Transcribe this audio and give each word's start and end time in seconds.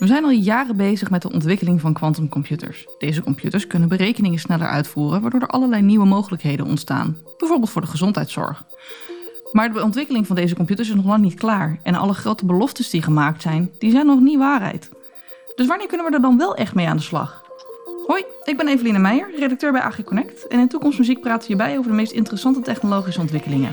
We 0.00 0.06
zijn 0.06 0.24
al 0.24 0.30
jaren 0.30 0.76
bezig 0.76 1.10
met 1.10 1.22
de 1.22 1.32
ontwikkeling 1.32 1.80
van 1.80 1.92
quantumcomputers. 1.92 2.86
Deze 2.98 3.22
computers 3.22 3.66
kunnen 3.66 3.88
berekeningen 3.88 4.38
sneller 4.38 4.66
uitvoeren, 4.66 5.20
waardoor 5.20 5.40
er 5.40 5.46
allerlei 5.46 5.82
nieuwe 5.82 6.06
mogelijkheden 6.06 6.66
ontstaan, 6.66 7.16
bijvoorbeeld 7.38 7.70
voor 7.70 7.80
de 7.80 7.86
gezondheidszorg. 7.86 8.64
Maar 9.52 9.72
de 9.72 9.82
ontwikkeling 9.82 10.26
van 10.26 10.36
deze 10.36 10.54
computers 10.54 10.88
is 10.88 10.94
nog 10.94 11.04
lang 11.04 11.22
niet 11.22 11.34
klaar 11.34 11.78
en 11.82 11.94
alle 11.94 12.14
grote 12.14 12.46
beloftes 12.46 12.90
die 12.90 13.02
gemaakt 13.02 13.42
zijn, 13.42 13.70
die 13.78 13.90
zijn 13.90 14.06
nog 14.06 14.20
niet 14.20 14.38
waarheid. 14.38 14.88
Dus 15.54 15.66
wanneer 15.66 15.86
kunnen 15.86 16.06
we 16.06 16.12
er 16.12 16.20
dan 16.20 16.38
wel 16.38 16.54
echt 16.54 16.74
mee 16.74 16.88
aan 16.88 16.96
de 16.96 17.02
slag? 17.02 17.44
Hoi, 18.06 18.24
ik 18.44 18.56
ben 18.56 18.68
Eveline 18.68 18.98
Meijer, 18.98 19.30
redacteur 19.38 19.72
bij 19.72 19.80
AG 19.80 20.04
Connect 20.04 20.46
en 20.46 20.60
in 20.60 20.68
Toekomstmuziek 20.68 21.20
praten 21.20 21.40
we 21.40 21.46
hierbij 21.46 21.78
over 21.78 21.90
de 21.90 21.96
meest 21.96 22.12
interessante 22.12 22.60
technologische 22.60 23.20
ontwikkelingen. 23.20 23.72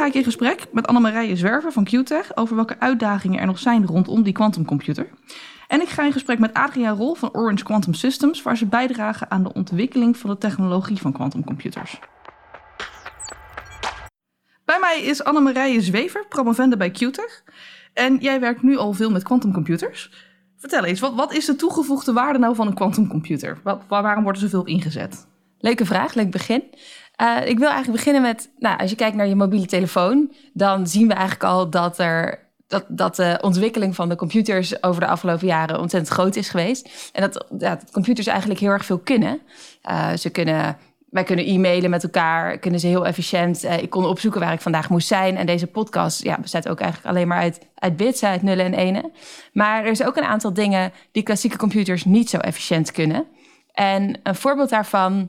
Ga 0.00 0.06
ik 0.06 0.14
in 0.14 0.24
gesprek 0.24 0.66
met 0.72 0.86
Annemarije 0.86 1.36
Zwerver 1.36 1.72
van 1.72 1.84
QTech 1.84 2.36
over 2.36 2.56
welke 2.56 2.78
uitdagingen 2.78 3.40
er 3.40 3.46
nog 3.46 3.58
zijn 3.58 3.86
rondom 3.86 4.22
die 4.22 4.32
quantumcomputer. 4.32 5.08
En 5.68 5.80
ik 5.80 5.88
ga 5.88 6.04
in 6.04 6.12
gesprek 6.12 6.38
met 6.38 6.54
Adriaan 6.54 6.96
Rol 6.96 7.14
van 7.14 7.32
Orange 7.32 7.64
Quantum 7.64 7.94
Systems, 7.94 8.42
waar 8.42 8.56
ze 8.56 8.66
bijdragen 8.66 9.30
aan 9.30 9.42
de 9.42 9.52
ontwikkeling 9.52 10.16
van 10.16 10.30
de 10.30 10.38
technologie 10.38 10.96
van 10.96 11.12
quantumcomputers. 11.12 11.98
Bij 14.64 14.78
mij 14.80 15.00
is 15.02 15.24
Annemarije 15.24 15.80
Zwever, 15.80 16.26
promovende 16.28 16.76
bij 16.76 16.90
QTech. 16.90 17.44
En 17.92 18.16
jij 18.16 18.40
werkt 18.40 18.62
nu 18.62 18.76
al 18.76 18.92
veel 18.92 19.10
met 19.10 19.22
quantumcomputers. 19.22 20.12
Vertel 20.56 20.84
eens, 20.84 21.00
wat, 21.00 21.14
wat 21.14 21.32
is 21.32 21.44
de 21.44 21.56
toegevoegde 21.56 22.12
waarde 22.12 22.38
nou 22.38 22.54
van 22.54 22.66
een 22.66 22.74
quantumcomputer? 22.74 23.58
waarom 23.88 24.22
wordt 24.22 24.38
er 24.38 24.48
zoveel 24.48 24.66
ingezet? 24.66 25.28
Leuke 25.58 25.86
vraag, 25.86 26.14
leuk 26.14 26.30
begin. 26.30 26.62
Uh, 27.20 27.46
ik 27.46 27.58
wil 27.58 27.68
eigenlijk 27.68 27.98
beginnen 27.98 28.22
met, 28.22 28.50
nou, 28.58 28.78
als 28.78 28.90
je 28.90 28.96
kijkt 28.96 29.16
naar 29.16 29.26
je 29.26 29.34
mobiele 29.34 29.66
telefoon, 29.66 30.32
dan 30.52 30.86
zien 30.86 31.08
we 31.08 31.14
eigenlijk 31.14 31.44
al 31.44 31.70
dat 31.70 31.98
er 31.98 32.48
dat, 32.70 32.84
dat 32.88 33.16
de 33.16 33.38
ontwikkeling 33.40 33.94
van 33.94 34.08
de 34.08 34.16
computers 34.16 34.82
over 34.82 35.00
de 35.00 35.06
afgelopen 35.06 35.46
jaren 35.46 35.80
ontzettend 35.80 36.12
groot 36.12 36.36
is 36.36 36.48
geweest. 36.48 37.10
En 37.12 37.22
dat, 37.22 37.46
ja, 37.58 37.74
dat 37.74 37.90
computers 37.90 38.26
eigenlijk 38.26 38.60
heel 38.60 38.70
erg 38.70 38.84
veel 38.84 38.98
kunnen. 38.98 39.40
Uh, 39.90 40.12
ze 40.12 40.30
kunnen 40.30 40.76
wij 41.10 41.24
kunnen 41.24 41.46
e-mailen 41.46 41.90
met 41.90 42.02
elkaar, 42.02 42.58
kunnen 42.58 42.80
ze 42.80 42.86
heel 42.86 43.06
efficiënt. 43.06 43.64
Uh, 43.64 43.82
ik 43.82 43.90
kon 43.90 44.06
opzoeken 44.06 44.40
waar 44.40 44.52
ik 44.52 44.60
vandaag 44.60 44.88
moest 44.88 45.06
zijn. 45.06 45.36
En 45.36 45.46
deze 45.46 45.66
podcast 45.66 46.22
ja, 46.22 46.38
bestaat 46.38 46.68
ook 46.68 46.80
eigenlijk 46.80 47.14
alleen 47.14 47.28
maar 47.28 47.38
uit, 47.38 47.66
uit 47.74 47.96
bits, 47.96 48.24
uit 48.24 48.42
nullen 48.42 48.64
en 48.64 48.74
enen. 48.74 49.12
Maar 49.52 49.84
er 49.84 49.90
is 49.90 50.04
ook 50.04 50.16
een 50.16 50.24
aantal 50.24 50.52
dingen 50.52 50.92
die 51.12 51.22
klassieke 51.22 51.56
computers 51.56 52.04
niet 52.04 52.30
zo 52.30 52.36
efficiënt 52.36 52.92
kunnen. 52.92 53.26
En 53.72 54.20
een 54.22 54.34
voorbeeld 54.34 54.70
daarvan 54.70 55.28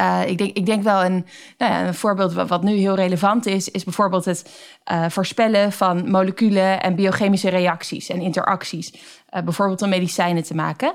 uh, 0.00 0.20
ik, 0.26 0.38
denk, 0.38 0.56
ik 0.56 0.66
denk 0.66 0.82
wel 0.82 1.04
een, 1.04 1.26
nou 1.58 1.72
ja, 1.72 1.86
een 1.86 1.94
voorbeeld 1.94 2.32
wat, 2.32 2.62
nu 2.62 2.72
heel 2.72 2.94
relevant 2.94 3.46
is, 3.46 3.70
is 3.70 3.84
bijvoorbeeld 3.84 4.24
het 4.24 4.68
uh, 4.92 5.04
voorspellen 5.08 5.72
van 5.72 6.10
moleculen 6.10 6.82
en 6.82 6.94
biochemische 6.94 7.48
reacties 7.48 8.08
en 8.08 8.20
interacties. 8.20 8.92
Uh, 8.92 9.42
bijvoorbeeld 9.42 9.82
om 9.82 9.88
medicijnen 9.88 10.42
te 10.42 10.54
maken. 10.54 10.94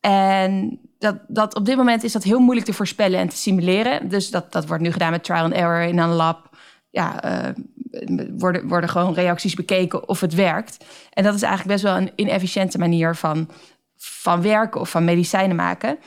En 0.00 0.80
dat, 0.98 1.16
dat 1.28 1.54
op 1.54 1.64
dit 1.64 1.76
moment 1.76 2.04
is 2.04 2.12
dat 2.12 2.22
heel 2.22 2.40
moeilijk 2.40 2.66
te 2.66 2.72
voorspellen 2.72 3.18
en 3.18 3.28
te 3.28 3.36
simuleren. 3.36 4.08
Dus 4.08 4.30
dat, 4.30 4.52
dat 4.52 4.66
wordt 4.66 4.82
nu 4.82 4.92
gedaan 4.92 5.10
met 5.10 5.24
trial 5.24 5.44
and 5.44 5.52
error 5.52 5.82
in 5.82 5.98
een 5.98 6.08
lab. 6.08 6.48
Ja, 6.90 7.20
worden, 8.36 8.68
worden 8.68 8.90
gewoon 8.90 9.14
reacties 9.14 9.54
bekeken 9.54 10.08
of 10.08 10.20
het 10.20 10.34
werkt. 10.34 10.84
En 11.12 11.24
dat 11.24 11.34
is 11.34 11.42
eigenlijk 11.42 11.72
best 11.72 11.84
wel 11.92 11.96
een 11.96 12.12
inefficiënte 12.14 12.78
manier 12.78 13.16
van, 13.16 13.50
van 13.96 14.42
werken 14.42 14.80
of 14.80 14.90
van 14.90 15.04
medicijnen 15.04 15.56
maken. 15.56 15.98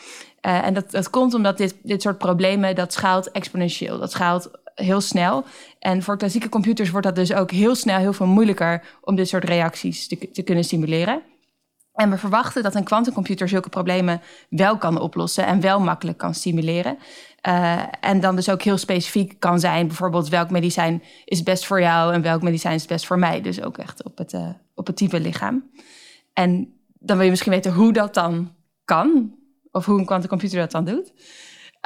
Uh, 0.46 0.66
en 0.66 0.74
dat, 0.74 1.10
komt 1.10 1.34
omdat 1.34 1.58
dit, 1.58 1.76
dit 1.84 2.02
soort 2.02 2.18
problemen, 2.18 2.76
dat 2.76 2.94
schaalt 2.94 3.32
exponentieel. 3.32 4.00
Dat 4.00 4.12
schaalt 4.12 4.52
heel 4.76 5.02
snel. 5.02 5.44
En 5.80 6.04
voor 6.04 6.18
klassieke 6.18 6.50
computers 6.50 6.90
wordt 6.90 7.06
dat 7.06 7.16
dus 7.16 7.34
ook 7.34 7.52
heel 7.52 7.76
snel 7.76 7.98
heel 7.98 8.14
veel 8.14 8.26
moeilijker 8.26 8.84
om 9.02 9.16
dit 9.16 9.28
soort 9.28 9.44
reacties 9.44 10.08
te, 10.08 10.32
te 10.32 10.42
kunnen 10.42 10.64
simuleren. 10.64 11.22
En 11.94 12.10
we 12.10 12.18
verwachten 12.18 12.64
dat 12.64 12.76
een 12.76 12.84
kwantumcomputer 12.84 13.50
zulke 13.50 13.70
problemen 13.70 14.22
wel 14.50 14.78
kan 14.78 15.00
oplossen 15.00 15.46
en 15.46 15.62
wel 15.62 15.80
makkelijk 15.80 16.18
kan 16.18 16.34
simuleren. 16.34 16.98
Uh, 17.48 17.82
en 18.00 18.20
dan 18.20 18.36
dus 18.36 18.50
ook 18.50 18.62
heel 18.62 18.78
specifiek 18.78 19.40
kan 19.40 19.60
zijn, 19.60 19.88
bijvoorbeeld 19.88 20.30
welk 20.30 20.50
medicijn 20.50 21.04
is 21.26 21.44
best 21.44 21.66
voor 21.66 21.82
jou 21.82 22.14
en 22.14 22.22
welk 22.22 22.42
medicijn 22.42 22.76
is 22.76 22.86
best 22.86 23.06
voor 23.06 23.20
mij. 23.20 23.42
Dus 23.42 23.62
ook 23.62 23.78
echt 23.78 24.04
op 24.04 24.18
het, 24.18 24.34
uh, 24.34 24.50
op 24.76 24.88
het 24.88 24.96
type 24.98 25.20
lichaam. 25.20 25.70
En 26.34 26.74
dan 27.00 27.16
wil 27.16 27.26
je 27.26 27.32
misschien 27.32 27.52
weten 27.52 27.74
hoe 27.74 27.94
dat 27.94 28.14
dan 28.14 28.52
kan 28.86 29.36
of 29.74 29.86
hoe 29.86 30.00
een 30.00 30.06
quantumcomputer 30.06 30.60
dat 30.60 30.72
dan 30.72 30.86
doet. 30.86 31.14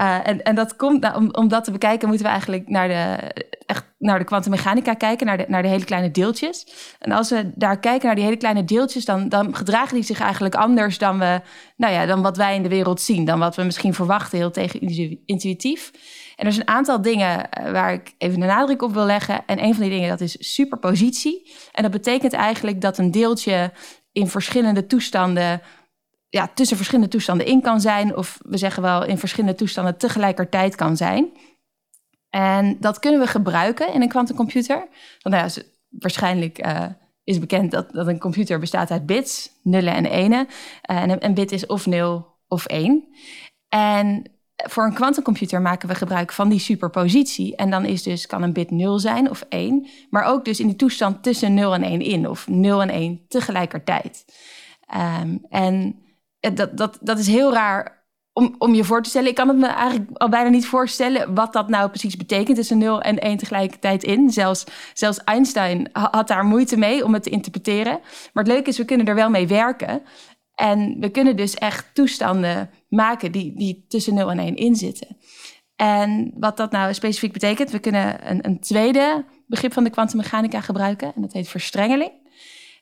Uh, 0.01 0.27
en, 0.27 0.43
en 0.43 0.55
dat 0.55 0.75
komt, 0.75 1.01
nou, 1.01 1.15
om, 1.15 1.29
om 1.31 1.47
dat 1.47 1.63
te 1.63 1.71
bekijken, 1.71 2.07
moeten 2.07 2.25
we 2.25 2.31
eigenlijk 2.31 2.69
naar 2.69 2.87
de, 2.87 3.31
echt 3.65 3.85
naar 3.99 4.19
de 4.19 4.25
kwantummechanica 4.25 4.93
kijken, 4.93 5.25
naar 5.25 5.37
de, 5.37 5.45
naar 5.47 5.61
de 5.61 5.67
hele 5.67 5.85
kleine 5.85 6.11
deeltjes. 6.11 6.67
En 6.99 7.11
als 7.11 7.29
we 7.29 7.51
daar 7.55 7.79
kijken 7.79 8.05
naar 8.05 8.15
die 8.15 8.23
hele 8.23 8.37
kleine 8.37 8.63
deeltjes, 8.63 9.05
dan, 9.05 9.29
dan 9.29 9.55
gedragen 9.55 9.93
die 9.93 10.03
zich 10.03 10.19
eigenlijk 10.19 10.55
anders 10.55 10.97
dan, 10.97 11.19
we, 11.19 11.41
nou 11.77 11.93
ja, 11.93 12.05
dan 12.05 12.21
wat 12.21 12.37
wij 12.37 12.55
in 12.55 12.63
de 12.63 12.69
wereld 12.69 13.01
zien, 13.01 13.25
dan 13.25 13.39
wat 13.39 13.55
we 13.55 13.63
misschien 13.63 13.93
verwachten, 13.93 14.37
heel 14.37 14.51
tegen 14.51 14.79
intuïtief. 15.25 15.91
En 16.35 16.45
er 16.45 16.53
zijn 16.53 16.67
een 16.67 16.75
aantal 16.75 17.01
dingen 17.01 17.49
eh, 17.49 17.71
waar 17.71 17.93
ik 17.93 18.13
even 18.17 18.39
de 18.39 18.45
nadruk 18.45 18.81
op 18.81 18.93
wil 18.93 19.05
leggen. 19.05 19.43
En 19.45 19.63
een 19.63 19.73
van 19.73 19.83
die 19.83 19.91
dingen, 19.91 20.09
dat 20.09 20.21
is 20.21 20.53
superpositie. 20.53 21.51
En 21.71 21.83
dat 21.83 21.91
betekent 21.91 22.33
eigenlijk 22.33 22.81
dat 22.81 22.97
een 22.97 23.11
deeltje 23.11 23.71
in 24.11 24.27
verschillende 24.27 24.85
toestanden 24.85 25.61
ja, 26.37 26.51
tussen 26.53 26.77
verschillende 26.77 27.09
toestanden 27.09 27.45
in 27.45 27.61
kan 27.61 27.81
zijn. 27.81 28.15
Of 28.15 28.37
we 28.41 28.57
zeggen 28.57 28.83
wel 28.83 29.05
in 29.05 29.17
verschillende 29.17 29.55
toestanden 29.55 29.97
tegelijkertijd 29.97 30.75
kan 30.75 30.97
zijn. 30.97 31.31
En 32.29 32.77
dat 32.79 32.99
kunnen 32.99 33.19
we 33.19 33.27
gebruiken 33.27 33.93
in 33.93 34.01
een 34.01 34.09
kwantumcomputer. 34.09 34.75
Want 35.21 35.35
nou 35.35 35.49
ja, 35.49 35.61
waarschijnlijk 35.89 36.65
uh, 36.65 36.85
is 37.23 37.39
bekend 37.39 37.71
dat, 37.71 37.91
dat 37.91 38.07
een 38.07 38.19
computer 38.19 38.59
bestaat 38.59 38.91
uit 38.91 39.05
bits, 39.05 39.51
nullen 39.63 39.93
en 39.93 40.05
enen. 40.05 40.47
Uh, 40.91 41.01
en 41.01 41.25
een 41.25 41.33
bit 41.33 41.51
is 41.51 41.65
of 41.65 41.85
0 41.85 42.27
of 42.47 42.65
1. 42.65 43.07
En 43.69 44.31
voor 44.55 44.85
een 44.85 44.93
kwantumcomputer 44.93 45.61
maken 45.61 45.87
we 45.87 45.95
gebruik 45.95 46.31
van 46.31 46.49
die 46.49 46.59
superpositie. 46.59 47.55
En 47.55 47.69
dan 47.69 47.85
is 47.85 48.03
dus, 48.03 48.27
kan 48.27 48.43
een 48.43 48.53
bit 48.53 48.71
0 48.71 48.99
zijn 48.99 49.29
of 49.29 49.45
1. 49.49 49.87
Maar 50.09 50.23
ook 50.23 50.45
dus 50.45 50.59
in 50.59 50.67
die 50.67 50.75
toestand 50.75 51.23
tussen 51.23 51.53
0 51.53 51.73
en 51.73 51.83
1 51.83 52.01
in. 52.01 52.29
Of 52.29 52.47
0 52.47 52.81
en 52.81 52.89
1 52.89 53.25
tegelijkertijd. 53.27 54.25
Um, 55.21 55.45
en 55.49 56.01
dat, 56.53 56.77
dat, 56.77 56.97
dat 57.01 57.19
is 57.19 57.27
heel 57.27 57.53
raar 57.53 57.97
om, 58.33 58.55
om 58.57 58.73
je 58.73 58.83
voor 58.83 59.01
te 59.01 59.09
stellen. 59.09 59.29
Ik 59.29 59.35
kan 59.35 59.47
het 59.47 59.57
me 59.57 59.67
eigenlijk 59.67 60.09
al 60.13 60.29
bijna 60.29 60.49
niet 60.49 60.65
voorstellen 60.65 61.33
wat 61.33 61.53
dat 61.53 61.69
nou 61.69 61.89
precies 61.89 62.17
betekent 62.17 62.57
tussen 62.57 62.77
0 62.77 63.01
en 63.01 63.19
1 63.19 63.37
tegelijkertijd 63.37 64.03
in. 64.03 64.29
Zelfs, 64.29 64.63
zelfs 64.93 65.23
Einstein 65.23 65.89
had 65.91 66.27
daar 66.27 66.45
moeite 66.45 66.77
mee 66.77 67.05
om 67.05 67.13
het 67.13 67.23
te 67.23 67.29
interpreteren. 67.29 67.99
Maar 68.33 68.43
het 68.43 68.53
leuke 68.53 68.69
is, 68.69 68.77
we 68.77 68.85
kunnen 68.85 69.07
er 69.07 69.15
wel 69.15 69.29
mee 69.29 69.47
werken. 69.47 70.01
En 70.55 70.99
we 70.99 71.09
kunnen 71.09 71.35
dus 71.35 71.55
echt 71.55 71.89
toestanden 71.93 72.69
maken 72.89 73.31
die, 73.31 73.53
die 73.55 73.85
tussen 73.87 74.13
0 74.13 74.31
en 74.31 74.39
1 74.39 74.55
in 74.55 74.75
zitten. 74.75 75.17
En 75.75 76.33
wat 76.35 76.57
dat 76.57 76.71
nou 76.71 76.93
specifiek 76.93 77.33
betekent, 77.33 77.71
we 77.71 77.79
kunnen 77.79 78.31
een, 78.31 78.45
een 78.45 78.59
tweede 78.59 79.25
begrip 79.47 79.73
van 79.73 79.83
de 79.83 79.89
kwantummechanica 79.89 80.61
gebruiken. 80.61 81.11
En 81.15 81.21
dat 81.21 81.33
heet 81.33 81.47
verstrengeling. 81.47 82.11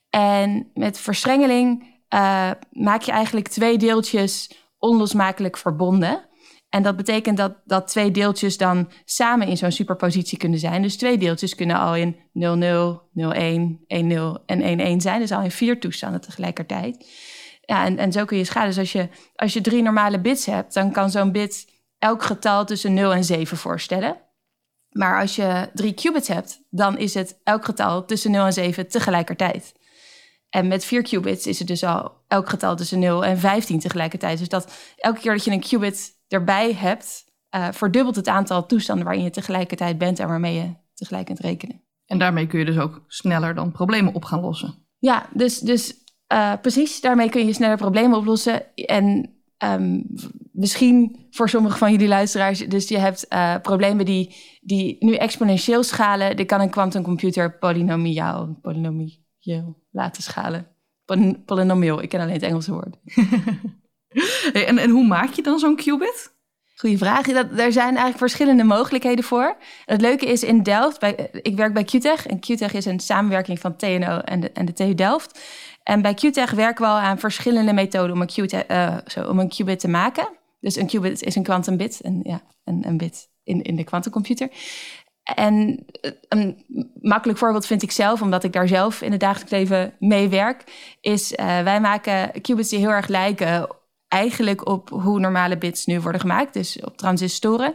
En 0.10 0.72
met 0.74 1.00
verstrengeling 1.00 1.95
uh, 2.14 2.52
maak 2.72 3.02
je 3.02 3.12
eigenlijk 3.12 3.48
twee 3.48 3.78
deeltjes 3.78 4.64
onlosmakelijk 4.78 5.58
verbonden. 5.58 6.30
En 6.70 6.84
dat 6.84 6.96
betekent 6.96 7.38
dat, 7.38 7.56
dat 7.66 7.88
twee 7.88 8.12
deeltjes 8.12 8.58
dan 8.58 8.92
samen 9.06 9.48
in 9.48 9.58
zo'n 9.58 9.72
superpositie 9.72 10.38
kunnen 10.38 10.60
zijn. 10.60 10.82
Dus 10.82 10.98
twee 10.98 11.18
deeltjes 11.18 11.56
kunnen 11.56 11.76
al 11.76 11.96
in 11.96 12.16
00, 12.32 13.10
01, 13.14 13.84
10 13.88 14.42
en 14.46 14.80
11 14.80 15.02
zijn. 15.02 15.20
Dus 15.20 15.32
al 15.32 15.42
in 15.42 15.52
vier 15.52 15.80
toestanden 15.80 16.22
tegelijkertijd. 16.22 17.06
Ja, 17.62 17.86
en, 17.86 17.98
en 17.98 18.12
zo 18.12 18.26
kun 18.26 18.38
je 18.38 18.44
schade. 18.44 18.68
Dus 18.68 18.78
als 18.78 18.92
je, 18.92 19.10
als 19.36 19.54
je 19.54 19.62
drie 19.62 19.82
normale 19.82 20.22
bits 20.22 20.46
hebt, 20.46 20.74
dan 20.74 20.92
kan 20.92 21.10
zo'n 21.10 21.32
bit 21.32 21.68
elk 21.98 22.24
getal 22.24 22.66
tussen 22.66 22.94
0 22.94 23.14
en 23.14 23.24
7 23.24 23.58
voorstellen. 23.58 24.18
Maar 24.90 25.20
als 25.22 25.36
je 25.36 25.70
drie 25.74 25.94
qubits 25.94 26.28
hebt, 26.28 26.62
dan 26.70 26.98
is 26.98 27.14
het 27.14 27.40
elk 27.44 27.66
getal 27.66 28.06
tussen 28.06 28.32
0 28.32 28.46
en 28.46 28.54
7 28.54 28.88
tegelijkertijd. 28.88 29.74
En 30.56 30.68
met 30.68 30.86
4 30.86 31.02
qubits 31.02 31.48
is 31.48 31.60
het 31.60 31.68
dus 31.68 31.84
al 31.84 32.12
elk 32.28 32.50
getal 32.50 32.76
tussen 32.76 33.00
0 33.00 33.26
en 33.26 33.38
15 33.38 33.80
tegelijkertijd. 33.80 34.40
Dus 34.40 34.50
dat 34.50 34.74
elke 34.98 35.20
keer 35.20 35.32
dat 35.32 35.44
je 35.44 35.52
een 35.52 35.60
qubit 35.60 36.24
erbij 36.28 36.74
hebt, 36.74 37.26
uh, 37.56 37.68
verdubbelt 37.72 38.16
het 38.16 38.28
aantal 38.28 38.66
toestanden 38.66 39.06
waarin 39.06 39.24
je 39.24 39.30
tegelijkertijd 39.30 39.98
bent 39.98 40.20
en 40.20 40.28
waarmee 40.28 40.54
je 40.54 40.74
tegelijk 40.94 41.26
kunt 41.26 41.40
rekenen. 41.40 41.82
En 42.06 42.20
daarmee 42.20 42.48
kun 42.48 42.60
je 42.60 42.66
dus 42.66 42.78
ook 42.78 43.04
sneller 43.08 43.56
dan 43.56 43.72
problemen 43.72 44.14
op 44.14 44.24
gaan 44.24 44.40
lossen. 44.40 44.74
Ja, 44.98 45.26
dus, 45.34 45.60
dus 45.60 45.94
uh, 46.34 46.54
precies, 46.62 47.02
daarmee 47.02 47.30
kun 47.30 47.46
je 47.46 47.54
sneller 47.54 47.78
problemen 47.78 48.18
oplossen. 48.18 48.76
En 48.76 49.36
um, 49.58 50.06
misschien 50.52 51.28
voor 51.30 51.50
sommige 51.50 51.78
van 51.78 51.92
jullie 51.92 52.08
luisteraars, 52.08 52.60
dus 52.60 52.88
je 52.88 52.98
hebt 52.98 53.26
uh, 53.30 53.56
problemen 53.62 54.06
die, 54.06 54.36
die 54.62 54.96
nu 55.00 55.16
exponentieel 55.16 55.84
schalen. 55.84 56.36
Die 56.36 56.46
kan 56.46 56.62
een 56.62 56.70
quantumcomputer 56.70 57.58
polynomiaal, 57.58 58.60
polynomiaal 59.46 59.78
laten 59.92 60.24
schalen. 60.24 60.68
Polynomial, 61.46 62.02
ik 62.02 62.10
ken 62.10 62.20
alleen 62.20 62.34
het 62.34 62.44
Engelse 62.44 62.72
woord. 62.72 62.96
en, 64.68 64.78
en 64.78 64.90
hoe 64.90 65.08
maak 65.08 65.34
je 65.34 65.42
dan 65.42 65.60
zo'n 65.60 65.76
qubit? 65.76 66.34
Goeie 66.76 66.98
vraag. 66.98 67.26
Dat, 67.26 67.48
er 67.60 67.72
zijn 67.72 67.88
eigenlijk 67.88 68.18
verschillende 68.18 68.64
mogelijkheden 68.64 69.24
voor. 69.24 69.58
Het 69.86 70.02
leuke 70.02 70.26
is 70.26 70.44
in 70.44 70.64
Delft, 70.64 71.00
bij, 71.00 71.30
ik 71.42 71.56
werk 71.56 71.74
bij 71.74 71.84
QTech. 71.84 72.26
En 72.26 72.40
QTech 72.40 72.74
is 72.74 72.86
een 72.86 73.00
samenwerking 73.00 73.60
van 73.60 73.76
TNO 73.76 74.20
en 74.20 74.40
de, 74.40 74.52
en 74.52 74.66
de 74.66 74.74
TU 74.74 74.94
Delft. 74.94 75.40
En 75.84 76.02
bij 76.02 76.14
QTech 76.14 76.52
werken 76.52 76.86
we 76.86 76.92
al 76.92 76.98
aan 76.98 77.20
verschillende 77.20 77.74
methoden 77.74 78.12
om 78.12 78.22
een, 78.22 78.28
qubit, 78.28 78.66
uh, 78.72 78.98
zo, 79.06 79.30
om 79.30 79.40
een 79.40 79.50
qubit 79.50 79.80
te 79.80 79.88
maken. 79.88 80.28
Dus 80.60 80.76
een 80.76 80.88
qubit 80.88 81.22
is 81.22 81.36
een 81.36 81.44
quantum 81.44 81.78
bit, 81.78 82.00
een, 82.02 82.20
ja, 82.24 82.42
een, 82.64 82.88
een 82.88 82.98
bit 82.98 83.30
in, 83.44 83.62
in 83.62 83.76
de 83.76 83.84
quantumcomputer. 83.84 84.50
En 85.34 85.86
eh, 86.02 86.12
een 86.30 86.66
makkelijk 87.02 87.40
voorbeeld 87.40 87.66
vind 87.66 87.82
ik 87.82 87.92
zelf, 87.92 88.22
omdat 88.22 88.44
ik 88.44 88.54
daar 88.54 88.68
zelf 88.68 89.02
in 89.02 89.12
het 89.12 89.20
dagelijks 89.20 89.52
leven 89.52 89.94
mee 90.00 90.30
werk, 90.30 90.64
is 91.02 91.32
uh, 91.32 91.62
wij 91.62 91.82
maken 91.82 92.42
qubits 92.42 92.70
die 92.70 92.80
heel 92.80 92.90
erg 92.90 93.08
lijken 93.08 93.68
eigenlijk 94.08 94.68
op 94.68 94.90
hoe 94.90 95.20
normale 95.20 95.58
bits 95.58 95.86
nu 95.86 96.02
worden 96.02 96.22
gemaakt, 96.22 96.54
dus 96.54 96.80
op 96.82 96.98
transistoren, 96.98 97.74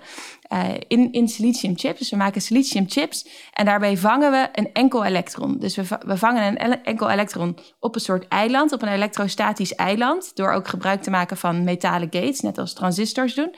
uh, 0.52 0.64
in, 0.88 1.12
in 1.12 1.28
silicium 1.28 1.78
chips. 1.78 1.98
Dus 1.98 2.10
we 2.10 2.16
maken 2.16 2.40
silicium 2.40 2.84
chips 2.88 3.28
en 3.52 3.64
daarbij 3.64 3.96
vangen 3.96 4.30
we 4.30 4.48
een 4.52 4.72
enkel 4.72 5.04
elektron. 5.04 5.58
Dus 5.58 5.76
we, 5.76 5.84
we 6.06 6.16
vangen 6.16 6.64
een 6.64 6.84
enkel 6.84 7.10
elektron 7.10 7.58
op 7.80 7.94
een 7.94 8.00
soort 8.00 8.28
eiland, 8.28 8.72
op 8.72 8.82
een 8.82 8.88
elektrostatisch 8.92 9.74
eiland, 9.74 10.36
door 10.36 10.52
ook 10.52 10.68
gebruik 10.68 11.02
te 11.02 11.10
maken 11.10 11.36
van 11.36 11.64
metalen 11.64 12.08
gates, 12.10 12.40
net 12.40 12.58
als 12.58 12.72
transistors 12.72 13.34
doen. 13.34 13.54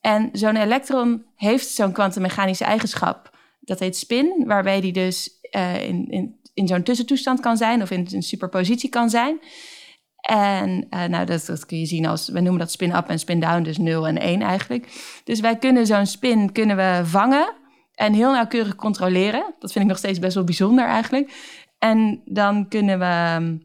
En 0.00 0.28
zo'n 0.32 0.56
elektron 0.56 1.24
heeft 1.36 1.68
zo'n 1.68 1.92
kwantummechanische 1.92 2.64
eigenschap. 2.64 3.31
Dat 3.64 3.78
heet 3.78 3.96
spin, 3.96 4.44
waarbij 4.46 4.80
die 4.80 4.92
dus 4.92 5.40
uh, 5.56 5.88
in, 5.88 6.10
in, 6.10 6.40
in 6.54 6.66
zo'n 6.66 6.82
tussentoestand 6.82 7.40
kan 7.40 7.56
zijn 7.56 7.82
of 7.82 7.90
in 7.90 8.06
een 8.10 8.22
superpositie 8.22 8.88
kan 8.88 9.10
zijn. 9.10 9.40
En 10.22 10.86
uh, 10.90 11.04
nou, 11.04 11.26
dat, 11.26 11.46
dat, 11.46 11.66
kun 11.66 11.78
je 11.78 11.86
zien 11.86 12.06
als, 12.06 12.28
we 12.28 12.40
noemen 12.40 12.58
dat 12.58 12.70
spin-up 12.70 13.08
en 13.08 13.18
spin-down, 13.18 13.62
dus 13.62 13.78
0 13.78 14.06
en 14.06 14.18
1 14.18 14.42
eigenlijk. 14.42 14.86
Dus 15.24 15.40
wij 15.40 15.56
kunnen 15.56 15.86
zo'n 15.86 16.06
spin 16.06 16.52
kunnen 16.52 16.76
we 16.76 17.00
vangen 17.04 17.54
en 17.94 18.12
heel 18.12 18.32
nauwkeurig 18.32 18.74
controleren. 18.74 19.54
Dat 19.58 19.72
vind 19.72 19.84
ik 19.84 19.90
nog 19.90 19.98
steeds 19.98 20.18
best 20.18 20.34
wel 20.34 20.44
bijzonder 20.44 20.84
eigenlijk. 20.84 21.32
En 21.78 22.22
dan 22.24 22.68
kunnen 22.68 22.98
we 22.98 23.58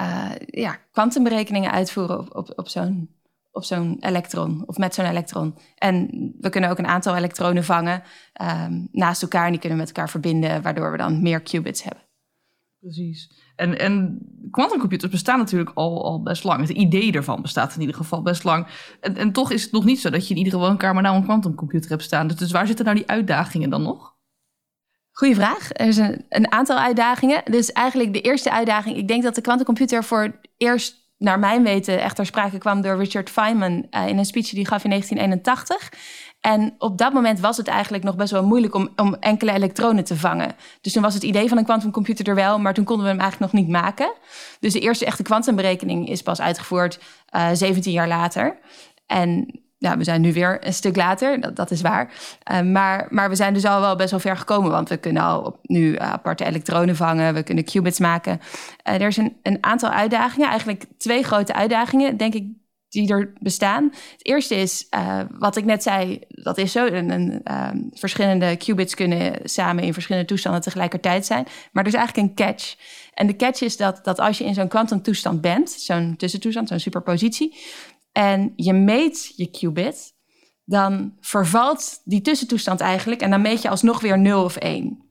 uh, 0.00 0.30
ja, 0.46 0.78
kwantumberekeningen 0.92 1.70
uitvoeren 1.70 2.18
op, 2.18 2.36
op, 2.36 2.52
op 2.56 2.68
zo'n 2.68 3.19
op 3.50 3.64
zo'n 3.64 3.96
elektron 4.00 4.62
of 4.66 4.76
met 4.76 4.94
zo'n 4.94 5.04
elektron. 5.04 5.58
En 5.74 6.08
we 6.38 6.48
kunnen 6.48 6.70
ook 6.70 6.78
een 6.78 6.86
aantal 6.86 7.16
elektronen 7.16 7.64
vangen 7.64 8.02
um, 8.42 8.88
naast 8.92 9.22
elkaar 9.22 9.44
en 9.44 9.50
die 9.50 9.60
kunnen 9.60 9.78
we 9.78 9.84
met 9.84 9.94
elkaar 9.94 10.10
verbinden, 10.10 10.62
waardoor 10.62 10.90
we 10.90 10.96
dan 10.96 11.22
meer 11.22 11.42
qubits 11.42 11.82
hebben. 11.82 12.08
Precies. 12.80 13.38
En, 13.56 13.78
en 13.78 14.20
quantumcomputers 14.50 15.10
bestaan 15.10 15.38
natuurlijk 15.38 15.70
al, 15.74 16.04
al 16.04 16.22
best 16.22 16.44
lang. 16.44 16.60
Het 16.60 16.70
idee 16.70 17.12
ervan 17.12 17.42
bestaat 17.42 17.74
in 17.74 17.80
ieder 17.80 17.96
geval 17.96 18.22
best 18.22 18.44
lang. 18.44 18.66
En, 19.00 19.16
en 19.16 19.32
toch 19.32 19.50
is 19.50 19.62
het 19.62 19.72
nog 19.72 19.84
niet 19.84 20.00
zo 20.00 20.10
dat 20.10 20.24
je 20.24 20.30
in 20.30 20.36
ieder 20.36 20.52
geval 20.52 20.70
een 20.70 21.02
nou 21.02 21.16
een 21.16 21.24
quantumcomputer 21.24 21.90
hebt 21.90 22.02
staan. 22.02 22.26
Dus, 22.26 22.36
dus 22.36 22.50
waar 22.50 22.66
zitten 22.66 22.84
nou 22.84 22.96
die 22.96 23.08
uitdagingen 23.08 23.70
dan 23.70 23.82
nog? 23.82 24.18
Goeie 25.12 25.34
vraag. 25.34 25.68
Er 25.72 25.92
zijn 25.92 26.26
een 26.28 26.52
aantal 26.52 26.78
uitdagingen. 26.78 27.42
Dus 27.44 27.72
eigenlijk 27.72 28.12
de 28.12 28.20
eerste 28.20 28.50
uitdaging. 28.50 28.96
Ik 28.96 29.08
denk 29.08 29.22
dat 29.22 29.34
de 29.34 29.40
quantumcomputer 29.40 30.04
voor 30.04 30.40
eerst 30.56 31.09
naar 31.20 31.38
mijn 31.38 31.62
weten 31.62 32.00
echt 32.00 32.16
ter 32.16 32.26
sprake 32.26 32.58
kwam 32.58 32.80
door 32.80 32.96
Richard 32.96 33.30
Feynman 33.30 33.86
uh, 33.90 34.08
in 34.08 34.18
een 34.18 34.24
speech 34.24 34.48
die 34.48 34.60
hij 34.60 34.64
gaf 34.64 34.84
in 34.84 34.90
1981. 34.90 35.92
En 36.40 36.74
op 36.78 36.98
dat 36.98 37.12
moment 37.12 37.40
was 37.40 37.56
het 37.56 37.68
eigenlijk 37.68 38.04
nog 38.04 38.16
best 38.16 38.30
wel 38.30 38.44
moeilijk 38.44 38.74
om, 38.74 38.88
om 38.96 39.14
enkele 39.14 39.52
elektronen 39.52 40.04
te 40.04 40.16
vangen. 40.16 40.54
Dus 40.80 40.92
toen 40.92 41.02
was 41.02 41.14
het 41.14 41.22
idee 41.22 41.48
van 41.48 41.58
een 41.58 41.64
kwantumcomputer 41.64 42.28
er 42.28 42.34
wel, 42.34 42.58
maar 42.58 42.74
toen 42.74 42.84
konden 42.84 43.04
we 43.04 43.10
hem 43.10 43.20
eigenlijk 43.20 43.52
nog 43.52 43.62
niet 43.62 43.72
maken. 43.72 44.12
Dus 44.60 44.72
de 44.72 44.80
eerste 44.80 45.04
echte 45.04 45.22
kwantumberekening 45.22 46.08
is 46.08 46.22
pas 46.22 46.40
uitgevoerd 46.40 47.00
uh, 47.34 47.50
eh, 47.50 47.56
17 47.56 47.92
jaar 47.92 48.08
later. 48.08 48.58
En 49.06 49.60
ja, 49.80 49.96
we 49.96 50.04
zijn 50.04 50.20
nu 50.20 50.32
weer 50.32 50.66
een 50.66 50.74
stuk 50.74 50.96
later, 50.96 51.54
dat, 51.54 51.70
is 51.70 51.80
waar. 51.80 52.12
Uh, 52.50 52.60
maar, 52.60 53.06
maar 53.10 53.28
we 53.28 53.34
zijn 53.34 53.54
dus 53.54 53.64
al 53.64 53.80
wel 53.80 53.96
best 53.96 54.10
wel 54.10 54.20
ver 54.20 54.36
gekomen, 54.36 54.70
want 54.70 54.88
we 54.88 54.96
kunnen 54.96 55.22
al 55.22 55.58
nu 55.62 55.92
uh, 55.92 55.96
aparte 55.96 56.44
elektronen 56.44 56.96
vangen, 56.96 57.34
we 57.34 57.42
kunnen 57.42 57.64
qubits 57.64 57.98
maken. 57.98 58.40
Uh, 58.88 58.94
er 58.94 59.06
is 59.06 59.16
een, 59.16 59.36
een 59.42 59.58
aantal 59.60 59.90
uitdagingen, 59.90 60.48
eigenlijk 60.48 60.84
twee 60.98 61.22
grote 61.22 61.54
uitdagingen, 61.54 62.16
denk 62.16 62.34
ik, 62.34 62.46
die 62.88 63.12
er 63.12 63.32
bestaan. 63.38 63.84
Het 63.84 64.26
eerste 64.26 64.54
is, 64.54 64.88
wat 65.38 65.56
ik 65.56 65.64
net 65.64 65.82
zei, 65.82 66.20
dat 66.28 66.58
is 66.58 66.72
zo. 66.72 66.86
Een, 66.86 67.10
een, 67.10 67.40
ehm, 67.44 67.78
verschillende 67.92 68.56
qubits 68.56 68.94
kunnen 68.94 69.32
samen 69.44 69.84
in 69.84 69.92
verschillende 69.92 70.28
toestanden 70.28 70.60
tegelijkertijd 70.60 71.26
zijn. 71.26 71.46
Maar 71.72 71.82
er 71.82 71.88
is 71.90 71.98
eigenlijk 71.98 72.28
een 72.28 72.46
catch. 72.46 72.76
En 73.14 73.26
de 73.26 73.36
catch 73.36 73.60
is 73.60 73.76
dat, 73.76 74.00
dat 74.04 74.18
als 74.18 74.38
je 74.38 74.44
in 74.44 74.54
zo'n 74.54 74.68
kwantumtoestand 74.68 75.40
bent, 75.40 75.70
zo'n 75.70 76.14
tussentoestand, 76.16 76.68
zo'n 76.68 76.80
superpositie, 76.80 77.54
en 78.12 78.52
je 78.56 78.72
meet 78.72 79.32
je 79.36 79.50
qubit, 79.50 80.14
dan 80.64 81.16
vervalt 81.20 82.00
die 82.04 82.20
tussentoestand 82.20 82.80
eigenlijk 82.80 83.20
en 83.20 83.30
dan 83.30 83.40
meet 83.40 83.62
je 83.62 83.68
alsnog 83.68 84.00
weer 84.00 84.18
0 84.18 84.44
of 84.44 84.56
1. 84.56 85.09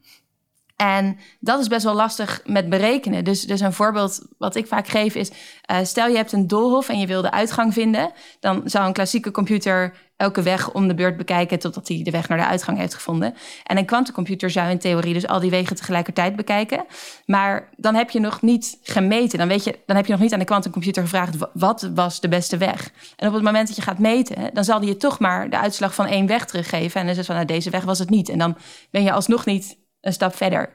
En 0.82 1.18
dat 1.40 1.60
is 1.60 1.68
best 1.68 1.84
wel 1.84 1.94
lastig 1.94 2.42
met 2.46 2.70
berekenen. 2.70 3.24
Dus, 3.24 3.42
dus 3.42 3.60
een 3.60 3.74
voorbeeld 3.74 4.28
wat 4.38 4.56
ik 4.56 4.68
vaak 4.68 4.88
geef 4.88 5.16
is: 5.16 5.32
uh, 5.72 5.78
stel 5.84 6.08
je 6.08 6.16
hebt 6.16 6.32
een 6.32 6.48
doolhof 6.48 6.90
en 6.90 7.00
je 7.00 7.08
wil 7.08 7.22
de 7.22 7.32
uitgang 7.32 7.74
vinden, 7.74 8.12
dan 8.40 8.62
zou 8.66 8.88
een 8.88 8.94
klassieke 8.94 9.32
computer 9.32 9.94
elke 10.18 10.42
weg 10.42 10.72
om 10.72 10.88
de 10.88 10.94
beurt 10.94 11.18
bekijken 11.18 11.60
totdat 11.60 11.88
hij 11.88 12.04
de 12.04 12.12
weg 12.12 12.28
naar 12.28 12.38
de 12.38 12.46
uitgang 12.46 12.78
heeft 12.78 12.94
gevonden. 12.94 13.34
En 13.64 13.78
een 13.78 13.86
kwantumcomputer 13.86 14.50
zou 14.50 14.70
in 14.70 14.80
theorie 14.80 15.14
dus 15.14 15.28
al 15.28 15.40
die 15.40 15.50
wegen 15.50 15.76
tegelijkertijd 15.76 16.36
bekijken. 16.36 16.86
Maar 17.26 17.70
dan 17.76 17.96
heb 17.96 18.10
je 18.10 18.20
nog 18.20 18.42
niet 18.42 18.78
gemeten. 18.84 19.38
Dan, 19.38 19.48
weet 19.48 19.64
je, 19.64 19.80
dan 19.86 19.96
heb 19.96 20.06
je 20.06 20.12
nog 20.12 20.22
niet 20.22 20.34
aan 20.34 20.40
de 20.40 20.46
kwantumcomputer 20.46 21.04
gevraagd 21.04 21.36
wat 21.54 21.90
was 21.96 22.20
de 22.20 22.30
beste 22.30 22.58
weg. 22.58 22.92
En 23.16 23.28
op 23.28 23.34
het 23.34 23.44
moment 23.44 23.68
dat 23.68 23.76
je 23.76 23.82
gaat 23.82 24.00
meten, 24.00 24.54
dan 24.54 24.64
zal 24.64 24.80
hij 24.80 24.88
je 24.88 24.98
toch 24.98 25.20
maar 25.20 25.50
de 25.50 25.60
uitslag 25.60 25.96
van 25.96 26.06
één 26.06 26.28
weg 26.28 26.46
teruggeven. 26.46 27.00
En 27.00 27.02
dan 27.02 27.12
is 27.12 27.18
het 27.18 27.26
van 27.26 27.36
nou, 27.36 27.48
deze 27.48 27.70
weg 27.70 27.84
was 27.84 28.00
het 28.00 28.10
niet. 28.10 28.30
En 28.30 28.38
dan 28.38 28.58
ben 28.92 29.04
je 29.04 29.12
alsnog 29.12 29.46
niet 29.46 29.78
een 30.02 30.14
stap 30.14 30.36
verder. 30.36 30.70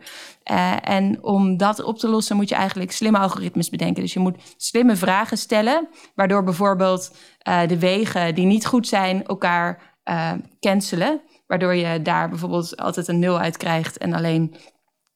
Uh, 0.50 0.88
en 0.88 1.22
om 1.22 1.56
dat 1.56 1.82
op 1.82 1.98
te 1.98 2.08
lossen 2.08 2.36
moet 2.36 2.48
je 2.48 2.54
eigenlijk 2.54 2.92
slimme 2.92 3.18
algoritmes 3.18 3.68
bedenken. 3.68 4.02
Dus 4.02 4.12
je 4.12 4.18
moet 4.18 4.54
slimme 4.56 4.96
vragen 4.96 5.38
stellen, 5.38 5.88
waardoor 6.14 6.44
bijvoorbeeld 6.44 7.16
uh, 7.48 7.66
de 7.66 7.78
wegen 7.78 8.34
die 8.34 8.46
niet 8.46 8.66
goed 8.66 8.88
zijn 8.88 9.26
elkaar 9.26 9.98
uh, 10.04 10.32
cancelen. 10.60 11.20
Waardoor 11.46 11.74
je 11.74 12.02
daar 12.02 12.28
bijvoorbeeld 12.28 12.76
altijd 12.76 13.08
een 13.08 13.18
nul 13.18 13.38
uit 13.38 13.56
krijgt 13.56 13.98
en 13.98 14.12
alleen 14.12 14.56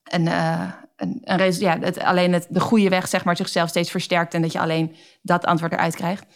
een, 0.03 0.27
een, 0.97 1.21
een 1.25 1.59
ja, 1.59 1.79
het, 1.79 1.99
alleen 1.99 2.33
het, 2.33 2.47
de 2.51 2.61
goede 2.61 2.89
weg 2.89 3.09
zeg 3.09 3.25
maar, 3.25 3.37
zichzelf 3.37 3.69
steeds 3.69 3.91
versterkt 3.91 4.35
en 4.35 4.43
dat 4.43 4.53
je 4.53 4.61
alleen 4.61 4.97
dat 5.23 5.45
antwoord 5.45 5.73
eruit 5.73 5.97
krijgt. 5.97 6.27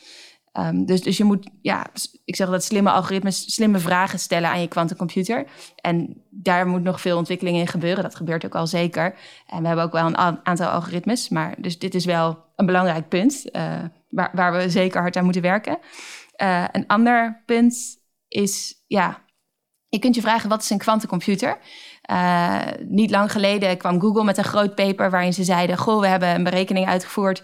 Um, 0.59 0.87
dus, 0.87 1.03
dus 1.03 1.17
je 1.17 1.25
moet, 1.25 1.51
ja, 1.63 1.87
ik 2.25 2.37
zeg 2.37 2.49
dat 2.49 2.65
slimme 2.65 2.91
algoritmes, 2.91 3.55
slimme 3.55 3.79
vragen 3.79 4.19
stellen 4.19 4.51
aan 4.51 4.61
je 4.61 4.69
kwantumcomputer. 4.69 5.47
En 5.77 6.23
daar 6.31 6.67
moet 6.67 6.83
nog 6.83 7.01
veel 7.01 7.17
ontwikkeling 7.17 7.57
in 7.57 7.67
gebeuren. 7.67 8.03
Dat 8.03 8.15
gebeurt 8.15 8.45
ook 8.45 8.55
al 8.55 8.67
zeker. 8.67 9.15
En 9.47 9.61
we 9.61 9.67
hebben 9.67 9.85
ook 9.85 9.93
wel 9.93 10.07
een 10.07 10.47
aantal 10.47 10.69
algoritmes. 10.69 11.29
Maar 11.29 11.55
dus 11.59 11.79
dit 11.79 11.95
is 11.95 12.05
wel 12.05 12.45
een 12.57 12.67
belangrijk 12.67 13.09
punt 13.09 13.45
uh, 13.53 13.79
waar, 14.09 14.31
waar 14.33 14.53
we 14.53 14.71
zeker 14.71 15.01
hard 15.01 15.17
aan 15.17 15.25
moeten 15.25 15.43
werken. 15.43 15.79
Uh, 16.43 16.65
een 16.73 16.87
ander 16.87 17.43
punt 17.47 17.99
is, 18.29 18.75
ja, 18.87 19.23
je 19.89 19.99
kunt 19.99 20.15
je 20.15 20.21
vragen 20.21 20.49
wat 20.49 20.63
is 20.63 20.71
een 20.71 20.79
kwantumcomputer? 20.79 21.59
Uh, 22.11 22.61
niet 22.89 23.11
lang 23.11 23.33
geleden 23.33 23.77
kwam 23.77 24.01
Google 24.01 24.25
met 24.25 24.39
een 24.39 24.45
groot 24.45 24.75
paper 24.75 25.11
waarin 25.11 25.33
ze 25.33 25.45
zeiden: 25.45 25.79
Goh, 25.79 26.01
we 26.01 26.07
hebben 26.07 26.35
een 26.35 26.45
berekening 26.45 26.87
uitgevoerd 26.87 27.43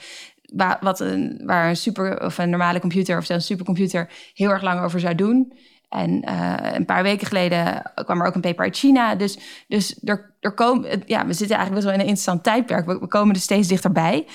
wat 0.80 1.00
een, 1.00 1.42
waar 1.44 1.68
een 1.68 1.76
super 1.76 2.24
of 2.24 2.38
een 2.38 2.50
normale 2.50 2.80
computer 2.80 3.18
of 3.18 3.24
zelfs 3.24 3.42
een 3.42 3.50
supercomputer 3.50 4.10
heel 4.34 4.50
erg 4.50 4.62
lang 4.62 4.80
over 4.80 5.00
zou 5.00 5.14
doen. 5.14 5.52
En 5.88 6.28
uh, 6.28 6.54
een 6.60 6.84
paar 6.84 7.02
weken 7.02 7.26
geleden 7.26 7.92
kwam 7.94 8.20
er 8.20 8.26
ook 8.26 8.34
een 8.34 8.40
paper 8.40 8.64
uit 8.64 8.76
China. 8.76 9.14
Dus, 9.14 9.38
dus 9.68 10.00
er, 10.04 10.34
er 10.40 10.54
komen, 10.54 11.02
ja, 11.06 11.26
we 11.26 11.32
zitten 11.32 11.56
eigenlijk 11.56 11.74
best 11.74 11.84
wel 11.84 11.92
in 11.94 12.00
een 12.00 12.06
interessant 12.06 12.44
tijdperk. 12.44 12.86
We, 12.86 13.06
komen 13.06 13.34
er 13.34 13.40
steeds 13.40 13.68
dichterbij. 13.68 14.26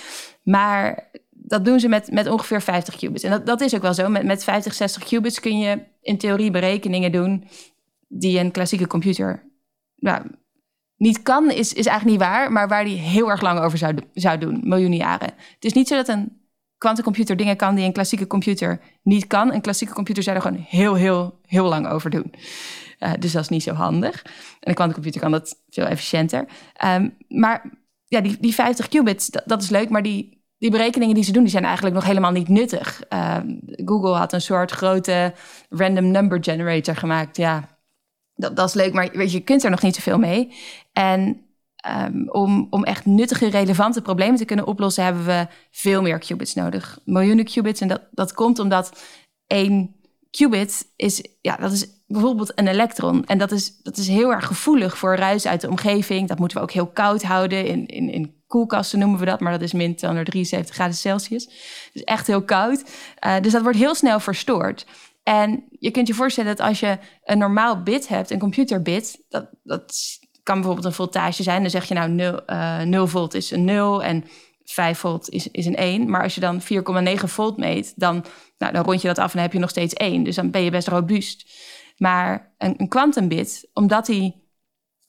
Maar 0.43 1.09
dat 1.29 1.65
doen 1.65 1.79
ze 1.79 1.87
met, 1.87 2.11
met 2.11 2.27
ongeveer 2.27 2.61
50 2.61 2.95
qubits. 2.95 3.23
En 3.23 3.31
dat, 3.31 3.45
dat 3.45 3.61
is 3.61 3.75
ook 3.75 3.81
wel 3.81 3.93
zo. 3.93 4.09
Met, 4.09 4.23
met 4.23 4.43
50, 4.43 4.73
60 4.73 5.03
qubits 5.03 5.39
kun 5.39 5.57
je 5.57 5.83
in 6.01 6.17
theorie 6.17 6.51
berekeningen 6.51 7.11
doen 7.11 7.47
die 8.07 8.39
een 8.39 8.51
klassieke 8.51 8.87
computer 8.87 9.43
niet 11.03 11.21
kan, 11.21 11.51
is, 11.51 11.73
is 11.73 11.85
eigenlijk 11.85 12.17
niet 12.17 12.29
waar, 12.29 12.51
maar 12.51 12.67
waar 12.67 12.83
die 12.83 12.97
heel 12.97 13.29
erg 13.29 13.41
lang 13.41 13.59
over 13.59 13.77
zou, 13.77 13.95
zou 14.13 14.37
doen, 14.37 14.59
miljoenen 14.63 14.97
jaren. 14.97 15.27
Het 15.27 15.65
is 15.65 15.73
niet 15.73 15.87
zo 15.87 15.95
dat 15.95 16.07
een 16.07 16.41
kwantumcomputer 16.77 17.37
dingen 17.37 17.55
kan 17.55 17.75
die 17.75 17.85
een 17.85 17.93
klassieke 17.93 18.27
computer 18.27 18.81
niet 19.01 19.27
kan. 19.27 19.53
Een 19.53 19.61
klassieke 19.61 19.93
computer 19.93 20.23
zou 20.23 20.35
er 20.35 20.41
gewoon 20.41 20.65
heel, 20.69 20.93
heel, 20.93 21.39
heel 21.45 21.65
lang 21.65 21.87
over 21.87 22.09
doen. 22.09 22.33
Uh, 22.99 23.11
dus 23.19 23.31
dat 23.31 23.41
is 23.41 23.49
niet 23.49 23.63
zo 23.63 23.73
handig. 23.73 24.23
En 24.23 24.69
een 24.69 24.73
kwantumcomputer 24.73 25.21
kan 25.21 25.31
dat 25.31 25.55
veel 25.69 25.85
efficiënter. 25.85 26.45
Um, 26.85 27.17
maar 27.27 27.69
ja, 28.05 28.21
die, 28.21 28.37
die 28.39 28.53
50 28.53 28.87
qubits, 28.87 29.29
dat, 29.45 29.61
is 29.61 29.69
leuk, 29.69 29.89
maar 29.89 30.03
die, 30.03 30.43
die 30.57 30.71
berekeningen 30.71 31.15
die 31.15 31.23
ze 31.23 31.31
doen, 31.31 31.43
die 31.43 31.51
zijn 31.51 31.65
eigenlijk 31.65 31.95
nog 31.95 32.05
helemaal 32.05 32.31
niet 32.31 32.47
nuttig. 32.47 33.01
Uh, 33.09 33.37
Google 33.85 34.15
had 34.15 34.33
een 34.33 34.41
soort 34.41 34.71
grote 34.71 35.33
random 35.69 36.11
number 36.11 36.43
generator 36.43 36.95
gemaakt. 36.95 37.37
Ja, 37.37 37.73
dat, 38.35 38.55
dat 38.55 38.67
is 38.67 38.73
leuk, 38.73 38.93
maar 38.93 39.09
weet 39.13 39.31
je, 39.31 39.37
je 39.37 39.43
kunt 39.43 39.63
er 39.63 39.69
nog 39.69 39.81
niet 39.81 39.95
zoveel 39.95 40.17
mee. 40.17 40.53
En 40.93 41.45
ehm, 41.75 42.27
om, 42.27 42.67
om 42.69 42.83
echt 42.83 43.05
nuttige, 43.05 43.49
relevante 43.49 44.01
problemen 44.01 44.35
te 44.35 44.45
kunnen 44.45 44.67
oplossen, 44.67 45.03
hebben 45.03 45.25
we 45.25 45.47
veel 45.71 46.01
meer 46.01 46.19
qubits 46.19 46.53
nodig. 46.53 46.99
Miljoenen 47.05 47.45
qubits. 47.45 47.81
En 47.81 47.87
dat, 47.87 48.01
dat 48.11 48.33
komt 48.33 48.59
omdat 48.59 49.03
één 49.47 49.95
qubit 50.31 50.91
is, 50.95 51.23
ja, 51.41 51.55
dat 51.55 51.71
is 51.71 51.87
bijvoorbeeld 52.07 52.59
een 52.59 52.67
elektron. 52.67 53.25
En 53.25 53.37
dat 53.37 53.51
is, 53.51 53.81
dat 53.81 53.97
is 53.97 54.07
heel 54.07 54.31
erg 54.31 54.45
gevoelig 54.45 54.97
voor 54.97 55.15
ruis 55.15 55.47
uit 55.47 55.61
de 55.61 55.69
omgeving. 55.69 56.27
Dat 56.27 56.39
moeten 56.39 56.57
we 56.57 56.63
ook 56.63 56.71
heel 56.71 56.87
koud 56.87 57.23
houden. 57.23 57.65
In, 57.65 57.87
in, 57.87 58.09
in 58.09 58.43
koelkasten 58.47 58.99
noemen 58.99 59.19
we 59.19 59.25
dat, 59.25 59.39
maar 59.39 59.51
dat 59.51 59.61
is 59.61 59.73
min 59.73 59.95
273 59.95 60.75
graden 60.75 60.95
Celsius. 60.95 61.45
Dus 61.93 62.03
echt 62.03 62.27
heel 62.27 62.43
koud. 62.43 62.83
Uh, 63.25 63.39
dus 63.39 63.51
dat 63.51 63.61
wordt 63.61 63.77
heel 63.77 63.95
snel 63.95 64.19
verstoord. 64.19 64.85
En 65.23 65.63
je 65.69 65.91
kunt 65.91 66.07
je 66.07 66.13
voorstellen 66.13 66.55
dat 66.55 66.67
als 66.67 66.79
je 66.79 66.97
een 67.23 67.37
normaal 67.37 67.83
bit 67.83 68.07
hebt, 68.07 68.31
een 68.31 68.39
computerbit, 68.39 69.25
dat, 69.29 69.49
dat 69.63 70.19
kan 70.43 70.55
bijvoorbeeld 70.55 70.85
een 70.85 70.93
voltage 70.93 71.43
zijn. 71.43 71.61
Dan 71.61 71.69
zeg 71.69 71.85
je 71.85 71.93
nou 71.93 72.09
0, 72.09 72.39
uh, 72.47 72.81
0 72.81 73.07
volt 73.07 73.33
is 73.33 73.51
een 73.51 73.63
0 73.63 74.03
en 74.03 74.23
5 74.63 74.99
volt 74.99 75.29
is, 75.29 75.47
is 75.47 75.65
een 75.65 75.75
1. 75.75 76.09
Maar 76.09 76.23
als 76.23 76.35
je 76.35 76.41
dan 76.41 76.61
4,9 76.61 77.23
volt 77.23 77.57
meet, 77.57 77.93
dan, 77.95 78.25
nou, 78.57 78.73
dan 78.73 78.83
rond 78.83 79.01
je 79.01 79.07
dat 79.07 79.19
af 79.19 79.33
en 79.33 79.41
heb 79.41 79.53
je 79.53 79.59
nog 79.59 79.69
steeds 79.69 79.93
1. 79.93 80.23
Dus 80.23 80.35
dan 80.35 80.51
ben 80.51 80.61
je 80.61 80.71
best 80.71 80.87
robuust. 80.87 81.51
Maar 81.97 82.53
een 82.57 82.87
quantumbit, 82.87 83.69
omdat 83.73 84.07
hij 84.07 84.35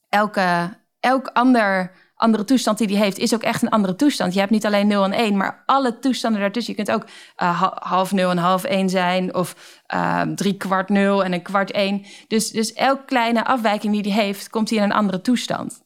elke, 0.09 0.79
elk 1.01 1.31
ander 1.33 1.93
andere 2.25 2.45
toestand 2.45 2.79
die 2.79 2.89
hij 2.89 2.97
heeft, 2.97 3.19
is 3.19 3.35
ook 3.35 3.43
echt 3.43 3.63
een 3.63 3.69
andere 3.69 3.97
toestand. 3.97 4.33
Je 4.35 4.39
hebt 4.39 4.51
niet 4.51 4.67
alleen 4.67 4.87
0 4.87 5.05
en 5.05 5.13
1, 5.13 5.37
maar 5.37 5.63
alle 5.67 5.99
toestanden 5.99 6.41
daartussen. 6.41 6.75
Je 6.77 6.85
kunt 6.85 6.97
ook 6.97 7.09
uh, 7.43 7.63
half 7.75 8.13
0 8.13 8.31
en 8.31 8.37
half 8.37 8.65
1 8.65 8.89
zijn, 8.89 9.35
of 9.35 9.81
uh, 9.95 10.23
drie 10.23 10.57
kwart 10.57 10.89
0 10.89 11.25
en 11.25 11.33
een 11.33 11.43
kwart 11.43 11.71
1. 11.71 12.05
Dus, 12.29 12.51
dus 12.51 12.73
elke 12.73 13.05
kleine 13.05 13.45
afwijking 13.45 14.03
die 14.03 14.13
hij 14.13 14.25
heeft, 14.25 14.51
komt 14.51 14.69
hij 14.71 14.79
in 14.79 14.85
een 14.85 14.93
andere 14.93 15.21
toestand. 15.21 15.83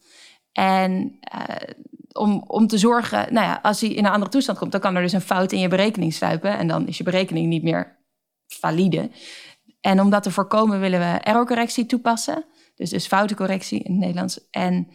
En 0.53 1.19
uh, 1.35 1.57
om, 2.13 2.45
om 2.47 2.67
te 2.67 2.79
zorgen, 2.79 3.33
nou 3.33 3.47
ja, 3.47 3.59
als 3.63 3.81
hij 3.81 3.91
in 3.91 4.05
een 4.05 4.13
andere 4.13 4.31
toestand 4.31 4.59
komt, 4.59 4.73
dan 4.73 4.81
kan 4.81 4.97
er 4.97 5.03
dus 5.03 5.13
een 5.13 5.21
fout 5.21 5.53
in 5.53 5.61
je 5.61 5.69
berekening 5.69 6.15
sluipen. 6.15 6.59
En 6.59 6.69
dan 6.69 6.87
is 6.87 6.99
je 6.99 7.05
berekening 7.05 7.49
niet 7.49 7.63
meer 7.63 7.99
valide. 8.47 9.11
En 9.81 10.01
om 10.01 10.11
dat 10.11 10.23
te 10.23 10.31
voorkomen 10.31 10.81
willen 10.81 11.01
we 11.01 11.19
errorcorrectie 11.21 11.87
toepassen. 11.87 12.45
Dus, 12.75 12.91
dus 12.91 13.07
foutencorrectie 13.07 13.83
in 13.83 13.91
het 13.91 14.01
Nederlands. 14.01 14.49
En 14.51 14.89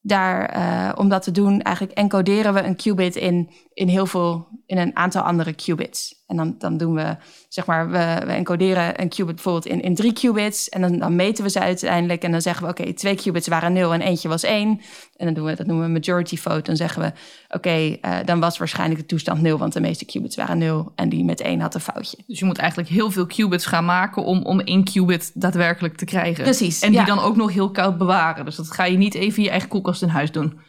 daar, 0.00 0.56
uh, 0.56 0.92
om 0.96 1.08
dat 1.08 1.22
te 1.22 1.30
doen, 1.30 1.62
eigenlijk 1.62 1.96
encoderen 1.96 2.54
we 2.54 2.62
een 2.62 2.76
qubit 2.76 3.16
in, 3.16 3.50
in 3.80 3.88
heel 3.88 4.06
veel, 4.06 4.48
in 4.66 4.78
een 4.78 4.96
aantal 4.96 5.22
andere 5.22 5.52
qubits. 5.52 6.22
En 6.26 6.36
dan, 6.36 6.54
dan 6.58 6.76
doen 6.76 6.94
we, 6.94 7.16
zeg 7.48 7.66
maar, 7.66 7.90
we, 7.90 8.22
we 8.26 8.32
encoderen 8.32 9.00
een 9.00 9.08
qubit 9.08 9.34
bijvoorbeeld 9.34 9.66
in, 9.66 9.80
in 9.80 9.94
drie 9.94 10.12
qubits. 10.12 10.68
En 10.68 10.80
dan, 10.80 10.98
dan 10.98 11.16
meten 11.16 11.44
we 11.44 11.50
ze 11.50 11.60
uiteindelijk. 11.60 12.22
En 12.22 12.30
dan 12.30 12.40
zeggen 12.40 12.64
we, 12.64 12.70
oké, 12.70 12.92
twee 12.92 13.14
qubits 13.14 13.48
waren 13.48 13.72
nul 13.72 13.92
en 13.94 14.00
eentje 14.00 14.28
was 14.28 14.42
één. 14.42 14.80
En 15.16 15.24
dan 15.24 15.34
doen 15.34 15.44
we, 15.44 15.56
dat 15.56 15.66
noemen 15.66 15.86
we 15.86 15.92
majority 15.92 16.36
vote. 16.36 16.62
Dan 16.62 16.76
zeggen 16.76 17.02
we, 17.02 17.12
oké, 17.48 17.76
uh, 17.76 18.16
dan 18.24 18.40
was 18.40 18.58
waarschijnlijk 18.58 19.00
de 19.00 19.06
toestand 19.06 19.42
nul, 19.42 19.58
want 19.58 19.72
de 19.72 19.80
meeste 19.80 20.04
qubits 20.04 20.36
waren 20.36 20.58
nul. 20.58 20.92
En 20.94 21.08
die 21.08 21.24
met 21.24 21.40
één 21.40 21.60
had 21.60 21.74
een 21.74 21.80
foutje. 21.80 22.18
Dus 22.26 22.38
je 22.38 22.44
moet 22.44 22.58
eigenlijk 22.58 22.90
heel 22.90 23.10
veel 23.10 23.26
qubits 23.26 23.66
gaan 23.66 23.84
maken 23.84 24.24
om, 24.24 24.44
om 24.44 24.60
één 24.60 24.84
qubit 24.84 25.30
daadwerkelijk 25.34 25.96
te 25.96 26.04
krijgen. 26.04 26.44
Precies. 26.44 26.80
En 26.80 26.90
die 26.90 27.00
ja. 27.00 27.06
dan 27.06 27.18
ook 27.18 27.36
nog 27.36 27.52
heel 27.52 27.70
koud 27.70 27.98
bewaren. 27.98 28.44
Dus 28.44 28.56
dat 28.56 28.70
ga 28.70 28.84
je 28.84 28.96
niet 28.96 29.14
even 29.14 29.38
in 29.38 29.44
je 29.44 29.50
eigen 29.50 29.68
koelkast 29.68 30.02
in 30.02 30.08
huis 30.08 30.32
doen. 30.32 30.60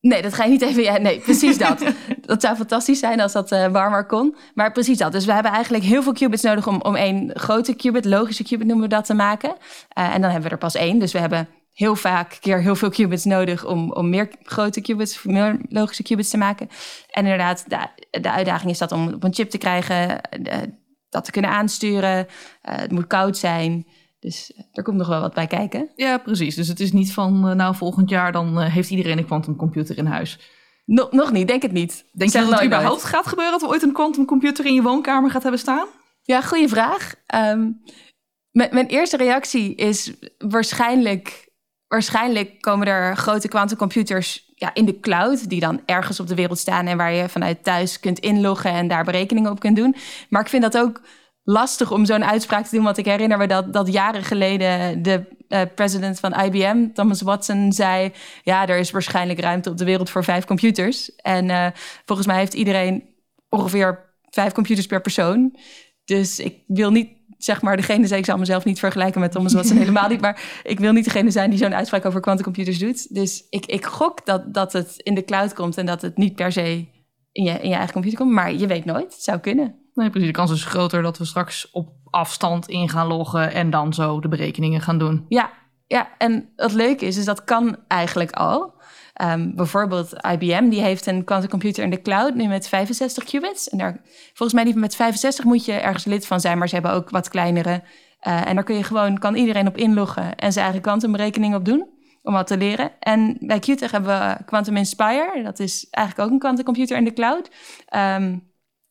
Nee, 0.00 0.22
dat 0.22 0.34
ga 0.34 0.44
je 0.44 0.50
niet 0.50 0.62
even. 0.62 0.82
Ja, 0.82 0.98
nee, 0.98 1.18
precies 1.18 1.58
dat. 1.58 1.84
dat 2.20 2.42
zou 2.42 2.56
fantastisch 2.56 2.98
zijn 2.98 3.20
als 3.20 3.32
dat 3.32 3.52
uh, 3.52 3.66
warmer 3.66 4.06
kon. 4.06 4.36
Maar 4.54 4.72
precies 4.72 4.98
dat. 4.98 5.12
Dus 5.12 5.24
we 5.24 5.32
hebben 5.32 5.52
eigenlijk 5.52 5.84
heel 5.84 6.02
veel 6.02 6.12
qubits 6.12 6.42
nodig 6.42 6.66
om, 6.66 6.80
om 6.82 6.96
één 6.96 7.30
grote 7.34 7.74
qubit, 7.74 8.04
logische 8.04 8.44
qubit 8.44 8.66
noemen 8.66 8.88
we 8.88 8.94
dat, 8.94 9.04
te 9.04 9.14
maken. 9.14 9.50
Uh, 9.50 10.14
en 10.14 10.20
dan 10.20 10.30
hebben 10.30 10.48
we 10.48 10.54
er 10.54 10.58
pas 10.58 10.74
één. 10.74 10.98
Dus 10.98 11.12
we 11.12 11.18
hebben 11.18 11.48
heel 11.72 11.96
vaak 11.96 12.38
keer 12.40 12.60
heel 12.60 12.76
veel 12.76 12.90
qubits 12.90 13.24
nodig 13.24 13.66
om, 13.66 13.92
om 13.92 14.08
meer 14.08 14.30
grote 14.42 14.80
qubits, 14.80 15.22
meer 15.22 15.56
logische 15.68 16.02
qubits 16.02 16.30
te 16.30 16.36
maken. 16.36 16.68
En 17.10 17.22
inderdaad, 17.22 17.64
de, 17.68 18.20
de 18.20 18.30
uitdaging 18.30 18.70
is 18.70 18.78
dat 18.78 18.92
om 18.92 19.12
op 19.12 19.24
een 19.24 19.34
chip 19.34 19.50
te 19.50 19.58
krijgen, 19.58 20.20
de, 20.40 20.78
dat 21.08 21.24
te 21.24 21.30
kunnen 21.30 21.50
aansturen. 21.50 22.18
Uh, 22.18 22.24
het 22.76 22.90
moet 22.90 23.06
koud 23.06 23.36
zijn. 23.36 23.86
Dus 24.20 24.52
er 24.72 24.82
komt 24.82 24.96
nog 24.96 25.08
wel 25.08 25.20
wat 25.20 25.34
bij 25.34 25.46
kijken. 25.46 25.90
Ja, 25.94 26.18
precies. 26.18 26.54
Dus 26.54 26.68
het 26.68 26.80
is 26.80 26.92
niet 26.92 27.12
van, 27.12 27.48
uh, 27.48 27.54
nou, 27.54 27.74
volgend 27.74 28.10
jaar 28.10 28.32
dan 28.32 28.58
uh, 28.58 28.72
heeft 28.72 28.90
iedereen 28.90 29.18
een 29.18 29.26
quantumcomputer 29.26 29.98
in 29.98 30.06
huis. 30.06 30.38
No, 30.84 31.08
nog 31.10 31.32
niet, 31.32 31.48
denk 31.48 31.62
het 31.62 31.72
niet. 31.72 32.04
Denk 32.12 32.32
je 32.32 32.38
dat 32.38 32.50
het 32.50 32.64
überhaupt 32.64 33.04
gaat 33.04 33.26
gebeuren 33.26 33.52
dat 33.52 33.60
we 33.60 33.68
ooit 33.68 33.82
een 33.82 33.92
quantumcomputer 33.92 34.66
in 34.66 34.74
je 34.74 34.82
woonkamer 34.82 35.30
gaat 35.30 35.42
hebben 35.42 35.60
staan? 35.60 35.86
Ja, 36.22 36.40
goede 36.40 36.68
vraag. 36.68 37.14
Um, 37.34 37.82
mijn 38.50 38.86
eerste 38.86 39.16
reactie 39.16 39.74
is 39.74 40.12
waarschijnlijk, 40.38 41.48
waarschijnlijk 41.88 42.60
komen 42.60 42.86
er 42.86 43.16
grote 43.16 43.48
quantumcomputers 43.48 44.52
ja, 44.54 44.74
in 44.74 44.84
de 44.84 45.00
cloud, 45.00 45.48
die 45.48 45.60
dan 45.60 45.80
ergens 45.86 46.20
op 46.20 46.26
de 46.26 46.34
wereld 46.34 46.58
staan 46.58 46.86
en 46.86 46.96
waar 46.96 47.12
je 47.12 47.28
vanuit 47.28 47.64
thuis 47.64 48.00
kunt 48.00 48.18
inloggen 48.18 48.70
en 48.70 48.88
daar 48.88 49.04
berekeningen 49.04 49.50
op 49.50 49.60
kunt 49.60 49.76
doen. 49.76 49.96
Maar 50.28 50.40
ik 50.42 50.48
vind 50.48 50.62
dat 50.62 50.78
ook 50.78 51.00
lastig 51.50 51.92
om 51.92 52.04
zo'n 52.04 52.24
uitspraak 52.24 52.66
te 52.66 52.74
doen. 52.74 52.84
Want 52.84 52.98
ik 52.98 53.04
herinner 53.04 53.38
me 53.38 53.46
dat, 53.46 53.72
dat 53.72 53.92
jaren 53.92 54.22
geleden 54.22 55.02
de 55.02 55.38
uh, 55.48 55.60
president 55.74 56.20
van 56.20 56.40
IBM, 56.44 56.92
Thomas 56.92 57.22
Watson, 57.22 57.72
zei: 57.72 58.12
Ja, 58.42 58.68
er 58.68 58.78
is 58.78 58.90
waarschijnlijk 58.90 59.40
ruimte 59.40 59.70
op 59.70 59.76
de 59.76 59.84
wereld 59.84 60.10
voor 60.10 60.24
vijf 60.24 60.44
computers. 60.44 61.14
En 61.16 61.48
uh, 61.48 61.66
volgens 62.04 62.26
mij 62.26 62.36
heeft 62.36 62.54
iedereen 62.54 63.04
ongeveer 63.48 64.14
vijf 64.30 64.52
computers 64.52 64.86
per 64.86 65.00
persoon. 65.00 65.56
Dus 66.04 66.38
ik 66.38 66.62
wil 66.66 66.90
niet 66.90 67.18
zeg 67.38 67.62
maar 67.62 67.76
degene 67.76 68.06
zijn, 68.06 68.20
ik 68.20 68.26
zal 68.26 68.38
mezelf 68.38 68.64
niet 68.64 68.78
vergelijken 68.78 69.20
met 69.20 69.32
Thomas 69.32 69.52
Watson 69.52 69.76
helemaal 69.84 70.08
niet, 70.08 70.20
maar 70.20 70.60
ik 70.62 70.80
wil 70.80 70.92
niet 70.92 71.04
degene 71.04 71.30
zijn 71.30 71.50
die 71.50 71.58
zo'n 71.58 71.74
uitspraak 71.74 72.04
over 72.04 72.20
quantumcomputers 72.20 72.78
doet. 72.78 73.14
Dus 73.14 73.46
ik, 73.50 73.66
ik 73.66 73.84
gok 73.84 74.26
dat, 74.26 74.54
dat 74.54 74.72
het 74.72 74.94
in 74.96 75.14
de 75.14 75.24
cloud 75.24 75.52
komt 75.54 75.76
en 75.76 75.86
dat 75.86 76.02
het 76.02 76.16
niet 76.16 76.34
per 76.34 76.52
se 76.52 76.86
in 77.32 77.44
je, 77.44 77.50
in 77.50 77.68
je 77.68 77.74
eigen 77.74 77.92
computer 77.92 78.18
komt, 78.18 78.32
maar 78.32 78.52
je 78.52 78.66
weet 78.66 78.84
nooit, 78.84 79.12
het 79.12 79.22
zou 79.22 79.38
kunnen. 79.38 79.79
Nee, 79.94 80.10
precies. 80.10 80.28
De 80.28 80.34
kans 80.34 80.50
is 80.50 80.64
groter 80.64 81.02
dat 81.02 81.18
we 81.18 81.24
straks 81.24 81.70
op 81.70 81.88
afstand 82.10 82.68
in 82.68 82.88
gaan 82.88 83.06
loggen 83.06 83.52
en 83.52 83.70
dan 83.70 83.94
zo 83.94 84.20
de 84.20 84.28
berekeningen 84.28 84.80
gaan 84.80 84.98
doen. 84.98 85.24
Ja, 85.28 85.50
ja. 85.86 86.08
en 86.18 86.52
het 86.56 86.72
leuke 86.72 87.06
is, 87.06 87.16
is 87.16 87.24
dat 87.24 87.44
kan 87.44 87.76
eigenlijk 87.88 88.32
al. 88.32 88.78
Um, 89.22 89.54
bijvoorbeeld 89.54 90.12
IBM, 90.32 90.68
die 90.68 90.80
heeft 90.80 91.06
een 91.06 91.24
quantumcomputer 91.24 91.84
in 91.84 91.90
de 91.90 92.02
cloud 92.02 92.34
nu 92.34 92.46
met 92.46 92.68
65 92.68 93.24
qubits. 93.24 93.68
En 93.68 93.78
daar, 93.78 94.00
volgens 94.26 94.52
mij 94.52 94.64
die 94.64 94.76
met 94.76 94.96
65 94.96 95.44
moet 95.44 95.64
je 95.64 95.72
ergens 95.72 96.04
lid 96.04 96.26
van 96.26 96.40
zijn, 96.40 96.58
maar 96.58 96.68
ze 96.68 96.74
hebben 96.74 96.92
ook 96.92 97.10
wat 97.10 97.28
kleinere. 97.28 97.82
Uh, 98.28 98.46
en 98.46 98.54
daar 98.54 98.64
kun 98.64 98.76
je 98.76 98.82
gewoon, 98.82 99.18
kan 99.18 99.34
iedereen 99.34 99.66
op 99.66 99.76
inloggen 99.76 100.36
en 100.36 100.52
zijn 100.52 100.64
eigen 100.64 100.82
kwantumberekening 100.82 101.54
op 101.54 101.64
doen 101.64 101.88
om 102.22 102.32
wat 102.32 102.46
te 102.46 102.56
leren. 102.56 102.92
En 102.98 103.36
bij 103.40 103.58
QTech 103.58 103.90
hebben 103.90 104.18
we 104.18 104.44
Quantum 104.44 104.76
Inspire. 104.76 105.40
Dat 105.42 105.58
is 105.58 105.86
eigenlijk 105.90 106.26
ook 106.26 106.34
een 106.34 106.40
quantumcomputer 106.40 106.96
in 106.96 107.04
de 107.04 107.12
cloud. 107.12 107.50
Um, 107.96 108.49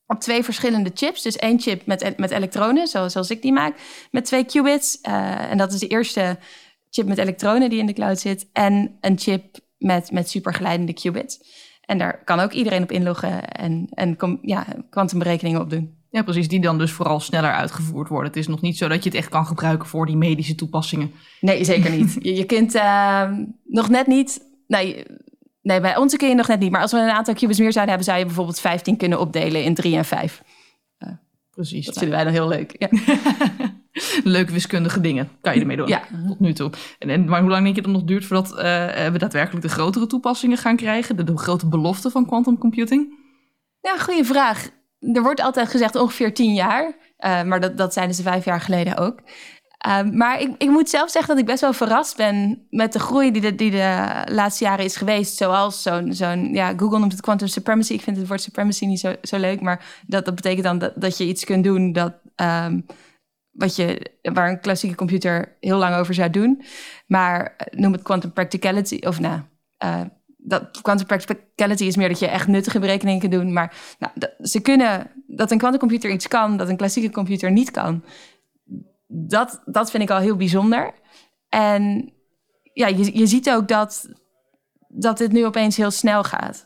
op 0.09 0.19
twee 0.19 0.43
verschillende 0.43 0.91
chips. 0.93 1.21
Dus 1.21 1.35
één 1.35 1.59
chip 1.59 1.85
met, 1.85 2.13
met 2.17 2.31
elektronen, 2.31 2.87
zoals, 2.87 3.11
zoals 3.11 3.29
ik 3.29 3.41
die 3.41 3.51
maak, 3.51 3.75
met 4.11 4.25
twee 4.25 4.45
qubits. 4.45 4.99
Uh, 5.07 5.51
en 5.51 5.57
dat 5.57 5.73
is 5.73 5.79
de 5.79 5.87
eerste 5.87 6.37
chip 6.89 7.07
met 7.07 7.17
elektronen 7.17 7.69
die 7.69 7.79
in 7.79 7.85
de 7.85 7.93
cloud 7.93 8.19
zit. 8.19 8.49
En 8.53 8.97
een 9.01 9.19
chip 9.19 9.59
met, 9.77 10.11
met 10.11 10.29
supergeleidende 10.29 10.93
qubits. 10.93 11.39
En 11.85 11.97
daar 11.97 12.23
kan 12.23 12.39
ook 12.39 12.51
iedereen 12.51 12.83
op 12.83 12.91
inloggen 12.91 13.49
en, 13.49 13.87
en 13.93 14.17
kom, 14.17 14.39
ja, 14.41 14.65
kwantumberekeningen 14.89 15.61
op 15.61 15.69
doen. 15.69 15.97
Ja, 16.09 16.23
precies. 16.23 16.47
Die 16.47 16.61
dan 16.61 16.77
dus 16.77 16.91
vooral 16.91 17.19
sneller 17.19 17.51
uitgevoerd 17.51 18.07
worden. 18.07 18.27
Het 18.27 18.39
is 18.39 18.47
nog 18.47 18.61
niet 18.61 18.77
zo 18.77 18.87
dat 18.87 19.03
je 19.03 19.09
het 19.09 19.17
echt 19.17 19.29
kan 19.29 19.45
gebruiken 19.45 19.87
voor 19.87 20.05
die 20.05 20.17
medische 20.17 20.55
toepassingen. 20.55 21.11
Nee, 21.39 21.63
zeker 21.63 21.91
niet. 21.91 22.17
je, 22.19 22.35
je 22.35 22.45
kunt 22.45 22.75
uh, 22.75 23.31
nog 23.65 23.89
net 23.89 24.07
niet... 24.07 24.47
Nee, 24.67 25.05
Nee, 25.61 25.81
bij 25.81 25.97
onze 25.97 26.17
kun 26.17 26.29
je 26.29 26.35
nog 26.35 26.47
net 26.47 26.59
niet. 26.59 26.71
Maar 26.71 26.81
als 26.81 26.91
we 26.91 26.97
een 26.97 27.09
aantal 27.09 27.33
qubits 27.33 27.59
meer 27.59 27.71
zouden 27.71 27.95
hebben, 27.95 28.13
zou 28.13 28.19
je 28.19 28.25
bijvoorbeeld 28.25 28.59
15 28.59 28.97
kunnen 28.97 29.19
opdelen 29.19 29.63
in 29.63 29.73
3 29.73 29.95
en 29.95 30.05
5. 30.05 30.41
Uh, 30.99 31.09
Precies. 31.51 31.85
Dat 31.85 31.97
vinden 31.97 32.15
wij 32.15 32.23
dan 32.23 32.33
heel 32.33 32.47
leuk. 32.47 32.75
Ja. 32.77 32.89
Leuke 34.23 34.51
wiskundige 34.51 35.01
dingen 35.01 35.29
kan 35.41 35.53
je 35.53 35.59
ermee 35.59 35.77
doen. 35.77 35.87
Ja. 35.87 36.01
Tot 36.27 36.39
nu 36.39 36.53
toe. 36.53 36.71
En, 36.99 37.09
en, 37.09 37.25
maar 37.25 37.41
hoe 37.41 37.49
lang 37.49 37.63
denk 37.63 37.75
je 37.75 37.81
dat 37.81 37.91
het 37.91 37.99
nog 37.99 38.09
duurt 38.09 38.25
voordat 38.25 38.51
uh, 38.51 38.57
we 39.07 39.17
daadwerkelijk 39.17 39.65
de 39.65 39.71
grotere 39.71 40.07
toepassingen 40.07 40.57
gaan 40.57 40.75
krijgen? 40.75 41.15
De, 41.15 41.23
de 41.23 41.37
grote 41.37 41.67
belofte 41.67 42.09
van 42.09 42.25
quantum 42.25 42.57
computing? 42.57 43.17
Ja, 43.81 43.97
goede 43.97 44.25
vraag. 44.25 44.69
Er 44.99 45.21
wordt 45.21 45.41
altijd 45.41 45.69
gezegd 45.69 45.95
ongeveer 45.95 46.33
10 46.33 46.53
jaar. 46.53 46.85
Uh, 46.85 47.43
maar 47.43 47.59
dat, 47.59 47.77
dat 47.77 47.93
zeiden 47.93 48.15
ze 48.15 48.21
vijf 48.21 48.45
jaar 48.45 48.61
geleden 48.61 48.97
ook. 48.97 49.21
Um, 49.87 50.17
maar 50.17 50.41
ik, 50.41 50.55
ik, 50.57 50.69
moet 50.69 50.89
zelf 50.89 51.09
zeggen 51.09 51.29
dat 51.29 51.39
ik 51.39 51.45
best 51.45 51.61
wel 51.61 51.73
verrast 51.73 52.17
ben 52.17 52.65
met 52.69 52.93
de 52.93 52.99
groei 52.99 53.31
die 53.31 53.41
de, 53.41 53.55
die 53.55 53.71
de 53.71 54.21
laatste 54.31 54.63
jaren 54.63 54.85
is 54.85 54.95
geweest. 54.95 55.37
Zoals 55.37 55.81
zo'n, 56.09 56.53
ja, 56.53 56.73
Google 56.77 56.99
noemt 56.99 57.11
het 57.11 57.21
quantum 57.21 57.47
supremacy. 57.47 57.93
Ik 57.93 58.01
vind 58.01 58.17
het 58.17 58.27
woord 58.27 58.41
supremacy 58.41 58.85
niet 58.85 58.99
zo, 58.99 59.15
zo 59.21 59.37
leuk, 59.37 59.61
maar 59.61 60.01
dat, 60.07 60.25
dat 60.25 60.35
betekent 60.35 60.63
dan 60.63 60.91
dat, 60.95 61.17
je 61.17 61.25
iets 61.25 61.45
kunt 61.45 61.63
doen 61.63 61.91
dat, 61.91 62.13
um, 62.35 62.85
wat 63.51 63.75
je, 63.75 64.11
waar 64.21 64.49
een 64.49 64.59
klassieke 64.59 64.95
computer 64.95 65.57
heel 65.59 65.77
lang 65.77 65.95
over 65.95 66.13
zou 66.13 66.29
doen. 66.29 66.63
Maar 67.07 67.55
noem 67.71 67.91
het 67.91 68.01
quantum 68.01 68.31
practicality, 68.31 68.97
of 69.01 69.19
nou, 69.19 69.41
uh, 69.83 70.01
dat 70.37 70.81
quantum 70.81 71.07
practicality 71.07 71.83
is 71.83 71.95
meer 71.95 72.07
dat 72.09 72.19
je 72.19 72.27
echt 72.27 72.47
nuttige 72.47 72.79
berekeningen 72.79 73.19
kunt 73.19 73.31
doen. 73.31 73.53
Maar 73.53 73.73
nou, 73.99 74.13
ze 74.41 74.59
kunnen, 74.59 75.11
dat 75.27 75.51
een 75.51 75.57
quantumcomputer 75.57 76.09
iets 76.09 76.27
kan 76.27 76.57
dat 76.57 76.69
een 76.69 76.77
klassieke 76.77 77.09
computer 77.09 77.51
niet 77.51 77.71
kan 77.71 78.03
dat, 79.11 79.61
dat 79.65 79.91
vind 79.91 80.03
ik 80.03 80.09
al 80.09 80.19
heel 80.19 80.35
bijzonder. 80.35 80.93
En 81.47 82.13
ja, 82.73 82.87
je, 82.87 83.17
je 83.17 83.27
ziet 83.27 83.49
ook 83.49 83.67
dat 83.67 84.09
dat 84.87 85.17
dit 85.17 85.31
nu 85.31 85.45
opeens 85.45 85.77
heel 85.77 85.91
snel 85.91 86.23
gaat. 86.23 86.65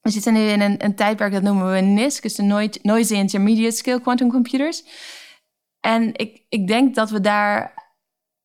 We 0.00 0.10
zitten 0.10 0.32
nu 0.32 0.40
in 0.40 0.60
een, 0.60 0.84
een 0.84 0.94
tijdperk 0.94 1.32
dat 1.32 1.42
noemen 1.42 1.72
we 1.72 1.80
NISC, 1.80 2.22
dus 2.22 2.34
de 2.34 2.78
Noisy 2.82 3.14
Intermediate 3.14 3.76
Scale 3.76 4.00
Quantum 4.00 4.30
Computers. 4.30 4.84
En 5.80 6.14
ik, 6.14 6.44
ik 6.48 6.66
denk 6.66 6.94
dat 6.94 7.10
we 7.10 7.20
daar. 7.20 7.86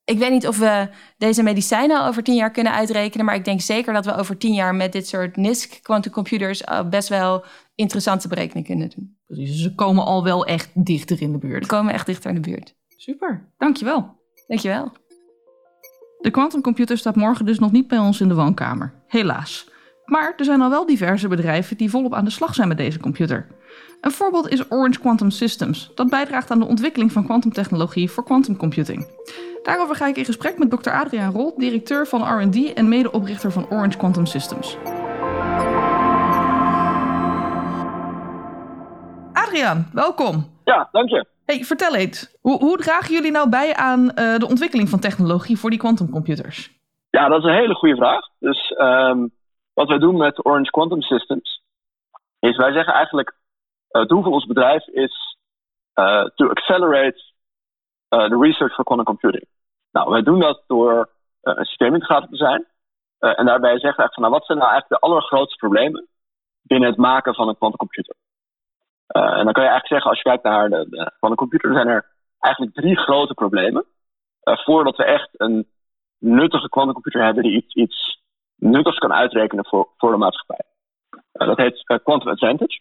Ik 0.03 0.18
weet 0.18 0.32
niet 0.32 0.48
of 0.48 0.58
we 0.58 0.89
deze 1.18 1.44
medicijnen 1.44 2.06
over 2.06 2.24
tien 2.24 2.36
jaar 2.36 2.51
kunnen 2.51 2.74
uitrekenen, 2.74 3.25
maar 3.25 3.36
ik 3.36 3.46
denk 3.46 3.62
zeker 3.62 3.94
dat 3.94 4.06
we 4.06 4.15
over 4.15 4.38
tien 4.38 4.53
jaar 4.53 4.75
met 4.75 4.92
dit 4.92 5.08
soort 5.08 5.36
NISC 5.36 5.80
quantumcomputers 5.82 6.62
uh, 6.62 6.89
best 6.89 7.10
wel 7.10 7.46
interessante 7.75 8.27
berekeningen 8.27 8.68
kunnen 8.68 8.89
doen. 8.89 9.18
Precies, 9.25 9.51
dus 9.51 9.62
ze 9.62 9.75
komen 9.75 10.06
al 10.06 10.24
wel 10.24 10.46
echt 10.46 10.70
dichter 10.74 11.22
in 11.22 11.32
de 11.32 11.38
buurt. 11.38 11.63
Ze 11.63 11.70
komen 11.70 11.94
echt 11.94 12.06
dichter 12.06 12.30
in 12.30 12.42
de 12.42 12.50
buurt. 12.50 12.75
Super, 13.04 13.50
dankjewel. 13.58 14.18
Dankjewel. 14.48 14.92
De 16.20 16.32
quantumcomputer 16.32 16.98
staat 16.98 17.16
morgen 17.16 17.46
dus 17.46 17.60
nog 17.60 17.72
niet 17.72 17.88
bij 17.88 17.98
ons 17.98 18.22
in 18.22 18.28
de 18.28 18.36
woonkamer. 18.36 18.94
Helaas. 19.08 19.70
Maar 20.06 20.34
er 20.38 20.46
zijn 20.46 20.62
al 20.62 20.70
wel 20.70 20.86
diverse 20.86 21.28
bedrijven 21.28 21.78
die 21.78 21.90
volop 21.90 22.14
aan 22.14 22.26
de 22.26 22.32
slag 22.32 22.56
zijn 22.56 22.68
met 22.68 22.78
deze 22.78 23.00
computer. 23.00 23.48
Een 24.02 24.12
voorbeeld 24.12 24.50
is 24.50 24.72
Orange 24.72 25.00
Quantum 25.00 25.30
Systems, 25.30 25.92
dat 25.96 26.10
bijdraagt 26.10 26.52
aan 26.52 26.60
de 26.60 26.66
ontwikkeling 26.66 27.12
van 27.12 27.26
kwantumtechnologie 27.26 28.12
voor 28.12 28.24
quantum 28.24 28.58
computing. 28.58 29.08
Daarover 29.64 29.96
ga 29.96 30.08
ik 30.08 30.18
in 30.18 30.26
gesprek 30.26 30.58
met 30.58 30.70
Dr. 30.70 30.90
Adriaan 30.90 31.34
Rol, 31.34 31.54
directeur 31.58 32.08
van 32.08 32.40
R&D 32.40 32.74
en 32.74 32.90
medeoprichter 32.90 33.52
van 33.52 33.70
Orange 33.70 33.98
Quantum 33.98 34.26
Systems. 34.26 34.78
Adriaan, 39.34 39.90
welkom. 39.94 40.52
Ja, 40.64 40.90
dank 40.92 41.10
je. 41.10 41.33
Hey, 41.46 41.64
vertel 41.64 41.96
eens, 41.96 42.38
hoe, 42.42 42.58
hoe 42.60 42.78
dragen 42.78 43.14
jullie 43.14 43.32
nou 43.32 43.50
bij 43.50 43.76
aan 43.76 44.02
uh, 44.04 44.38
de 44.38 44.48
ontwikkeling 44.48 44.90
van 44.90 45.00
technologie 45.00 45.60
voor 45.60 45.70
die 45.70 45.80
quantumcomputers? 45.80 46.72
Ja, 47.10 47.28
dat 47.28 47.40
is 47.40 47.46
een 47.46 47.56
hele 47.56 47.76
goede 47.76 47.96
vraag. 47.96 48.28
Dus 48.40 48.76
um, 48.78 49.32
wat 49.74 49.88
wij 49.88 49.98
doen 49.98 50.18
met 50.18 50.46
Orange 50.46 50.72
Quantum 50.72 51.02
Systems, 51.02 51.62
is 52.40 52.56
wij 52.56 52.72
zeggen 52.72 52.94
eigenlijk, 52.94 53.30
uh, 53.30 54.02
het 54.02 54.10
doel 54.10 54.22
van 54.22 54.32
ons 54.32 54.46
bedrijf 54.46 54.88
is 54.88 55.38
uh, 55.96 56.26
to 56.36 56.50
accelerate 56.50 57.32
the 58.10 58.38
research 58.40 58.74
for 58.74 58.84
quantum 58.84 59.06
computing. 59.06 59.46
Nou, 59.92 60.10
wij 60.10 60.22
doen 60.22 60.40
dat 60.40 60.64
door 60.68 61.10
een 61.42 61.66
systeemintegrator 61.66 62.30
te 62.30 62.36
zijn. 62.36 62.66
en 63.20 63.46
daarbij 63.46 63.80
zeggen 63.80 64.06
we 64.06 64.14
van, 64.14 64.24
nou, 64.24 64.34
wat 64.34 64.46
zijn 64.46 64.58
nou 64.58 64.72
eigenlijk 64.72 65.02
de 65.02 65.08
allergrootste 65.08 65.58
problemen 65.58 66.08
binnen 66.62 66.90
het 66.90 66.98
maken 66.98 67.36
van 67.36 67.48
een 67.48 67.58
quantumcomputer? 67.58 68.16
En 69.13 69.43
dan 69.43 69.53
kan 69.53 69.63
je 69.63 69.70
eigenlijk 69.70 69.88
zeggen, 69.88 70.10
als 70.10 70.17
je 70.17 70.29
kijkt 70.29 70.43
naar 70.43 70.70
de, 70.70 70.86
de 70.89 71.12
quantumcomputer, 71.17 71.74
zijn 71.74 71.88
er 71.88 72.05
eigenlijk 72.39 72.75
drie 72.75 72.98
grote 72.98 73.34
problemen. 73.34 73.86
voordat 74.43 74.96
we 74.96 75.03
echt 75.03 75.29
een 75.32 75.67
nuttige 76.17 76.70
quantumcomputer 76.70 77.24
hebben 77.24 77.43
die 77.43 77.55
iets, 77.55 77.74
iets 77.74 78.22
nuttigs 78.55 78.98
kan 78.98 79.13
uitrekenen 79.13 79.65
voor, 79.65 79.89
voor 79.98 80.12
de 80.12 80.17
maatschappij. 80.17 80.65
Uh, 81.34 81.48
dat 81.48 81.58
heet 81.58 82.01
quantum 82.03 82.29
advantage. 82.29 82.79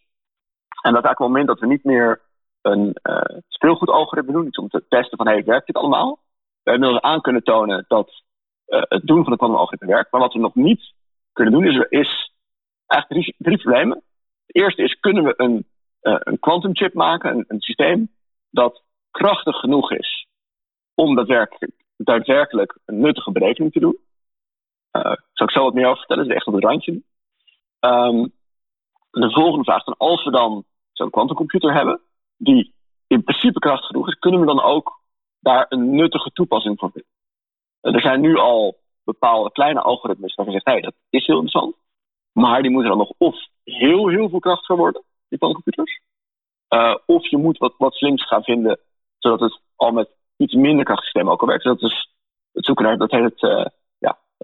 En 0.82 0.92
dat 0.92 1.02
is 1.02 1.08
eigenlijk 1.08 1.18
het 1.18 1.28
moment 1.28 1.46
dat 1.46 1.60
we 1.60 1.66
niet 1.66 1.84
meer 1.84 2.20
een 2.62 2.96
uh, 3.02 3.38
speelgoedalgoritme 3.48 4.32
doen, 4.32 4.46
iets 4.46 4.58
om 4.58 4.68
te 4.68 4.84
testen 4.88 5.16
van 5.16 5.26
hey, 5.26 5.44
werkt 5.44 5.66
dit 5.66 5.76
allemaal? 5.76 6.18
We 6.62 6.70
hebben 6.70 7.02
aan 7.02 7.20
kunnen 7.20 7.42
tonen 7.42 7.84
dat 7.88 8.22
het 8.66 9.06
doen 9.06 9.24
van 9.24 9.32
een 9.32 9.38
quantum 9.38 9.88
werkt. 9.88 10.12
Maar 10.12 10.20
wat 10.20 10.32
we 10.32 10.38
nog 10.38 10.54
niet 10.54 10.92
kunnen 11.32 11.52
doen, 11.52 11.64
is, 11.64 11.86
is 11.88 12.32
eigenlijk 12.86 13.22
drie, 13.22 13.34
drie 13.38 13.58
problemen. 13.58 14.02
Het 14.46 14.56
eerste 14.56 14.82
is, 14.82 15.00
kunnen 15.00 15.24
we 15.24 15.34
een, 15.36 15.66
een 16.02 16.38
quantum 16.38 16.76
chip 16.76 16.94
maken, 16.94 17.36
een, 17.36 17.44
een 17.48 17.60
systeem 17.60 18.10
dat 18.50 18.82
krachtig 19.10 19.56
genoeg 19.56 19.92
is 19.92 20.26
om 20.94 21.14
daadwerkelijk, 21.14 21.72
daadwerkelijk 21.96 22.78
een 22.84 23.00
nuttige 23.00 23.32
berekening 23.32 23.72
te 23.72 23.80
doen? 23.80 23.98
Uh, 24.92 25.12
zal 25.32 25.46
ik 25.46 25.52
zo 25.52 25.62
wat 25.62 25.74
meer 25.74 25.86
over 25.86 25.98
vertellen, 25.98 26.26
is 26.26 26.34
echt 26.34 26.46
op 26.46 26.54
het 26.54 26.64
randje. 26.64 27.02
Um, 27.80 28.32
de 29.10 29.30
volgende 29.30 29.64
vraag 29.64 29.86
is 29.86 29.94
als 29.98 30.24
we 30.24 30.30
dan 30.30 30.64
zo'n 30.92 31.10
quantumcomputer 31.10 31.74
hebben, 31.74 32.00
die 32.36 32.74
in 33.06 33.22
principe 33.22 33.58
krachtig 33.58 33.86
genoeg 33.86 34.08
is, 34.08 34.18
kunnen 34.18 34.40
we 34.40 34.46
dan 34.46 34.62
ook 34.62 35.00
daar 35.38 35.66
een 35.68 35.94
nuttige 35.94 36.30
toepassing 36.30 36.78
voor 36.78 36.90
vinden? 36.90 37.10
Uh, 37.82 37.94
er 37.94 38.00
zijn 38.00 38.20
nu 38.20 38.36
al 38.36 38.80
bepaalde 39.04 39.52
kleine 39.52 39.80
algoritmes 39.80 40.34
waarvan 40.34 40.54
je 40.54 40.60
zegt, 40.64 40.76
hey, 40.76 40.80
dat 40.80 40.94
is 41.10 41.26
heel 41.26 41.40
interessant. 41.40 41.76
Maar 42.32 42.62
die 42.62 42.70
moeten 42.70 42.90
dan 42.90 42.98
nog 42.98 43.12
of 43.18 43.36
heel, 43.64 44.08
heel 44.08 44.28
veel 44.28 44.38
krachtiger 44.38 44.76
worden, 44.76 45.02
die 45.32 45.38
quantumcomputers. 45.38 46.00
Uh, 46.68 46.96
of 47.06 47.26
je 47.26 47.36
moet 47.36 47.58
wat, 47.58 47.74
wat 47.78 47.94
slims 47.94 48.26
gaan 48.26 48.42
vinden, 48.42 48.78
zodat 49.18 49.40
het 49.40 49.60
al 49.76 49.92
met 49.92 50.08
iets 50.36 50.54
minder 50.54 50.84
krachtig 50.84 51.04
systeem 51.04 51.30
ook 51.30 51.40
al 51.40 51.46
werkt. 51.46 51.64
Dat 51.64 51.82
is 51.82 52.08
het 52.52 52.64
zoeken 52.64 52.84
naar, 52.84 52.96
dat 52.96 53.10
heet 53.10 53.22
het 53.22 53.72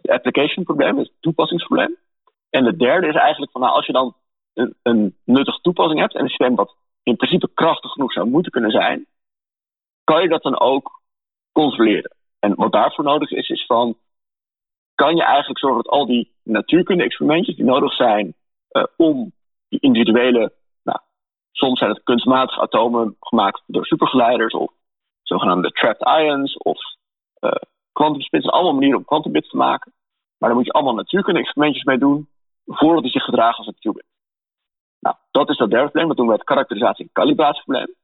het 0.02 0.10
application 0.10 0.64
probleem, 0.64 0.98
het 0.98 1.12
toepassingsprobleem. 1.20 1.96
En 2.50 2.64
de 2.64 2.76
derde 2.76 3.06
is 3.06 3.14
eigenlijk 3.14 3.52
van 3.52 3.60
nou, 3.60 3.74
als 3.74 3.86
je 3.86 3.92
dan 3.92 4.14
een, 4.54 4.74
een 4.82 5.16
nuttige 5.24 5.60
toepassing 5.60 6.00
hebt 6.00 6.14
en 6.14 6.22
een 6.22 6.28
systeem 6.28 6.54
wat 6.54 6.76
in 7.02 7.16
principe 7.16 7.50
krachtig 7.54 7.90
genoeg 7.90 8.12
zou 8.12 8.28
moeten 8.28 8.52
kunnen 8.52 8.70
zijn, 8.70 9.06
kan 10.04 10.22
je 10.22 10.28
dat 10.28 10.42
dan 10.42 10.60
ook 10.60 11.00
controleren. 11.52 12.16
En 12.38 12.54
wat 12.54 12.72
daarvoor 12.72 13.04
nodig 13.04 13.30
is, 13.30 13.48
is 13.48 13.66
van 13.66 13.96
kan 14.94 15.16
je 15.16 15.22
eigenlijk 15.22 15.58
zorgen 15.58 15.82
dat 15.82 15.92
al 15.92 16.06
die 16.06 16.32
natuurkunde-experimentjes 16.42 17.56
die 17.56 17.64
nodig 17.64 17.92
zijn 17.92 18.34
uh, 18.72 18.84
om 18.96 19.32
die 19.68 19.80
individuele, 19.80 20.52
soms 21.58 21.78
zijn 21.78 21.90
het 21.90 22.02
kunstmatige 22.02 22.60
atomen 22.60 23.16
gemaakt 23.20 23.62
door 23.66 23.86
supergeleiders 23.86 24.54
of 24.54 24.72
zogenaamde 25.22 25.70
trapped 25.70 26.08
ions 26.20 26.56
of 26.56 26.78
uh, 27.40 27.50
Quantumspits 27.92 28.44
zijn 28.44 28.54
allemaal 28.54 28.72
manieren 28.72 28.98
om 28.98 29.04
quantumbits 29.04 29.48
te 29.48 29.56
maken. 29.56 29.92
Maar 30.38 30.48
daar 30.48 30.58
moet 30.58 30.66
je 30.66 30.72
allemaal 30.72 30.94
natuurkunde-experimentjes 30.94 31.84
mee 31.84 31.98
doen 31.98 32.28
voordat 32.66 33.02
hij 33.02 33.10
zich 33.10 33.24
gedraagt 33.24 33.58
als 33.58 33.66
een 33.66 33.78
qubit. 33.78 34.06
Nou, 35.00 35.16
dat 35.30 35.50
is 35.50 35.56
dat 35.56 35.70
derde 35.70 35.84
probleem. 35.84 36.08
Dat 36.08 36.16
doen 36.16 36.26
we 36.26 36.32
het 36.32 36.44
karakterisatie- 36.44 37.04
en 37.04 37.12
calibratieprobleem. 37.12 37.94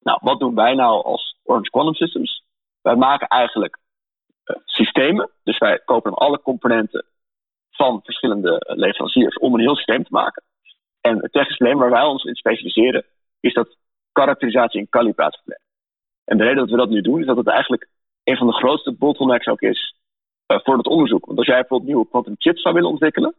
Nou, 0.00 0.18
wat 0.22 0.40
doen 0.40 0.54
wij 0.54 0.74
nou 0.74 1.04
als 1.04 1.36
Orange 1.42 1.70
Quantum 1.70 1.94
Systems? 1.94 2.44
Wij 2.82 2.96
maken 2.96 3.26
eigenlijk 3.28 3.78
uh, 4.44 4.56
systemen. 4.64 5.30
Dus 5.42 5.58
wij 5.58 5.78
kopen 5.84 6.14
alle 6.14 6.42
componenten 6.42 7.06
van 7.70 8.00
verschillende 8.02 8.50
uh, 8.50 8.76
leveranciers 8.76 9.38
om 9.38 9.54
een 9.54 9.60
heel 9.60 9.76
systeem 9.76 10.04
te 10.04 10.12
maken. 10.12 10.42
En 11.00 11.18
het 11.18 11.32
technisch 11.32 11.56
probleem 11.56 11.78
waar 11.78 11.90
wij 11.90 12.04
ons 12.04 12.24
in 12.24 12.34
specialiseren 12.34 13.04
is 13.40 13.54
dat 13.54 13.76
karakterisatie- 14.12 14.80
en 14.80 14.88
calibratieprobleem. 14.88 15.58
En 16.24 16.36
de 16.36 16.44
reden 16.44 16.58
dat 16.58 16.70
we 16.70 16.76
dat 16.76 16.88
nu 16.88 17.00
doen 17.00 17.20
is 17.20 17.26
dat 17.26 17.36
het 17.36 17.48
eigenlijk 17.48 17.88
een 18.24 18.36
van 18.36 18.46
de 18.46 18.52
grootste 18.52 18.92
bottlenecks 18.92 19.46
ook 19.46 19.60
is 19.60 19.94
uh, 20.52 20.58
voor 20.62 20.76
het 20.76 20.86
onderzoek. 20.86 21.26
Want 21.26 21.38
als 21.38 21.46
jij 21.46 21.58
bijvoorbeeld 21.58 21.90
nieuwe 21.90 22.08
quantum 22.08 22.34
chips 22.38 22.62
zou 22.62 22.74
willen 22.74 22.90
ontwikkelen, 22.90 23.34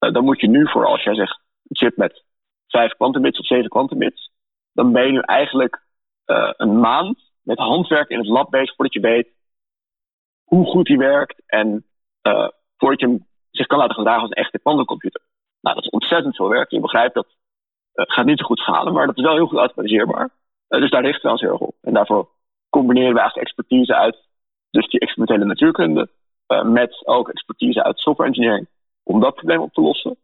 uh, 0.00 0.12
dan 0.12 0.24
moet 0.24 0.40
je 0.40 0.48
nu 0.48 0.68
voor, 0.68 0.86
als 0.86 1.02
jij 1.02 1.14
zegt 1.14 1.40
een 1.66 1.76
chip 1.76 1.96
met 1.96 2.24
vijf 2.68 2.92
quantumbits 2.92 3.38
of 3.38 3.46
zeven 3.46 3.68
quantumbits, 3.68 4.30
dan 4.72 4.92
ben 4.92 5.06
je 5.06 5.12
nu 5.12 5.20
eigenlijk 5.20 5.82
uh, 6.26 6.50
een 6.56 6.80
maand 6.80 7.18
met 7.42 7.58
handwerk 7.58 8.08
in 8.08 8.18
het 8.18 8.26
lab 8.26 8.50
bezig 8.50 8.74
voordat 8.74 8.94
je 8.94 9.00
weet 9.00 9.28
hoe 10.44 10.66
goed 10.66 10.86
die 10.86 10.98
werkt 10.98 11.42
en 11.46 11.84
voordat 12.76 13.00
je 13.00 13.06
hem 13.06 13.26
zich 13.50 13.66
kan 13.66 13.78
laten 13.78 13.94
gedragen 13.94 14.20
als 14.20 14.30
een 14.30 14.42
echte 14.42 14.58
quantumcomputer. 14.58 15.20
Nou, 15.64 15.76
dat 15.76 15.84
is 15.84 15.90
ontzettend 15.90 16.36
veel 16.36 16.48
werk. 16.48 16.70
Je 16.70 16.80
begrijpt 16.80 17.14
dat 17.14 17.26
het 17.92 18.12
gaat 18.12 18.26
niet 18.26 18.38
zo 18.38 18.44
goed 18.44 18.58
schalen, 18.58 18.92
maar 18.92 19.06
dat 19.06 19.16
is 19.16 19.22
wel 19.22 19.34
heel 19.34 19.46
goed 19.46 19.58
automatiseerbaar. 19.58 20.30
dus 20.68 20.90
daar 20.90 21.02
richten 21.02 21.22
we 21.22 21.30
ons 21.30 21.40
heel 21.40 21.50
erg 21.50 21.60
op. 21.60 21.74
En 21.80 21.92
daarvoor 21.92 22.28
combineren 22.70 23.12
we 23.12 23.20
eigenlijk 23.20 23.48
expertise 23.48 23.94
uit, 23.94 24.16
dus 24.70 24.88
die 24.88 25.00
experimentele 25.00 25.44
natuurkunde, 25.48 26.08
uh, 26.48 26.62
met 26.62 27.06
ook 27.06 27.28
expertise 27.28 27.82
uit 27.82 27.98
software 27.98 28.28
engineering, 28.28 28.66
om 29.02 29.20
dat 29.20 29.34
probleem 29.34 29.60
op 29.60 29.72
te 29.72 29.80
lossen. 29.80 30.16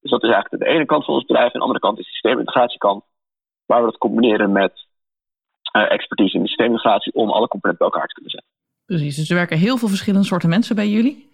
Dus 0.00 0.10
dat 0.10 0.22
is 0.22 0.30
eigenlijk 0.30 0.64
de 0.64 0.70
ene 0.70 0.84
kant 0.86 1.04
van 1.04 1.14
ons 1.14 1.24
bedrijf. 1.24 1.52
En 1.52 1.58
de 1.58 1.64
andere 1.64 1.80
kant 1.80 1.98
is 1.98 2.04
de 2.04 2.10
systeemintegratiekant, 2.10 3.04
waar 3.66 3.80
we 3.80 3.90
dat 3.90 3.98
combineren 3.98 4.52
met 4.52 4.86
uh, 5.76 5.92
expertise 5.92 6.36
in 6.36 6.42
de 6.42 6.48
systeemintegratie 6.48 7.12
om 7.12 7.30
alle 7.30 7.48
componenten 7.48 7.86
bij 7.86 7.94
elkaar 7.94 8.08
te 8.08 8.14
kunnen 8.14 8.30
zetten. 8.30 8.50
Precies, 8.84 9.16
dus 9.16 9.30
er 9.30 9.36
werken 9.36 9.58
heel 9.58 9.76
veel 9.76 9.88
verschillende 9.88 10.26
soorten 10.26 10.48
mensen 10.48 10.76
bij 10.76 10.88
jullie. 10.88 11.30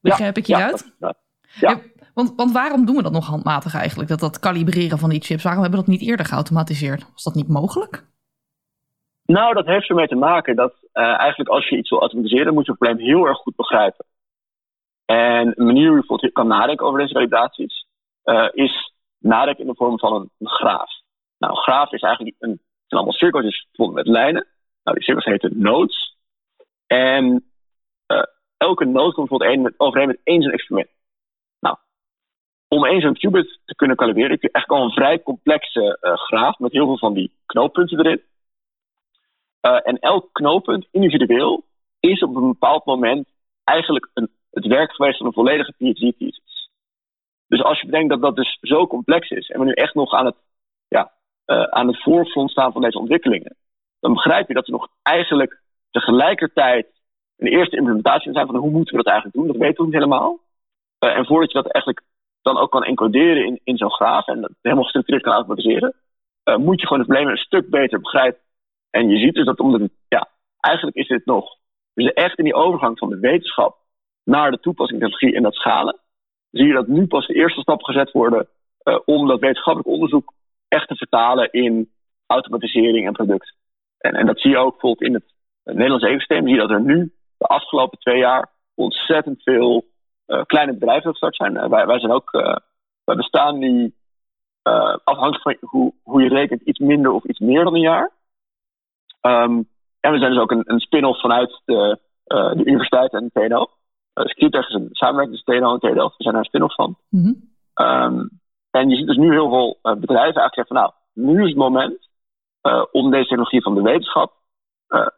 Begrijp 0.00 0.36
ja, 0.36 0.42
ik? 0.42 0.46
Ja, 0.46 0.78
ja. 0.98 1.14
ja. 1.60 1.80
Want, 2.14 2.32
want 2.36 2.52
waarom 2.52 2.84
doen 2.86 2.96
we 2.96 3.02
dat 3.02 3.12
nog 3.12 3.26
handmatig 3.26 3.74
eigenlijk? 3.74 4.08
Dat, 4.08 4.20
dat 4.20 4.38
kalibreren 4.38 4.98
van 4.98 5.10
die 5.10 5.22
chips, 5.22 5.42
waarom 5.42 5.62
hebben 5.62 5.80
we 5.80 5.86
dat 5.86 5.94
niet 5.94 6.08
eerder 6.08 6.26
geautomatiseerd? 6.26 7.12
Was 7.12 7.22
dat 7.22 7.34
niet 7.34 7.48
mogelijk? 7.48 8.04
Nou, 9.26 9.54
dat 9.54 9.66
heeft 9.66 9.88
ermee 9.88 10.06
te 10.06 10.14
maken 10.14 10.56
dat 10.56 10.74
uh, 10.94 11.18
eigenlijk 11.20 11.50
als 11.50 11.68
je 11.68 11.76
iets 11.76 11.90
wil 11.90 12.00
automatiseren, 12.00 12.54
moet 12.54 12.64
je 12.64 12.70
het 12.70 12.80
probleem 12.80 13.06
heel 13.06 13.26
erg 13.26 13.38
goed 13.38 13.56
begrijpen. 13.56 14.04
En 15.04 15.52
een 15.56 15.66
manier 15.66 15.86
hoe 15.86 15.94
je 15.94 15.98
bijvoorbeeld 16.00 16.32
kan 16.32 16.46
nadenken 16.46 16.86
over 16.86 16.98
deze 16.98 17.12
validaties, 17.12 17.86
uh, 18.24 18.48
is 18.52 18.92
nadenken 19.18 19.64
in 19.64 19.70
de 19.70 19.76
vorm 19.76 19.98
van 19.98 20.30
een, 20.38 20.48
graaf. 20.48 20.90
Nou, 21.38 21.52
een 21.52 21.62
graaf 21.62 21.92
is 21.92 22.00
eigenlijk 22.00 22.36
een, 22.38 22.60
zijn 22.86 23.00
allemaal 23.00 23.12
cirkeltjes 23.12 23.66
verbonden 23.68 23.94
met 23.94 24.14
lijnen. 24.14 24.46
Nou, 24.82 24.96
die 24.96 25.04
cirkels 25.04 25.24
heten 25.24 25.60
nodes. 25.60 26.16
En 26.86 27.44
uh, 28.06 28.22
elke 28.56 28.84
node 28.84 29.14
komt 29.14 29.28
bijvoorbeeld 29.28 29.66
een, 29.66 29.74
overeen 29.76 30.06
met 30.06 30.20
één 30.24 30.42
zo'n 30.42 30.52
experiment. 30.52 30.93
Om 32.68 32.84
één 32.84 33.00
zo'n 33.00 33.18
qubit 33.18 33.58
te 33.64 33.74
kunnen 33.74 33.96
kalibreren, 33.96 34.30
heb 34.30 34.42
je 34.42 34.50
eigenlijk 34.50 34.82
al 34.82 34.88
een 34.88 34.94
vrij 34.94 35.22
complexe 35.22 35.98
graaf 36.00 36.58
met 36.58 36.72
heel 36.72 36.86
veel 36.86 36.98
van 36.98 37.14
die 37.14 37.32
knooppunten 37.46 37.98
erin. 37.98 38.22
Uh, 39.66 39.80
en 39.82 39.98
elk 39.98 40.28
knooppunt 40.32 40.86
individueel 40.90 41.64
is 42.00 42.22
op 42.22 42.36
een 42.36 42.48
bepaald 42.48 42.84
moment 42.84 43.28
eigenlijk 43.64 44.10
een, 44.14 44.30
het 44.50 44.66
werk 44.66 44.92
geweest 44.92 45.16
van 45.16 45.26
een 45.26 45.32
volledige 45.32 45.72
PhD-thesis. 45.72 46.70
Dus 47.46 47.62
als 47.62 47.80
je 47.80 47.86
bedenkt 47.86 48.10
dat 48.10 48.20
dat 48.20 48.36
dus 48.36 48.58
zo 48.60 48.86
complex 48.86 49.30
is 49.30 49.48
en 49.48 49.58
we 49.58 49.64
nu 49.64 49.72
echt 49.72 49.94
nog 49.94 50.12
aan 50.12 50.26
het, 50.26 50.36
ja, 50.88 51.12
uh, 51.46 51.62
aan 51.62 51.86
het 51.86 52.02
voorfront 52.02 52.50
staan 52.50 52.72
van 52.72 52.82
deze 52.82 52.98
ontwikkelingen, 52.98 53.56
dan 54.00 54.12
begrijp 54.12 54.48
je 54.48 54.54
dat 54.54 54.66
er 54.66 54.72
nog 54.72 54.88
eigenlijk 55.02 55.62
tegelijkertijd 55.90 56.86
een 57.36 57.46
eerste 57.46 57.76
implementatie 57.76 58.32
zijn 58.32 58.46
van 58.46 58.56
hoe 58.56 58.70
moeten 58.70 58.96
we 58.96 59.02
dat 59.02 59.12
eigenlijk 59.12 59.36
doen. 59.36 59.46
Dat 59.46 59.66
weten 59.66 59.76
we 59.76 59.84
niet 59.84 59.94
helemaal. 59.94 60.38
En 60.98 61.26
voordat 61.26 61.52
je 61.52 61.62
dat 61.62 61.72
eigenlijk 61.72 62.04
dan 62.44 62.58
ook 62.58 62.70
kan 62.70 62.84
encoderen 62.84 63.46
in, 63.46 63.60
in 63.64 63.76
zo'n 63.76 63.92
graaf 63.92 64.26
en 64.26 64.40
dat 64.40 64.50
helemaal 64.62 64.84
gestructureerd 64.84 65.24
kan 65.24 65.32
automatiseren, 65.32 65.94
uh, 66.44 66.56
moet 66.56 66.80
je 66.80 66.86
gewoon 66.86 67.02
het 67.02 67.08
probleem 67.08 67.30
een 67.30 67.36
stuk 67.36 67.70
beter 67.70 68.00
begrijpen. 68.00 68.40
En 68.90 69.08
je 69.08 69.18
ziet 69.18 69.34
dus 69.34 69.44
dat 69.44 69.60
omdat 69.60 69.90
ja, 70.08 70.28
eigenlijk 70.60 70.96
is 70.96 71.08
dit 71.08 71.26
nog, 71.26 71.56
dus 71.94 72.12
echt 72.12 72.38
in 72.38 72.44
die 72.44 72.54
overgang 72.54 72.98
van 72.98 73.08
de 73.08 73.18
wetenschap 73.18 73.76
naar 74.24 74.50
de 74.50 74.60
toepassing 74.60 75.00
technologie 75.00 75.36
en 75.36 75.42
dat 75.42 75.54
schalen, 75.54 75.98
zie 76.50 76.66
je 76.66 76.72
dat 76.72 76.86
nu 76.86 77.06
pas 77.06 77.26
de 77.26 77.34
eerste 77.34 77.60
stappen 77.60 77.86
gezet 77.86 78.12
worden 78.12 78.48
uh, 78.84 78.98
om 79.04 79.26
dat 79.28 79.40
wetenschappelijk 79.40 79.92
onderzoek 79.92 80.32
echt 80.68 80.88
te 80.88 80.96
vertalen 80.96 81.52
in 81.52 81.92
automatisering 82.26 83.06
en 83.06 83.12
product. 83.12 83.54
En, 83.98 84.14
en 84.14 84.26
dat 84.26 84.40
zie 84.40 84.50
je 84.50 84.58
ook 84.58 84.70
bijvoorbeeld 84.70 85.08
in 85.08 85.14
het, 85.14 85.24
het 85.64 85.74
Nederlands 85.74 86.04
ecosysteem, 86.04 86.42
zie 86.42 86.54
je 86.54 86.60
dat 86.60 86.70
er 86.70 86.82
nu 86.82 87.12
de 87.38 87.46
afgelopen 87.46 87.98
twee 87.98 88.18
jaar 88.18 88.50
ontzettend 88.74 89.42
veel 89.42 89.84
kleine 90.46 90.72
bedrijven 90.72 91.10
gestart 91.10 91.36
zijn. 91.36 91.54
Uh, 91.54 91.68
wij, 91.68 91.86
wij 91.86 91.98
zijn 91.98 92.12
ook, 92.12 92.30
wij 93.04 93.16
bestaan 93.16 93.58
nu 93.58 93.94
afhankelijk 95.04 95.42
van 95.42 95.56
hoe, 95.70 95.94
hoe 96.02 96.22
je 96.22 96.28
rekent 96.28 96.62
iets 96.62 96.78
minder 96.78 97.12
of 97.12 97.24
iets 97.24 97.38
meer 97.38 97.64
dan 97.64 97.74
een 97.74 97.80
jaar. 97.80 98.10
Um, 99.20 99.68
en 100.00 100.12
we 100.12 100.18
zijn 100.18 100.32
dus 100.32 100.40
ook 100.40 100.50
een, 100.50 100.62
een 100.64 100.80
spin-off 100.80 101.20
vanuit 101.20 101.60
de, 101.64 101.98
de 102.24 102.64
universiteit 102.64 103.12
en 103.12 103.30
de 103.32 103.46
TNO. 103.46 103.66
Uh, 104.14 104.24
Security 104.24 104.58
is 104.58 104.74
een 104.74 104.88
samenwerking 104.92 105.36
tussen 105.36 105.60
TNO 105.60 105.72
en 105.72 105.78
TNO. 105.78 106.06
We 106.06 106.14
zijn 106.16 106.34
daar 106.34 106.42
een 106.42 106.48
spin-off 106.48 106.74
van. 106.74 106.96
Mm 107.08 107.22
-hmm. 107.22 107.86
um, 107.86 108.30
en 108.70 108.88
je 108.88 108.96
ziet 108.96 109.06
dus 109.06 109.16
nu 109.16 109.30
heel 109.30 109.48
veel 109.48 109.78
uh, 109.82 109.92
bedrijven 109.92 110.40
eigenlijk 110.40 110.54
zeggen 110.54 110.76
van 110.76 110.76
nou, 110.76 110.92
nu 111.12 111.42
is 111.42 111.48
het 111.48 111.58
moment 111.58 112.08
uh, 112.62 112.84
om 112.92 113.10
deze 113.10 113.26
technologie 113.26 113.62
van 113.62 113.74
de 113.74 113.82
wetenschap 113.82 114.42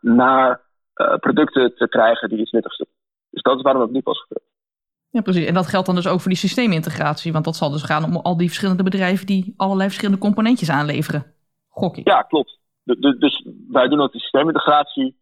naar 0.00 0.64
producten 1.20 1.74
te 1.74 1.88
krijgen 1.88 2.28
die 2.28 2.38
iets 2.38 2.50
nuttigs 2.50 2.76
doen. 2.76 2.88
Dus 3.30 3.42
dat 3.42 3.56
is 3.56 3.62
waarom 3.62 3.82
dat 3.82 3.90
nu 3.90 4.02
pas 4.02 4.20
gebeurt. 4.20 4.45
Ja, 5.16 5.22
precies. 5.22 5.46
En 5.46 5.54
dat 5.54 5.66
geldt 5.66 5.86
dan 5.86 5.94
dus 5.94 6.06
ook 6.06 6.20
voor 6.20 6.30
die 6.30 6.38
systeemintegratie. 6.38 7.32
Want 7.32 7.44
dat 7.44 7.56
zal 7.56 7.70
dus 7.70 7.82
gaan 7.82 8.04
om 8.04 8.16
al 8.16 8.36
die 8.36 8.46
verschillende 8.46 8.82
bedrijven 8.82 9.26
die 9.26 9.54
allerlei 9.56 9.88
verschillende 9.88 10.20
componentjes 10.20 10.70
aanleveren. 10.70 11.34
Gok 11.68 11.96
ik. 11.96 12.08
Ja, 12.08 12.22
klopt. 12.22 12.58
Dus, 13.18 13.46
wij 13.68 13.88
doen 13.88 14.00
ook 14.00 14.12
die 14.12 14.20
systeemintegratie 14.20 15.16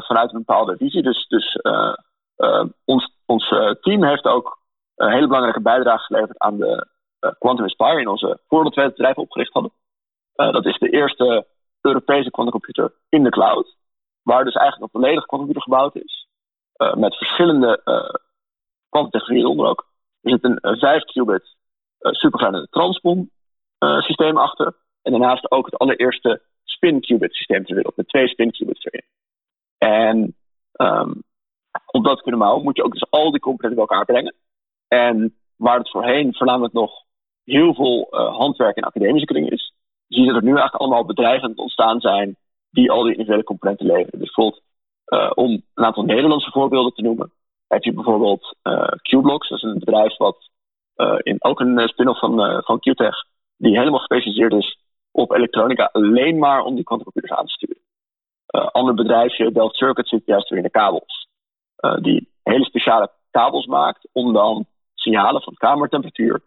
vanuit 0.00 0.32
een 0.32 0.38
bepaalde 0.38 0.76
visie. 0.76 1.02
Dus, 1.02 1.26
dus 1.26 1.58
uh, 1.62 2.64
ons 2.84 3.16
ons 3.26 3.50
uh, 3.50 3.70
team 3.70 4.04
heeft 4.04 4.24
ook 4.24 4.58
een 4.96 5.12
hele 5.12 5.26
belangrijke 5.26 5.60
bijdrage 5.60 6.04
geleverd 6.04 6.38
aan 6.38 6.56
de 6.56 6.86
Quantum 7.38 7.64
Inspire 7.64 8.00
in 8.00 8.08
onze 8.08 8.40
voordat 8.46 8.74
we 8.74 8.80
het 8.80 8.94
bedrijf 8.94 9.16
opgericht 9.16 9.52
hadden. 9.52 9.72
dat 10.34 10.66
is 10.66 10.78
de 10.78 10.90
eerste 10.90 11.46
Europese 11.80 12.30
quantumcomputer 12.30 12.92
in 13.08 13.22
de 13.22 13.30
cloud, 13.30 13.76
waar 14.22 14.44
dus 14.44 14.54
eigenlijk 14.54 14.84
een 14.84 15.00
volledige 15.00 15.26
quantumcomputer 15.26 15.62
gebouwd 15.62 15.96
is, 16.04 16.28
met 16.94 17.16
verschillende 17.16 17.82
quantumtechnologieën 18.98 19.50
onder 19.50 19.66
ook. 19.66 19.86
Er 20.20 20.30
zit 20.30 20.44
een 20.44 20.78
5 20.78 21.02
qubit 21.02 21.56
superkleine 21.98 22.66
transpon 22.70 23.30
systeem 23.78 24.36
achter. 24.36 24.76
En 25.02 25.10
daarnaast 25.12 25.50
ook 25.50 25.66
het 25.66 25.78
allereerste 25.78 26.42
spin 26.64 27.00
qubit 27.00 27.34
systeem 27.34 27.64
ter 27.64 27.74
wereld, 27.74 27.96
met 27.96 28.08
twee 28.08 28.28
spin 28.28 28.50
qubits 28.50 28.84
erin. 28.84 29.04
En 29.78 30.36
um, 30.76 31.22
om 31.86 32.02
dat 32.02 32.16
te 32.16 32.22
kunnen 32.22 32.40
bouwen, 32.40 32.64
moet 32.64 32.76
je 32.76 32.84
ook 32.84 32.92
dus 32.92 33.10
al 33.10 33.30
die 33.30 33.40
componenten 33.40 33.86
bij 33.86 33.88
elkaar 33.88 34.14
brengen. 34.14 34.34
En 34.88 35.36
waar 35.56 35.78
het 35.78 35.90
voorheen 35.90 36.34
voornamelijk 36.34 36.74
nog 36.74 36.92
heel 37.44 37.74
veel 37.74 38.06
handwerk 38.10 38.76
en 38.76 38.82
academische 38.82 39.26
kringen 39.26 39.52
is, 39.52 39.74
zie 40.08 40.20
je 40.20 40.26
dat 40.26 40.36
er 40.36 40.42
nu 40.42 40.48
eigenlijk 40.48 40.82
allemaal 40.82 41.04
bedrijven 41.04 41.56
ontstaan 41.56 42.00
zijn 42.00 42.36
die 42.70 42.90
al 42.90 43.02
die 43.02 43.12
individuele 43.12 43.44
componenten 43.44 43.86
leveren. 43.86 44.18
Dus 44.18 44.34
bijvoorbeeld, 44.34 44.62
om 45.34 45.62
een 45.74 45.84
aantal 45.84 46.04
Nederlandse 46.04 46.50
voorbeelden 46.50 46.92
te 46.92 47.02
noemen, 47.02 47.32
heb 47.68 47.82
je 47.82 47.92
bijvoorbeeld 47.92 48.56
uh, 48.62 48.88
Qblocks, 49.02 49.48
dat 49.48 49.58
is 49.58 49.64
een 49.64 49.78
bedrijf 49.78 50.16
wat 50.16 50.50
in, 51.18 51.44
ook 51.44 51.60
een 51.60 51.88
spin-off 51.88 52.18
van, 52.18 52.62
van 52.64 52.78
QTech, 52.78 53.24
die 53.56 53.78
helemaal 53.78 53.98
gespecialiseerd 53.98 54.52
is 54.52 54.78
op 55.10 55.32
elektronica 55.32 55.88
alleen 55.92 56.38
maar 56.38 56.62
om 56.62 56.74
die 56.74 56.84
quantumcomputers 56.84 57.38
aan 57.38 57.46
te 57.46 57.52
sturen. 57.52 57.82
ander 58.72 58.94
bedrijfje, 58.94 59.52
Delft 59.52 59.76
Circuit, 59.76 60.08
zit 60.08 60.26
juist 60.26 60.48
weer 60.48 60.58
in 60.58 60.64
de 60.64 60.70
kabels. 60.70 61.28
Die 62.00 62.28
hele 62.42 62.64
speciale 62.64 63.10
kabels 63.30 63.66
maakt 63.66 64.08
om 64.12 64.32
dan 64.32 64.66
signalen 64.94 65.42
van 65.42 65.54
kamertemperatuur 65.54 66.42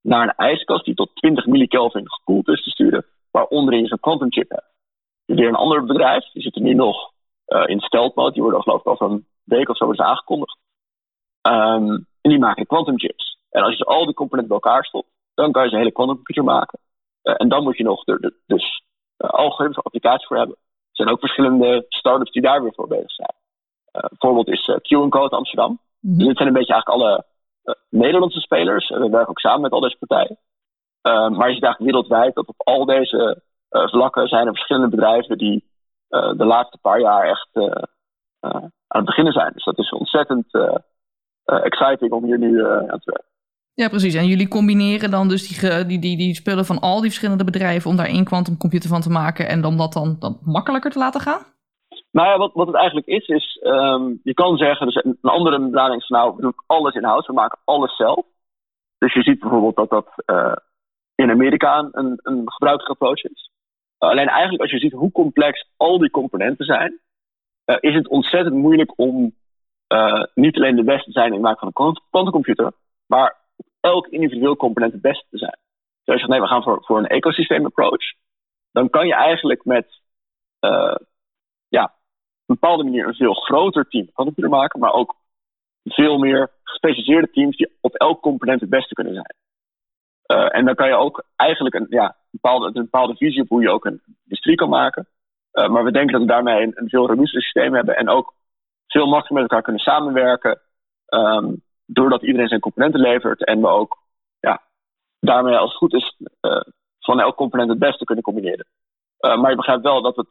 naar 0.00 0.22
een 0.22 0.34
ijskast 0.34 0.84
die 0.84 0.94
tot 0.94 1.14
20 1.14 1.46
millikelvin 1.46 2.10
gekoeld 2.10 2.48
is 2.48 2.62
te 2.62 2.70
sturen, 2.70 3.06
waaronder 3.30 3.74
je 3.74 3.86
zo'n 3.86 4.00
quantum 4.00 4.32
chip 4.32 4.50
hebt. 4.50 4.70
Weer 5.24 5.48
een 5.48 5.54
ander 5.54 5.84
bedrijf, 5.84 6.24
die 6.32 6.42
zitten 6.42 6.62
nu 6.62 6.74
nog 6.74 7.12
in 7.66 7.80
stealth 7.80 8.34
die 8.34 8.42
worden 8.42 8.62
geloof 8.62 8.80
ik 8.80 8.86
over 8.86 9.10
een 9.10 9.26
week 9.44 9.68
of 9.68 9.76
zo 9.76 9.88
eens 9.88 9.98
aangekondigd. 9.98 10.58
Um, 11.42 12.06
en 12.20 12.30
die 12.30 12.38
maken 12.38 12.66
quantum 12.66 12.98
chips. 12.98 13.38
En 13.50 13.62
als 13.62 13.76
je 13.76 13.84
al 13.84 14.04
die 14.04 14.14
componenten 14.14 14.54
bij 14.54 14.60
elkaar 14.62 14.84
stopt, 14.84 15.08
dan 15.34 15.52
kan 15.52 15.64
je 15.64 15.70
een 15.70 15.78
hele 15.78 15.92
quantumcomputer 15.92 16.44
maken. 16.44 16.78
Uh, 17.22 17.34
en 17.36 17.48
dan 17.48 17.62
moet 17.62 17.76
je 17.76 17.84
nog 17.84 18.06
er, 18.06 18.18
er, 18.20 18.34
dus 18.46 18.82
uh, 19.18 19.30
algoritmische 19.30 19.82
applicaties 19.82 20.26
voor 20.26 20.36
hebben. 20.36 20.56
Er 20.56 20.96
zijn 20.96 21.08
ook 21.08 21.18
verschillende 21.18 21.84
startups 21.88 22.30
die 22.30 22.42
daar 22.42 22.62
weer 22.62 22.74
voor 22.74 22.88
bezig 22.88 23.10
zijn. 23.10 23.34
Uh, 23.92 24.02
voorbeeld 24.18 24.48
is 24.48 24.66
uh, 24.66 24.76
Q&Code 24.76 25.36
Amsterdam. 25.36 25.70
Mm 25.70 25.78
-hmm. 26.10 26.18
Dus 26.18 26.26
dit 26.26 26.36
zijn 26.36 26.48
een 26.48 26.54
beetje 26.54 26.72
eigenlijk 26.72 27.02
alle 27.02 27.24
Nederlandse 27.88 28.40
spelers. 28.40 28.88
we 28.88 29.08
werken 29.08 29.28
ook 29.28 29.40
samen 29.40 29.60
met 29.60 29.72
al 29.72 29.80
deze 29.80 29.96
partijen. 29.98 30.38
maar 31.02 31.48
je 31.48 31.54
ziet 31.54 31.64
eigenlijk 31.64 31.78
wereldwijd 31.78 32.34
dat 32.34 32.48
op 32.48 32.54
al 32.56 32.84
deze 32.84 33.42
vlakken 33.68 34.28
zijn 34.28 34.46
er 34.46 34.52
verschillende 34.52 34.88
bedrijven 34.88 35.38
die 35.38 35.64
de 36.08 36.44
laatste 36.44 36.78
paar 36.78 37.00
jaar 37.00 37.28
echt 37.28 37.48
aan 38.42 38.72
het 38.88 39.04
beginnen 39.04 39.32
zijn. 39.32 39.52
Dus 39.52 39.64
dat 39.64 39.78
is 39.78 39.90
ontzettend 39.90 40.46
exciting 41.44 42.12
om 42.12 42.24
hier 42.24 42.38
nu 42.38 42.66
aan 42.66 43.00
te 43.00 43.10
werken. 43.10 43.30
Ja, 43.74 43.88
precies. 43.88 44.14
En 44.14 44.26
jullie 44.26 44.48
combineren 44.48 45.10
dan 45.10 45.28
dus 45.28 45.48
die, 45.48 45.86
die, 45.86 45.98
die, 45.98 46.16
die 46.16 46.34
spullen 46.34 46.64
van 46.64 46.78
al 46.78 47.00
die 47.00 47.08
verschillende 47.08 47.44
bedrijven 47.44 47.90
om 47.90 47.96
daar 47.96 48.06
één 48.06 48.24
quantumcomputer 48.24 48.88
van 48.88 49.00
te 49.00 49.10
maken 49.10 49.48
en 49.48 49.64
om 49.64 49.76
dat 49.76 49.92
dan, 49.92 50.16
dan 50.18 50.38
makkelijker 50.42 50.90
te 50.90 50.98
laten 50.98 51.20
gaan? 51.20 51.42
Nou 52.10 52.28
ja, 52.28 52.38
wat, 52.38 52.52
wat 52.52 52.66
het 52.66 52.76
eigenlijk 52.76 53.06
is, 53.06 53.26
is 53.26 53.60
um, 53.62 54.20
je 54.22 54.34
kan 54.34 54.56
zeggen, 54.56 54.86
dus 54.86 55.04
een 55.04 55.18
andere 55.20 55.58
benadering 55.58 56.02
is 56.02 56.08
nou, 56.08 56.36
we 56.36 56.42
doen 56.42 56.54
alles 56.66 56.94
in-house, 56.94 57.26
we 57.26 57.32
maken 57.32 57.58
alles 57.64 57.96
zelf. 57.96 58.24
Dus 58.98 59.12
je 59.12 59.22
ziet 59.22 59.40
bijvoorbeeld 59.40 59.76
dat 59.76 59.90
dat 59.90 60.08
uh, 60.26 60.56
in 61.14 61.30
Amerika 61.30 61.88
een, 61.92 62.18
een 62.22 62.42
gebruikelijke 62.44 62.92
approach 62.92 63.22
is. 63.22 63.50
Uh, 63.98 64.10
alleen 64.10 64.28
eigenlijk 64.28 64.62
als 64.62 64.70
je 64.70 64.78
ziet 64.78 64.92
hoe 64.92 65.12
complex 65.12 65.68
al 65.76 65.98
die 65.98 66.10
componenten 66.10 66.64
zijn, 66.64 67.00
uh, 67.66 67.76
is 67.80 67.94
het 67.94 68.08
ontzettend 68.08 68.54
moeilijk 68.54 68.92
om 68.96 69.34
niet 70.34 70.56
alleen 70.56 70.76
de 70.76 70.84
beste 70.84 71.04
te 71.04 71.12
zijn 71.12 71.26
in 71.26 71.32
het 71.32 71.42
maken 71.42 71.58
van 71.58 71.68
een 71.68 72.00
quantumcomputer, 72.10 72.72
maar 73.06 73.36
elk 73.80 74.06
individueel 74.06 74.56
component 74.56 74.92
het 74.92 75.02
beste 75.02 75.26
te 75.30 75.38
zijn. 75.38 75.58
Dus 76.04 76.14
als 76.14 76.20
je 76.20 76.26
zegt 76.26 76.28
nee, 76.28 76.40
we 76.40 76.46
gaan 76.46 76.62
voor, 76.62 76.84
voor 76.84 76.98
een 76.98 77.06
ecosysteem 77.06 77.64
approach, 77.64 78.04
dan 78.72 78.90
kan 78.90 79.06
je 79.06 79.14
eigenlijk 79.14 79.64
met 79.64 80.00
ja, 81.68 81.82
een 82.46 82.58
bepaalde 82.60 82.84
manier 82.84 83.06
een 83.06 83.14
veel 83.14 83.34
groter 83.34 83.88
team 83.88 84.12
computer 84.12 84.50
maken, 84.50 84.80
maar 84.80 84.92
ook 84.92 85.14
veel 85.84 86.18
meer 86.18 86.50
gespecialiseerde 86.62 87.30
teams 87.30 87.56
die 87.56 87.76
op 87.80 87.94
elk 87.94 88.20
component 88.20 88.60
het 88.60 88.70
beste 88.70 88.94
kunnen 88.94 89.14
zijn. 89.14 89.34
Uh, 90.26 90.56
en 90.56 90.64
dan 90.64 90.74
kan 90.74 90.88
je 90.88 90.94
ook 90.94 91.24
eigenlijk 91.36 91.74
een, 91.74 91.86
ja, 91.88 92.04
een, 92.04 92.14
bepaalde, 92.30 92.72
bepaalde 92.72 93.16
visie 93.16 93.42
op 93.42 93.48
hoe 93.48 93.62
je 93.62 93.70
ook 93.70 93.84
een 93.84 94.02
industrie 94.24 94.56
kan 94.56 94.68
maken. 94.68 95.06
Uh, 95.52 95.68
maar 95.68 95.84
we 95.84 95.92
denken 95.92 96.12
dat 96.12 96.20
we 96.20 96.26
daarmee 96.26 96.62
een, 96.62 96.72
een 96.74 96.88
veel 96.88 97.06
robuuster 97.06 97.42
systeem 97.42 97.74
hebben 97.74 97.96
en 97.96 98.08
ook 98.08 98.34
veel 98.92 99.06
makkelijker 99.06 99.34
met 99.34 99.42
elkaar 99.42 99.62
kunnen 99.62 99.82
samenwerken. 99.82 100.60
Um, 101.08 101.62
doordat 101.86 102.22
iedereen 102.22 102.48
zijn 102.48 102.60
componenten 102.60 103.00
levert 103.00 103.44
en 103.44 103.60
we 103.60 103.68
ook 103.68 103.98
ja, 104.40 104.62
daarmee 105.20 105.56
als 105.56 105.68
het 105.68 105.78
goed 105.78 105.94
is 105.94 106.16
uh, 106.40 106.60
van 107.00 107.20
elk 107.20 107.36
component 107.36 107.70
het 107.70 107.78
beste 107.78 108.04
kunnen 108.04 108.24
combineren. 108.24 108.66
maar 109.20 109.50
je 109.50 109.56
begrijpt 109.56 109.82
wel 109.82 110.02
dat 110.02 110.16
het 110.16 110.26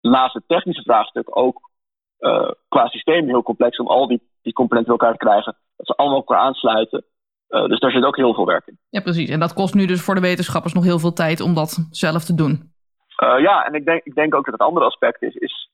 naast 0.00 0.34
het 0.34 0.44
technische 0.46 0.82
vraagstuk 0.82 1.36
ook 1.36 1.70
uh, 2.18 2.50
qua 2.68 2.86
systeem 2.86 3.26
heel 3.26 3.42
complex 3.42 3.78
om 3.78 3.86
al 3.86 4.06
die, 4.06 4.22
die 4.42 4.52
componenten 4.52 4.96
bij 4.96 5.06
elkaar 5.06 5.18
te 5.18 5.26
krijgen. 5.26 5.56
Dat 5.76 5.86
ze 5.86 5.94
allemaal 5.94 6.18
elkaar 6.18 6.38
aansluiten. 6.38 7.04
Dus 7.48 7.80
daar 7.80 7.90
zit 7.90 8.04
ook 8.04 8.16
heel 8.16 8.34
veel 8.34 8.46
werk 8.46 8.66
in. 8.66 8.78
Ja, 8.88 9.00
precies. 9.00 9.28
En 9.28 9.40
dat 9.40 9.52
kost 9.52 9.74
nu 9.74 9.86
dus 9.86 10.02
voor 10.02 10.14
de 10.14 10.20
wetenschappers 10.20 10.72
nog 10.72 10.84
heel 10.84 10.98
veel 10.98 11.12
tijd 11.12 11.40
om 11.40 11.54
dat 11.54 11.88
zelf 11.90 12.24
te 12.24 12.34
doen. 12.34 12.72
Ja, 13.16 13.66
en 13.66 13.74
ik 13.74 13.84
denk, 13.84 14.04
ik 14.04 14.14
denk 14.14 14.34
ook 14.34 14.44
dat 14.44 14.54
het 14.54 14.62
andere 14.62 14.86
aspect 14.86 15.22
is. 15.22 15.34
is 15.34 15.70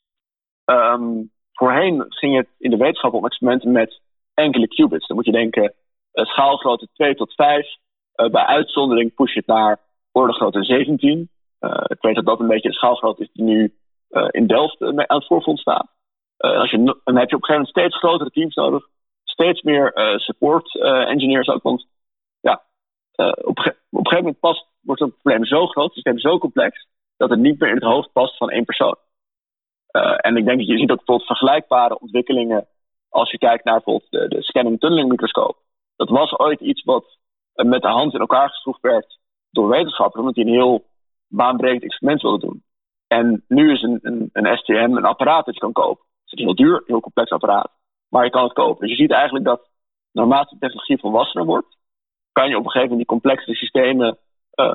um, 0.64 1.30
voorheen 1.60 2.04
ging 2.08 2.36
het 2.36 2.48
in 2.58 2.70
de 2.70 2.76
wetenschap 2.76 3.12
om 3.12 3.24
experimenten 3.24 3.72
met 3.72 4.00
enkele 4.34 4.68
qubits. 4.68 5.06
Dan 5.06 5.16
moet 5.16 5.26
je 5.26 5.32
denken, 5.32 5.74
schaalgrootte 6.12 6.88
2 6.92 7.14
tot 7.14 7.34
5. 7.34 7.76
bij 8.14 8.44
uitzondering 8.44 9.14
push 9.14 9.32
je 9.32 9.38
het 9.38 9.48
naar 9.48 9.80
orde 10.12 10.32
grootte 10.32 10.64
17. 10.64 11.30
ik 11.86 12.00
weet 12.00 12.14
dat 12.14 12.24
dat 12.24 12.40
een 12.40 12.46
beetje 12.46 12.68
de 12.68 12.74
schaalgrootte 12.74 13.22
is 13.22 13.30
die 13.32 13.44
nu 13.44 13.74
in 14.30 14.46
Delft 14.46 14.82
aan 14.82 14.96
het 14.96 15.26
voorfront 15.26 15.58
staan. 15.58 15.88
Uh, 16.38 16.58
als 16.58 16.70
je, 16.70 16.76
dan 17.04 17.16
heb 17.16 17.30
je 17.30 17.36
op 17.36 17.42
een 17.42 17.48
gegeven 17.48 17.52
moment 17.52 17.68
steeds 17.68 17.98
grotere 17.98 18.30
teams 18.30 18.54
nodig, 18.54 18.88
steeds 19.24 19.62
meer 19.62 19.92
support 20.16 20.74
engineers 20.82 21.48
ook. 21.48 21.62
Want 21.62 21.86
ja, 22.40 22.62
op, 23.16 23.58
op, 23.58 23.58
een 23.58 23.74
gegeven 23.90 24.16
moment 24.16 24.40
past, 24.40 24.66
wordt 24.80 25.00
het 25.00 25.22
probleem 25.22 25.44
zo 25.44 25.66
groot, 25.66 25.84
het 25.84 25.94
systeem 25.94 26.18
zo 26.18 26.38
complex, 26.38 26.86
dat 27.16 27.30
het 27.30 27.38
niet 27.38 27.60
meer 27.60 27.68
in 27.68 27.74
het 27.74 27.84
hoofd 27.84 28.12
past 28.12 28.36
van 28.36 28.50
één 28.50 28.64
persoon. 28.64 28.96
En 30.16 30.37
ik 30.37 30.44
denk 30.44 30.59
dat 30.59 30.66
je 30.66 30.79
ziet 30.79 30.90
ook 30.90 30.96
bijvoorbeeld 30.96 31.26
vergelijkbare 31.26 31.98
ontwikkelingen 31.98 32.66
als 33.09 33.31
je 33.31 33.38
kijkt 33.38 33.64
naar 33.64 33.74
bijvoorbeeld 33.74 34.11
de, 34.11 34.29
de 34.29 34.42
scanning 34.42 34.81
tunneling 34.81 35.09
microscoop. 35.09 35.57
Dat 35.96 36.09
was 36.09 36.38
ooit 36.38 36.61
iets 36.61 36.85
wat 36.85 37.18
met 37.55 37.83
de 37.83 37.88
hand 37.88 38.14
in 38.14 38.20
elkaar 38.20 38.48
geschroefd 38.48 38.81
werd 38.81 39.18
door 39.50 39.68
wetenschappers, 39.68 40.20
omdat 40.20 40.35
die 40.35 40.44
een 40.44 40.53
heel 40.53 40.85
baanbrekend 41.29 41.83
experiment 41.83 42.22
wilden 42.22 42.48
doen. 42.48 42.62
En 43.07 43.44
nu 43.48 43.72
is 43.72 43.83
een, 43.83 43.98
een, 44.03 44.31
een 44.33 44.57
STM 44.57 44.96
een 44.96 45.05
apparaat 45.05 45.44
dat 45.44 45.55
je 45.55 45.61
kan 45.61 45.72
kopen. 45.72 46.05
Het 46.24 46.33
is 46.33 46.38
een 46.38 46.44
heel 46.44 46.55
duur, 46.55 46.83
heel 46.87 47.00
complex 47.00 47.31
apparaat. 47.31 47.70
Maar 48.09 48.24
je 48.24 48.31
kan 48.31 48.42
het 48.42 48.53
kopen. 48.53 48.81
Dus 48.81 48.96
je 48.96 49.03
ziet 49.03 49.12
eigenlijk 49.12 49.44
dat 49.44 49.68
naarmate 50.12 50.55
de 50.55 50.61
technologie 50.61 50.98
volwassener 50.98 51.46
wordt, 51.46 51.76
kan 52.33 52.48
je 52.48 52.57
op 52.57 52.64
een 52.64 52.70
gegeven 52.70 52.88
moment 52.88 53.09
die 53.09 53.18
complexe 53.18 53.55
systemen 53.55 54.18
uh, 54.55 54.74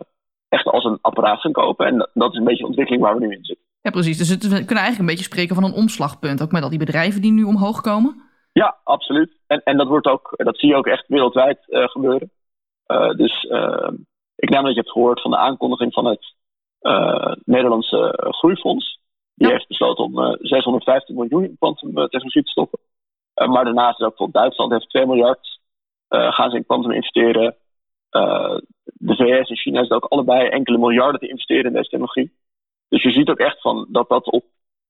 echt 0.49 0.65
als 0.65 0.83
een 0.83 0.97
apparaat 1.01 1.39
gaan 1.39 1.51
kopen. 1.51 1.85
En 1.85 2.09
dat 2.13 2.31
is 2.31 2.37
een 2.37 2.43
beetje 2.43 2.61
de 2.61 2.67
ontwikkeling 2.67 3.03
waar 3.03 3.17
we 3.17 3.25
nu 3.25 3.35
in 3.35 3.45
zitten. 3.45 3.65
Ja, 3.85 3.91
precies. 3.91 4.17
Dus 4.17 4.29
het, 4.29 4.43
we 4.43 4.49
kunnen 4.49 4.83
eigenlijk 4.83 4.99
een 4.99 5.05
beetje 5.05 5.31
spreken 5.31 5.55
van 5.55 5.63
een 5.63 5.81
omslagpunt. 5.81 6.41
Ook 6.41 6.51
met 6.51 6.63
al 6.63 6.69
die 6.69 6.85
bedrijven 6.85 7.21
die 7.21 7.31
nu 7.31 7.43
omhoog 7.43 7.81
komen. 7.81 8.21
Ja, 8.51 8.77
absoluut. 8.83 9.37
En, 9.47 9.61
en 9.63 9.77
dat, 9.77 9.87
wordt 9.87 10.07
ook, 10.07 10.33
dat 10.37 10.57
zie 10.57 10.69
je 10.69 10.75
ook 10.75 10.87
echt 10.87 11.07
wereldwijd 11.07 11.59
uh, 11.67 11.87
gebeuren. 11.87 12.31
Uh, 12.87 13.09
dus 13.09 13.43
ik 14.35 14.49
neem 14.49 14.63
dat 14.63 14.73
je 14.73 14.79
hebt 14.79 14.91
gehoord 14.91 15.21
van 15.21 15.31
de 15.31 15.37
aankondiging 15.37 15.93
van 15.93 16.05
het 16.05 16.35
uh, 16.81 17.33
Nederlandse 17.43 18.13
Groeifonds. 18.37 18.99
Die 19.35 19.47
heeft 19.47 19.67
besloten 19.67 20.03
om 20.03 20.37
615 20.41 21.15
miljoen 21.15 21.43
in 21.43 21.55
kwantumtechnologie 21.57 22.43
te 22.43 22.51
stoppen. 22.51 22.79
maar 23.33 23.63
daarnaast 23.63 23.99
is 23.99 24.05
ook 24.05 24.31
Duitsland 24.33 24.71
heeft 24.71 24.89
2 24.89 25.05
miljard 25.05 25.59
gaan 26.07 26.49
ze 26.49 26.57
in 26.57 26.65
kwantum 26.65 26.91
investeren. 26.91 27.55
de 28.83 29.15
VS 29.15 29.49
en 29.49 29.57
China 29.57 29.81
is 29.81 29.89
ook 29.89 30.05
allebei 30.05 30.47
enkele 30.47 30.77
miljarden 30.77 31.19
te 31.19 31.27
investeren 31.27 31.65
in 31.65 31.73
deze 31.73 31.89
technologie. 31.89 32.31
Dus 32.95 33.03
je 33.03 33.11
ziet 33.11 33.29
ook 33.29 33.39
echt 33.39 33.61
van 33.61 33.87
dat 33.89 34.09
dat 34.09 34.31
op 34.31 34.43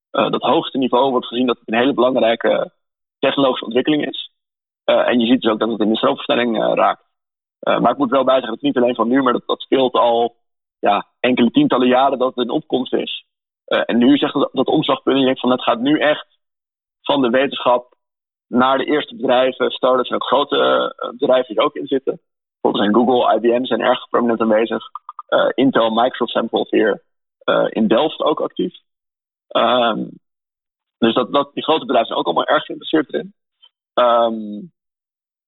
dat 0.10 0.42
hoogste 0.42 0.78
niveau 0.78 1.12
wordt 1.12 1.28
gezien 1.28 1.46
dat 1.46 1.60
het 1.60 1.68
een 1.68 1.78
hele 1.78 1.94
belangrijke 1.94 2.72
technologische 3.20 3.66
ontwikkeling 3.66 4.08
is. 4.08 4.32
Uh, 4.86 5.08
en 5.08 5.20
je 5.20 5.26
ziet 5.26 5.42
dus 5.42 5.52
ook 5.52 5.60
dat 5.60 5.70
het 5.70 5.80
in 5.80 5.90
de 5.90 5.98
stroomversnelling 5.98 6.58
uh, 6.58 6.74
raakt. 6.74 7.04
Maar 7.60 7.92
ik 7.92 7.98
moet 7.98 8.10
wel 8.10 8.24
bijzeggen 8.24 8.52
dat 8.52 8.62
het 8.62 8.74
niet 8.74 8.78
alleen 8.78 8.96
van 8.96 9.08
nu, 9.08 9.22
maar 9.22 9.34
dat, 9.34 9.44
dat 9.46 9.62
speelt 9.62 9.94
al 9.94 10.36
ja, 10.80 11.08
enkele 11.20 11.52
tientallen 11.52 11.88
jaren 11.88 12.18
dat 12.18 12.36
het 12.36 12.46
een 12.46 12.54
opkomst 12.54 12.94
is. 12.94 13.26
en 13.66 13.98
nu 13.98 14.18
zegt 14.18 14.34
dat, 14.34 14.50
dat 14.54 14.68
omslagpunt, 14.68 15.20
je 15.20 15.26
denkt 15.26 15.40
van 15.40 15.52
het 15.52 15.64
gaat 15.64 15.80
nu 15.80 16.00
echt 16.00 16.28
van 17.02 17.22
de 17.22 17.30
wetenschap 17.30 17.96
naar 18.48 18.78
de 18.78 18.86
eerste 18.86 19.16
bedrijven, 19.16 19.72
startups 19.72 20.10
en 20.10 20.16
ook 20.16 20.24
grote 20.24 20.94
bedrijven 21.18 21.48
die 21.48 21.58
er 21.58 21.66
ook 21.66 21.76
in 21.76 21.88
zitten. 21.88 22.22
Bijvoorbeeld 22.62 22.94
zijn 22.94 23.06
Google, 23.06 23.36
IBM 23.36 23.66
zijn 23.66 23.82
erg 23.82 24.10
prominent 24.10 24.42
aanwezig. 24.42 24.84
Intel, 25.54 25.90
Microsoft 25.90 26.32
zijn 26.32 26.48
bijvoorbeeld 26.48 26.84
weer 26.84 27.04
in 27.70 27.88
Delft 27.88 28.22
ook 28.22 28.42
actief. 28.42 28.74
Um, 29.48 30.10
dus 30.98 31.14
dat, 31.14 31.34
dat, 31.34 31.54
die 31.54 31.64
grote 31.64 31.86
bedrijven 31.86 32.08
zijn 32.08 32.20
ook 32.20 32.26
allemaal 32.26 32.46
erg 32.46 32.66
geïnteresseerd 32.66 33.14
erin. 33.14 33.34
Um, 33.94 34.74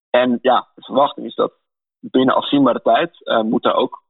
en 0.10 0.40
ja, 0.42 0.68
de 0.76 0.82
verwachting 0.82 1.26
is 1.26 1.36
dat 1.36 1.54
binnen 2.00 2.36
afzienbare 2.36 2.82
tijd 2.82 3.20
uh, 3.24 3.42
moet 3.42 3.64
daar 3.64 3.76
ook 3.76 4.04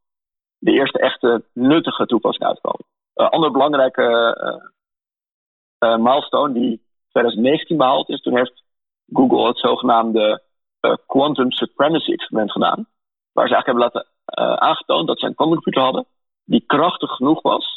de 0.58 0.72
eerste 0.72 1.00
echte 1.00 1.46
nuttige 1.54 2.06
toepassing 2.06 2.46
uitkomen. 2.46 2.86
Een 3.14 3.26
uh, 3.26 3.32
andere 3.32 3.52
belangrijke 3.52 4.66
milestone 5.80 6.54
die 6.54 6.82
2019 7.10 7.78
behaald 7.78 8.10
is, 8.10 8.22
toen 8.22 8.38
heeft 8.38 8.64
Google 9.14 9.48
het 9.48 9.60
zogenaamde 9.60 10.44
Quantum 11.06 11.52
Supremacy 11.52 12.12
Experiment 12.12 12.52
gedaan. 12.52 12.88
Waar 13.32 13.48
ze 13.48 13.54
eigenlijk 13.54 13.66
hebben 13.66 13.84
laten 13.84 14.60
aangetoond 14.60 15.08
dat 15.08 15.20
ze 15.20 15.26
een 15.26 15.36
quantumcomputer 15.36 15.82
hadden 15.82 16.06
die 16.44 16.64
krachtig 16.66 17.12
genoeg 17.12 17.42
was 17.42 17.77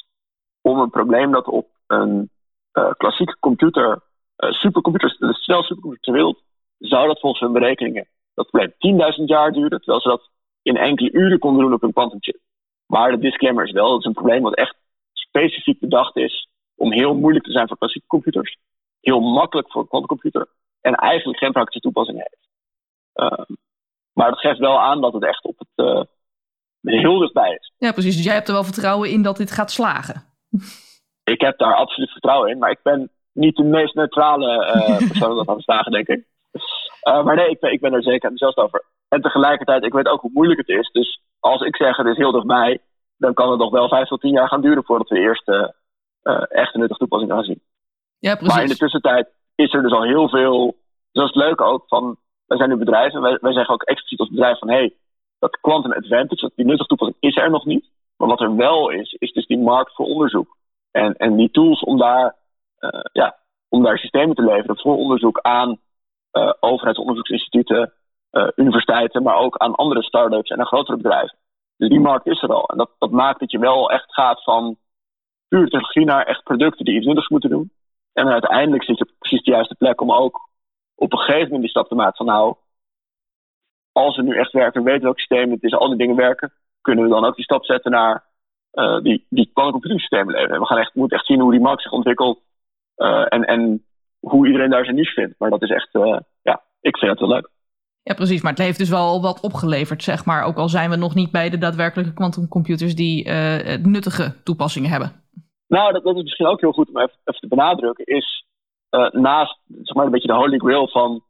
om 0.63 0.79
een 0.79 0.91
probleem 0.91 1.31
dat 1.31 1.47
op 1.47 1.69
een 1.87 2.31
uh, 2.73 2.91
klassieke 2.91 3.37
computer, 3.41 4.03
uh, 4.37 4.51
supercomputers, 4.51 5.19
de 5.19 5.35
snelste 5.35 5.67
supercomputer 5.67 6.05
ter 6.05 6.13
wereld, 6.13 6.43
zou 6.79 7.07
dat 7.07 7.21
volgens 7.21 7.41
hun 7.43 7.53
berekeningen 7.53 8.09
dat 8.35 8.51
probleem 8.51 8.73
10.000 9.21 9.25
jaar 9.25 9.53
duren, 9.53 9.79
terwijl 9.79 10.01
ze 10.01 10.09
dat 10.09 10.31
in 10.63 10.77
enkele 10.77 11.13
uren 11.13 11.39
konden 11.39 11.63
doen 11.63 11.73
op 11.73 11.83
een 11.83 11.93
quantumchip. 11.93 12.41
Maar 12.87 13.11
de 13.11 13.19
disclaimer 13.19 13.65
is 13.65 13.73
wel, 13.73 13.91
dat 13.91 13.99
is 13.99 14.05
een 14.05 14.13
probleem 14.13 14.43
wat 14.43 14.55
echt 14.55 14.77
specifiek 15.13 15.81
bedacht 15.81 16.17
is 16.17 16.49
om 16.75 16.93
heel 16.93 17.15
moeilijk 17.15 17.45
te 17.45 17.53
zijn 17.53 17.69
voor 17.69 17.79
klassieke 17.79 18.07
computers, 18.07 18.57
heel 19.01 19.21
makkelijk 19.21 19.71
voor 19.71 19.81
een 19.81 19.89
quantumcomputer 19.89 20.49
en 20.81 20.95
eigenlijk 20.95 21.39
geen 21.39 21.53
praktische 21.53 21.81
toepassing 21.81 22.19
heeft. 22.19 22.49
Uh, 23.15 23.57
maar 24.13 24.31
dat 24.31 24.39
geeft 24.39 24.59
wel 24.59 24.81
aan 24.81 25.01
dat 25.01 25.13
het 25.13 25.25
echt 25.25 25.45
op 25.45 25.59
het 25.59 25.87
uh, 25.87 26.03
heel 26.81 27.19
dichtbij 27.19 27.55
is. 27.55 27.73
Ja, 27.79 27.93
precies. 27.93 28.17
Dus 28.17 28.25
jij 28.25 28.35
hebt 28.35 28.49
er 28.49 28.55
wel 28.55 28.65
vertrouwen 28.65 29.11
in 29.11 29.23
dat 29.23 29.37
dit 29.37 29.51
gaat 29.51 29.71
slagen 29.71 30.30
ik 31.35 31.41
heb 31.41 31.59
daar 31.59 31.75
absoluut 31.75 32.11
vertrouwen 32.11 32.51
in. 32.51 32.59
Maar 32.59 32.71
ik 32.71 32.83
ben 32.83 33.11
niet 33.33 33.57
de 33.57 33.63
meest 33.63 33.95
neutrale 33.95 34.75
uh, 34.75 34.97
persoon 35.09 35.37
dat 35.37 35.49
aan 35.49 35.55
het 35.55 35.65
vragen, 35.65 35.93
denk 35.93 36.09
ik. 36.09 36.25
Uh, 37.09 37.25
maar 37.25 37.37
nee, 37.37 37.51
ik 37.51 37.61
ben, 37.61 37.73
ik 37.73 37.81
ben 37.81 37.93
er 37.93 38.03
zeker 38.03 38.31
enthousiast 38.31 38.57
over. 38.57 38.85
En 39.09 39.21
tegelijkertijd, 39.21 39.85
ik 39.85 39.93
weet 39.93 40.09
ook 40.09 40.21
hoe 40.21 40.31
moeilijk 40.33 40.59
het 40.59 40.69
is. 40.69 40.91
Dus 40.91 41.23
als 41.41 41.61
ik 41.61 41.77
zeg 41.77 41.97
het 41.97 42.07
is 42.07 42.17
heel 42.17 42.33
dichtbij, 42.33 42.79
dan 43.17 43.35
kan 43.35 43.51
het 43.51 43.59
nog 43.59 43.71
wel 43.71 43.89
vijf 43.89 44.09
tot 44.09 44.21
tien 44.21 44.33
jaar 44.33 44.49
gaan 44.49 44.61
duren 44.61 44.85
voordat 44.85 45.09
we 45.09 45.15
de 45.15 45.21
eerste 45.21 45.75
uh, 46.23 46.43
echte 46.49 46.79
nuttige 46.79 46.99
toepassing 46.99 47.33
gaan 47.33 47.45
zien. 47.45 47.63
Ja, 48.19 48.35
precies. 48.35 48.55
Maar 48.55 48.63
in 48.63 48.69
de 48.69 48.77
tussentijd 48.77 49.29
is 49.55 49.75
er 49.75 49.83
dus 49.83 49.93
al 49.93 50.03
heel 50.03 50.29
veel. 50.29 50.77
Dat 51.13 51.25
is 51.25 51.35
het 51.35 51.43
leuke 51.43 51.65
ook 51.65 51.85
van. 51.87 52.17
Wij 52.47 52.59
zijn 52.59 52.71
nu 52.71 52.77
bedrijven, 52.77 53.21
wij, 53.21 53.39
wij 53.41 53.53
zeggen 53.53 53.75
ook 53.75 53.83
expliciet 53.83 54.19
als 54.19 54.29
bedrijf 54.29 54.59
van 54.59 54.69
hé, 54.69 54.77
hey, 54.77 54.95
dat 55.39 55.61
quantum 55.61 55.93
advantage, 55.93 56.41
dat 56.41 56.53
die 56.55 56.65
nuttige 56.65 56.89
toepassing 56.89 57.17
is 57.21 57.37
er 57.37 57.51
nog 57.51 57.65
niet. 57.65 57.91
Maar 58.21 58.29
wat 58.29 58.41
er 58.41 58.57
wel 58.57 58.91
is, 58.91 59.13
is 59.19 59.33
dus 59.33 59.47
die 59.47 59.59
markt 59.59 59.95
voor 59.95 60.07
onderzoek. 60.07 60.57
En, 60.91 61.15
en 61.17 61.37
die 61.37 61.51
tools 61.51 61.81
om 61.81 61.99
daar, 61.99 62.37
uh, 62.81 63.01
ja, 63.13 63.39
om 63.69 63.83
daar 63.83 63.99
systemen 63.99 64.35
te 64.37 64.43
leveren 64.43 64.79
voor 64.79 64.97
onderzoek 64.97 65.39
aan 65.41 65.79
uh, 66.33 66.53
overheidsonderzoeksinstituten, 66.61 67.93
uh, 68.33 68.49
universiteiten, 68.57 69.23
maar 69.23 69.37
ook 69.37 69.57
aan 69.57 69.75
andere 69.75 70.03
start-ups 70.03 70.51
en 70.51 70.59
aan 70.59 70.67
grotere 70.67 70.97
bedrijven. 70.97 71.39
Dus 71.77 71.89
die 71.89 72.01
markt 72.01 72.27
is 72.27 72.43
er 72.43 72.53
al. 72.53 72.67
En 72.67 72.77
dat, 72.77 72.91
dat 72.99 73.11
maakt 73.11 73.41
dat 73.41 73.51
je 73.51 73.59
wel 73.59 73.91
echt 73.91 74.13
gaat 74.15 74.43
van 74.43 74.77
puur 75.49 75.69
technologie 75.69 76.05
naar 76.05 76.27
echt 76.27 76.43
producten 76.43 76.85
die 76.85 76.97
iets 76.97 77.07
nuttigs 77.07 77.29
moeten 77.29 77.51
doen. 77.51 77.73
En 78.13 78.29
uiteindelijk 78.29 78.85
zit 78.85 78.99
je 78.99 79.13
precies 79.19 79.43
de 79.43 79.51
juiste 79.51 79.75
plek 79.75 80.01
om 80.01 80.13
ook 80.13 80.49
op 80.95 81.13
een 81.13 81.19
gegeven 81.19 81.45
moment 81.45 81.61
die 81.61 81.71
stap 81.71 81.89
te 81.89 81.95
maken 81.95 82.17
van 82.17 82.27
nou, 82.27 82.55
als 83.93 84.17
we 84.17 84.23
nu 84.23 84.37
echt 84.37 84.53
werken, 84.53 84.83
weten 84.83 85.03
welk 85.03 85.19
systeem 85.19 85.51
het 85.51 85.63
is, 85.63 85.75
al 85.75 85.89
die 85.89 85.99
dingen 85.99 86.17
werken, 86.17 86.53
kunnen 86.81 87.05
we 87.05 87.11
dan 87.11 87.25
ook 87.25 87.35
die 87.35 87.45
stap 87.45 87.65
zetten 87.65 87.91
naar 87.91 88.25
uh, 88.73 89.01
die, 89.01 89.27
die 89.29 89.51
leveren. 89.55 90.61
We 90.61 90.67
gaan 90.67 90.79
echt, 90.79 90.95
moeten 90.95 91.17
echt 91.17 91.27
zien 91.27 91.41
hoe 91.41 91.51
die 91.51 91.61
markt 91.61 91.83
zich 91.83 91.93
ontwikkelt 91.93 92.41
uh, 92.97 93.27
en, 93.29 93.45
en 93.45 93.85
hoe 94.19 94.47
iedereen 94.47 94.71
daar 94.71 94.85
zijn 94.85 94.97
niche 94.97 95.13
vindt. 95.13 95.35
Maar 95.39 95.51
dat 95.51 95.63
is 95.63 95.71
echt, 95.71 95.95
uh, 95.95 96.19
ja, 96.43 96.63
ik 96.81 96.99
vind 96.99 97.11
het 97.11 97.21
wel 97.21 97.29
leuk. 97.29 97.51
Ja, 98.03 98.15
precies. 98.15 98.43
Maar 98.43 98.53
het 98.53 98.61
heeft 98.61 98.79
dus 98.79 98.89
wel 98.89 99.23
wat 99.23 99.41
opgeleverd, 99.41 100.03
zeg 100.03 100.25
maar. 100.25 100.45
Ook 100.45 100.57
al 100.57 100.69
zijn 100.69 100.91
we 100.91 100.97
nog 100.97 101.15
niet 101.15 101.31
bij 101.31 101.51
de 101.51 101.59
daadwerkelijke 101.59 102.15
quantumcomputers 102.15 102.95
die 102.95 103.31
nuttige 103.83 104.43
toepassingen 104.45 104.91
hebben. 104.91 105.13
Nou, 105.67 105.93
dat, 105.93 106.05
dat, 106.05 106.17
is 106.17 106.23
misschien 106.23 106.47
ook 106.47 106.61
heel 106.61 106.73
goed 106.73 106.89
om 106.89 106.99
even, 106.99 107.17
even 107.25 107.41
te 107.41 107.49
benadrukken. 107.49 108.05
Is 108.05 108.45
naast, 109.11 109.59
zeg 109.83 109.95
maar, 109.95 110.05
een 110.05 110.11
beetje 110.11 110.29
de 110.29 110.35
holy 110.35 110.59
grail 110.59 110.89
van... 110.89 111.23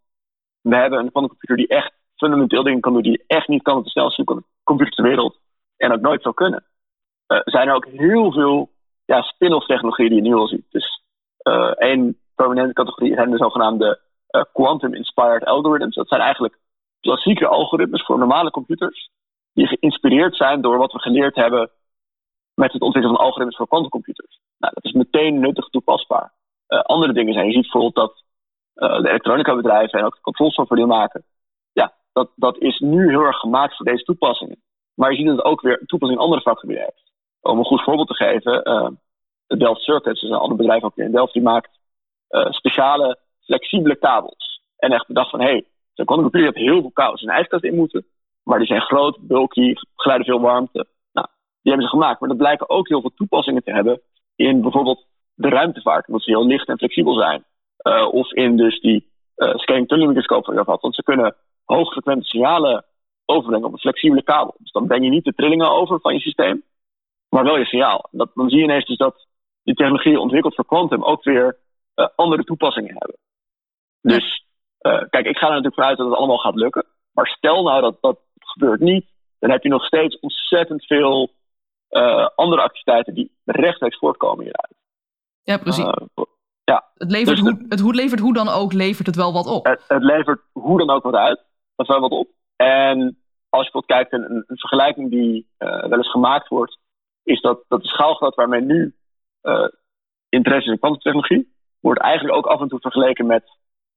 We 0.60 0.76
hebben 0.76 0.98
een 0.98 1.10
quantumcomputer 1.10 1.56
die 1.56 1.68
echt 1.68 1.92
fundamenteel 2.16 2.62
dingen 2.62 2.80
kan 2.80 2.92
doen... 2.92 3.02
die 3.02 3.24
echt 3.26 3.48
niet 3.48 3.62
kan 3.62 3.76
op 3.76 3.84
de 3.84 3.90
snelste 3.90 4.24
computer 4.62 4.94
ter 4.94 5.04
wereld. 5.04 5.39
En 5.80 5.92
ook 5.92 6.00
nooit 6.00 6.22
zal 6.22 6.34
kunnen 6.34 6.64
uh, 7.32 7.40
zijn 7.44 7.68
er 7.68 7.74
ook 7.74 7.86
heel 7.86 8.32
veel 8.32 8.70
ja, 9.04 9.22
spin-off 9.22 9.66
technologieën 9.66 10.08
die 10.08 10.22
je 10.22 10.28
nu 10.28 10.34
al 10.34 10.48
ziet. 10.48 10.66
Dus 10.70 11.02
uh, 11.42 11.72
één 11.76 12.18
prominente 12.34 12.72
categorie 12.72 13.14
zijn 13.14 13.30
de 13.30 13.36
zogenaamde 13.36 14.00
uh, 14.30 14.42
quantum-inspired 14.52 15.44
algorithms. 15.44 15.94
Dat 15.94 16.08
zijn 16.08 16.20
eigenlijk 16.20 16.58
klassieke 17.00 17.46
algoritmes 17.46 18.04
voor 18.04 18.18
normale 18.18 18.50
computers, 18.50 19.10
die 19.52 19.66
geïnspireerd 19.66 20.36
zijn 20.36 20.60
door 20.60 20.78
wat 20.78 20.92
we 20.92 20.98
geleerd 20.98 21.34
hebben 21.34 21.70
met 22.54 22.72
het 22.72 22.82
ontwikkelen 22.82 23.16
van 23.16 23.24
algoritmes 23.24 23.56
voor 23.56 23.68
quantumcomputers. 23.68 24.40
Nou, 24.58 24.72
dat 24.74 24.84
is 24.84 24.92
meteen 24.92 25.40
nuttig 25.40 25.68
toepasbaar. 25.68 26.32
andere 26.66 27.12
dingen 27.12 27.32
zijn, 27.32 27.46
je 27.46 27.52
ziet 27.52 27.62
bijvoorbeeld 27.62 27.94
dat 27.94 28.24
de 29.02 29.08
elektronica 29.08 29.56
bedrijven 29.56 29.98
en 29.98 30.04
ook 30.04 30.14
de 30.14 30.20
controlsoftware 30.20 30.80
die 30.80 30.90
maken, 30.90 31.24
ja, 31.72 31.94
dat, 32.12 32.30
dat 32.34 32.58
is 32.58 32.78
nu 32.78 33.08
heel 33.08 33.22
erg 33.22 33.36
gemaakt 33.36 33.76
voor 33.76 33.86
deze 33.86 34.04
toepassingen. 34.04 34.62
Maar 34.94 35.10
je 35.10 35.16
ziet 35.16 35.26
dat 35.26 35.36
het 35.36 35.44
ook 35.44 35.60
weer 35.60 35.82
toepassing 35.86 36.20
in 36.20 36.24
andere 36.24 36.42
vakgebieden 36.42 36.84
heeft. 36.84 37.12
Om 37.40 37.58
een 37.58 37.64
goed 37.64 37.82
voorbeeld 37.82 38.08
te 38.08 38.14
geven, 38.14 38.68
uh, 38.68 38.88
de 39.46 39.56
Delft 39.56 39.80
Circuits, 39.80 40.20
dus 40.20 40.30
een 40.30 40.36
ander 40.36 40.56
bedrijf 40.56 40.82
ook 40.82 40.96
in 40.96 41.12
Delft, 41.12 41.32
die 41.32 41.42
maakt 41.42 41.78
uh, 42.30 42.50
speciale 42.50 43.18
flexibele 43.40 43.96
kabels. 43.96 44.62
En 44.76 44.92
echt 44.92 45.06
bedacht 45.06 45.30
van, 45.30 45.40
hé, 45.40 45.50
hey, 45.50 45.64
zo'n 45.92 46.04
computer 46.04 46.40
heeft 46.40 46.56
heel 46.56 46.80
veel 46.80 46.90
kabels 46.92 47.20
zijn 47.20 47.36
ijskast 47.36 47.64
in 47.64 47.74
moeten, 47.74 48.06
maar 48.42 48.58
die 48.58 48.66
zijn 48.66 48.80
groot, 48.80 49.18
bulky, 49.20 49.74
geleiden 49.94 50.28
veel 50.28 50.40
warmte. 50.40 50.86
Nou, 51.12 51.26
die 51.62 51.72
hebben 51.72 51.82
ze 51.82 51.96
gemaakt, 51.96 52.20
maar 52.20 52.28
dat 52.28 52.38
blijken 52.38 52.70
ook 52.70 52.88
heel 52.88 53.00
veel 53.00 53.12
toepassingen 53.14 53.62
te 53.64 53.72
hebben 53.72 54.00
in 54.36 54.60
bijvoorbeeld 54.60 55.06
de 55.34 55.48
ruimtevaart, 55.48 56.06
omdat 56.06 56.22
ze 56.22 56.30
heel 56.30 56.46
licht 56.46 56.68
en 56.68 56.78
flexibel 56.78 57.14
zijn. 57.14 57.44
Uh, 57.82 58.12
of 58.12 58.32
in 58.32 58.56
dus 58.56 58.80
die 58.80 59.10
uh, 59.36 59.54
scanning 59.54 59.88
tunneling 59.88 60.16
microscoop 60.16 60.66
had. 60.66 60.80
Want 60.80 60.94
ze 60.94 61.02
kunnen 61.02 61.36
hoogfrequente 61.64 62.24
signalen 62.24 62.84
overbrengen 63.30 63.66
op 63.66 63.72
een 63.72 63.78
flexibele 63.78 64.22
kabel. 64.22 64.54
Dus 64.58 64.72
dan 64.72 64.86
breng 64.86 65.04
je 65.04 65.10
niet 65.10 65.24
de 65.24 65.34
trillingen 65.34 65.70
over 65.70 66.00
van 66.00 66.14
je 66.14 66.20
systeem, 66.20 66.62
maar 67.28 67.44
wel 67.44 67.58
je 67.58 67.64
signaal. 67.64 68.08
Dat, 68.10 68.30
dan 68.34 68.48
zie 68.48 68.58
je 68.58 68.64
ineens 68.64 68.86
dus 68.86 68.96
dat 68.96 69.26
die 69.62 69.74
technologie 69.74 70.20
ontwikkeld 70.20 70.54
voor 70.54 70.66
quantum 70.66 71.04
ook 71.04 71.24
weer 71.24 71.58
uh, 71.96 72.06
andere 72.16 72.44
toepassingen 72.44 72.96
hebben. 72.98 73.16
Dus 74.00 74.44
uh, 74.80 75.02
kijk, 75.10 75.26
ik 75.26 75.36
ga 75.36 75.46
er 75.46 75.48
natuurlijk 75.48 75.74
vanuit 75.74 75.96
dat 75.96 76.06
het 76.06 76.16
allemaal 76.16 76.38
gaat 76.38 76.54
lukken. 76.54 76.84
Maar 77.12 77.26
stel 77.26 77.62
nou 77.62 77.80
dat 77.80 77.96
dat 78.00 78.18
gebeurt 78.38 78.80
niet, 78.80 79.06
dan 79.38 79.50
heb 79.50 79.62
je 79.62 79.68
nog 79.68 79.84
steeds 79.84 80.18
ontzettend 80.18 80.86
veel 80.86 81.30
uh, 81.90 82.28
andere 82.34 82.62
activiteiten 82.62 83.14
die 83.14 83.32
rechtstreeks 83.44 83.98
voortkomen 83.98 84.44
hieruit. 84.44 84.74
Ja, 85.42 85.58
precies. 85.58 85.84
ja. 86.64 86.90
Het, 86.94 87.10
levert 87.10 87.36
dus 87.36 87.40
hoe, 87.40 87.64
het 87.68 87.80
hoe 87.80 87.94
levert 87.94 88.20
hoe 88.20 88.34
dan 88.34 88.48
ook, 88.48 88.72
levert 88.72 89.06
het 89.06 89.16
wel 89.16 89.32
wat 89.32 89.46
op. 89.46 89.66
Het, 89.66 89.84
het 89.88 90.02
levert 90.02 90.40
hoe 90.52 90.78
dan 90.78 90.90
ook 90.90 91.02
wat 91.02 91.14
uit. 91.14 91.44
Dat 91.76 91.86
wel 91.86 92.00
wat 92.00 92.10
op. 92.10 92.28
En 92.56 93.19
als 93.50 93.66
je 93.66 93.70
bijvoorbeeld 93.72 94.10
kijkt, 94.10 94.12
een, 94.12 94.44
vergelijking 94.46 95.10
die 95.10 95.46
uh, 95.58 95.84
wel 95.84 95.98
eens 95.98 96.10
gemaakt 96.10 96.48
wordt, 96.48 96.78
is 97.22 97.40
dat, 97.40 97.64
dat 97.68 97.82
de 97.82 97.88
schaalgrootte 97.88 98.40
waarmee 98.40 98.60
nu 98.60 98.94
uh, 99.42 99.68
interesse 100.28 100.66
is 100.66 100.72
in 100.72 100.78
kwantumtechnologie, 100.78 101.54
wordt 101.80 102.00
eigenlijk 102.00 102.36
ook 102.36 102.46
af 102.46 102.60
en 102.60 102.68
toe 102.68 102.80
vergeleken 102.80 103.26
met 103.26 103.44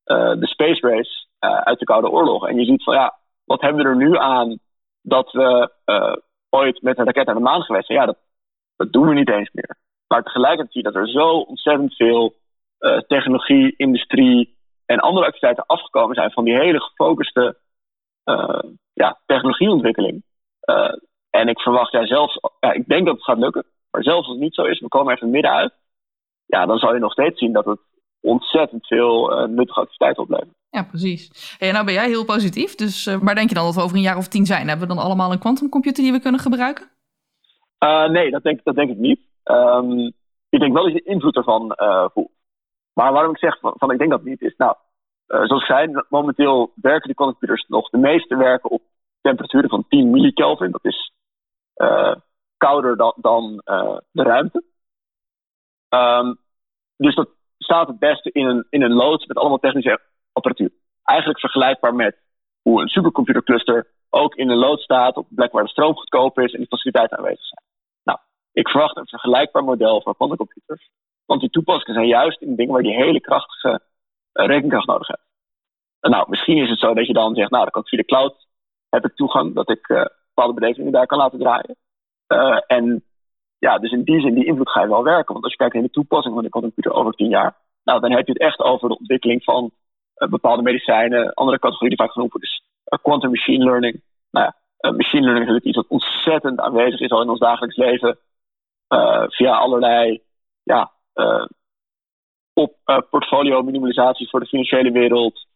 uh, 0.05 0.33
de 0.33 0.47
space 0.47 0.87
race 0.87 1.27
uit 1.39 1.79
de 1.79 1.85
Koude 1.85 2.09
Oorlog. 2.09 2.47
En 2.47 2.59
je 2.59 2.65
ziet 2.65 2.83
van 2.83 2.93
ja, 2.93 3.17
wat 3.43 3.61
hebben 3.61 3.83
we 3.83 3.89
er 3.89 3.95
nu 3.95 4.17
aan 4.17 4.59
dat 5.01 5.31
we 5.31 5.71
ooit 6.49 6.81
met 6.81 6.97
een 6.97 7.05
raket 7.05 7.25
naar 7.25 7.35
de 7.35 7.41
maan 7.41 7.61
geweest 7.61 7.85
zijn? 7.85 7.99
Ja, 7.99 8.05
dat, 8.05 8.17
dat 8.75 8.91
doen 8.91 9.07
we 9.07 9.13
niet 9.13 9.29
eens 9.29 9.49
meer. 9.51 9.77
Maar 10.07 10.23
tegelijkertijd 10.23 10.71
zie 10.71 10.83
je 10.83 10.91
dat 10.91 11.01
er 11.01 11.09
zo 11.09 11.29
ontzettend 11.29 11.95
veel 11.95 12.35
technologie, 13.07 13.73
industrie 13.77 14.57
en 14.85 14.99
andere 14.99 15.25
activiteiten 15.25 15.65
afgekomen 15.65 16.15
zijn 16.15 16.31
van 16.31 16.43
die 16.43 16.55
hele 16.55 16.81
gefocuste 16.81 17.57
ja, 18.93 19.19
technologieontwikkeling. 19.25 20.23
Uh, 20.69 20.93
en 21.29 21.47
ik 21.47 21.59
verwacht, 21.59 21.91
ja, 21.91 22.05
zelfs, 22.05 22.39
ja, 22.59 22.71
ik 22.71 22.87
denk 22.87 23.05
dat 23.05 23.15
het 23.15 23.23
gaat 23.23 23.37
lukken. 23.37 23.65
Maar 23.91 24.03
zelfs 24.03 24.27
als 24.27 24.35
het 24.35 24.43
niet 24.43 24.55
zo 24.55 24.63
is, 24.63 24.79
we 24.79 24.87
komen 24.87 25.13
even 25.13 25.29
midden 25.29 25.51
uit. 25.51 25.73
Ja, 26.45 26.65
dan 26.65 26.77
zal 26.77 26.93
je 26.93 26.99
nog 26.99 27.11
steeds 27.11 27.39
zien 27.39 27.53
dat 27.53 27.65
het 27.65 27.79
ontzettend 28.19 28.87
veel 28.87 29.31
uh, 29.31 29.47
nuttige 29.47 29.79
activiteiten 29.79 30.23
oplevert. 30.23 30.55
Ja, 30.69 30.83
precies. 30.83 31.55
Hey, 31.59 31.71
nou 31.71 31.85
ben 31.85 31.93
jij 31.93 32.07
heel 32.07 32.25
positief. 32.25 32.75
Dus 32.75 33.05
waar 33.21 33.35
denk 33.35 33.49
je 33.49 33.55
dan 33.55 33.65
dat 33.65 33.75
we 33.75 33.81
over 33.81 33.95
een 33.95 34.01
jaar 34.01 34.17
of 34.17 34.27
tien 34.27 34.45
zijn? 34.45 34.67
Hebben 34.67 34.87
we 34.87 34.93
dan 34.93 35.03
allemaal 35.03 35.31
een 35.31 35.39
quantumcomputer 35.39 36.03
die 36.03 36.11
we 36.11 36.19
kunnen 36.19 36.39
gebruiken? 36.39 36.89
Uh, 37.83 38.09
nee, 38.09 38.31
dat 38.31 38.43
denk, 38.43 38.63
dat 38.63 38.75
denk 38.75 38.89
ik 38.89 38.97
niet. 38.97 39.19
Um, 39.43 40.13
ik 40.49 40.59
denk 40.59 40.73
wel 40.73 40.83
dat 40.83 40.93
je 40.93 41.01
de 41.03 41.09
invloed 41.09 41.35
ervan 41.35 41.75
voelt. 42.13 42.31
Maar 42.93 43.13
waarom 43.13 43.31
ik 43.31 43.37
zeg 43.37 43.59
van, 43.59 43.73
van 43.77 43.91
ik 43.91 43.97
denk 43.97 44.09
dat 44.09 44.23
niet, 44.23 44.41
is 44.41 44.55
nou, 44.57 44.75
zoals 45.41 45.61
ik 45.61 45.75
zei, 45.75 46.03
momenteel 46.09 46.71
werken 46.75 47.07
die 47.07 47.15
computers 47.15 47.65
nog. 47.67 47.89
De 47.89 47.97
meeste 47.97 48.35
werken 48.35 48.69
op 48.69 48.81
temperaturen 49.21 49.69
van 49.69 49.85
10 49.87 50.09
millikelvin. 50.09 50.71
Dat 50.71 50.85
is 50.85 51.11
uh, 51.75 52.15
kouder 52.57 52.97
dan, 52.97 53.13
dan 53.15 53.61
uh, 53.65 53.97
de 54.11 54.23
ruimte. 54.23 54.63
Um, 55.89 56.37
dus 56.97 57.15
dat 57.15 57.29
staat 57.57 57.87
het 57.87 57.99
beste 57.99 58.31
in 58.31 58.45
een, 58.45 58.67
in 58.69 58.81
een 58.81 58.93
loods 58.93 59.25
met 59.25 59.37
allemaal 59.37 59.57
technische 59.57 60.01
apparatuur. 60.31 60.71
Eigenlijk 61.03 61.39
vergelijkbaar 61.39 61.95
met 61.95 62.17
hoe 62.61 62.81
een 62.81 62.87
supercomputercluster 62.87 63.87
ook 64.09 64.35
in 64.35 64.49
een 64.49 64.57
loods 64.57 64.83
staat 64.83 65.17
op 65.17 65.29
een 65.29 65.35
plek 65.35 65.51
waar 65.51 65.63
de 65.63 65.69
stroom 65.69 65.95
goedkoop 65.95 66.39
is 66.39 66.51
en 66.51 66.57
die 66.57 66.67
faciliteiten 66.67 67.17
aanwezig 67.17 67.45
zijn. 67.45 67.65
Nou, 68.03 68.19
ik 68.51 68.69
verwacht 68.69 68.97
een 68.97 69.07
vergelijkbaar 69.07 69.63
model 69.63 70.01
voor 70.01 70.15
quantumcomputers. 70.15 70.89
Want 71.25 71.41
die 71.41 71.49
toepassingen 71.49 71.93
zijn 71.93 72.07
juist 72.07 72.41
in 72.41 72.55
dingen 72.55 72.73
waar 72.73 72.81
die 72.81 72.95
hele 72.95 73.21
krachtige 73.21 73.81
rekenkracht 74.33 74.87
nodig 74.87 75.07
hebt. 75.07 75.21
Nou, 76.01 76.29
misschien 76.29 76.57
is 76.57 76.69
het 76.69 76.79
zo 76.79 76.93
dat 76.93 77.07
je 77.07 77.13
dan 77.13 77.35
zegt, 77.35 77.51
nou, 77.51 77.63
dan 77.63 77.71
kan 77.71 77.81
ik 77.81 77.87
via 77.87 77.99
de 77.99 78.05
cloud 78.05 78.47
heb 78.89 79.05
ik 79.05 79.15
toegang 79.15 79.55
dat 79.55 79.69
ik 79.69 79.89
uh, 79.89 80.05
bepaalde 80.33 80.59
berekeningen 80.59 80.91
daar 80.91 81.05
kan 81.05 81.17
laten 81.17 81.39
draaien. 81.39 81.75
Uh, 82.27 82.59
en 82.67 83.03
ja, 83.57 83.77
dus 83.77 83.91
in 83.91 84.03
die 84.03 84.21
zin, 84.21 84.33
die 84.33 84.45
invloed 84.45 84.69
ga 84.69 84.81
je 84.81 84.87
wel 84.87 85.03
werken. 85.03 85.33
Want 85.33 85.43
als 85.43 85.53
je 85.53 85.57
kijkt 85.57 85.73
naar 85.73 85.83
de 85.83 85.89
toepassing 85.89 86.33
van 86.33 86.43
de 86.43 86.49
computer 86.49 86.91
over 86.91 87.13
tien 87.13 87.29
jaar, 87.29 87.57
nou, 87.83 87.99
dan 87.99 88.11
heb 88.11 88.25
je 88.25 88.31
het 88.31 88.41
echt 88.41 88.59
over 88.59 88.89
de 88.89 88.97
ontwikkeling 88.97 89.43
van 89.43 89.71
uh, 90.17 90.29
bepaalde 90.29 90.61
medicijnen, 90.61 91.33
andere 91.33 91.59
categorieën 91.59 91.95
die 91.95 92.05
vaak 92.05 92.13
genoemd 92.13 92.31
worden, 92.31 92.49
dus 92.49 93.01
quantum 93.01 93.29
machine 93.29 93.63
learning. 93.63 94.01
Nou 94.31 94.45
ja, 94.45 94.91
machine 94.91 95.23
learning 95.23 95.47
is 95.47 95.53
natuurlijk 95.53 95.65
iets 95.65 95.77
wat 95.77 95.87
ontzettend 95.87 96.59
aanwezig 96.59 96.99
is 96.99 97.09
al 97.09 97.21
in 97.21 97.29
ons 97.29 97.39
dagelijks 97.39 97.75
leven, 97.75 98.17
via 99.27 99.51
allerlei 99.57 100.23
ja, 100.63 100.91
op 102.53 102.77
uh, 102.85 102.97
portfolio 103.09 103.61
minimalisatie 103.61 104.29
voor 104.29 104.39
de 104.39 104.45
financiële 104.45 104.91
wereld. 104.91 105.47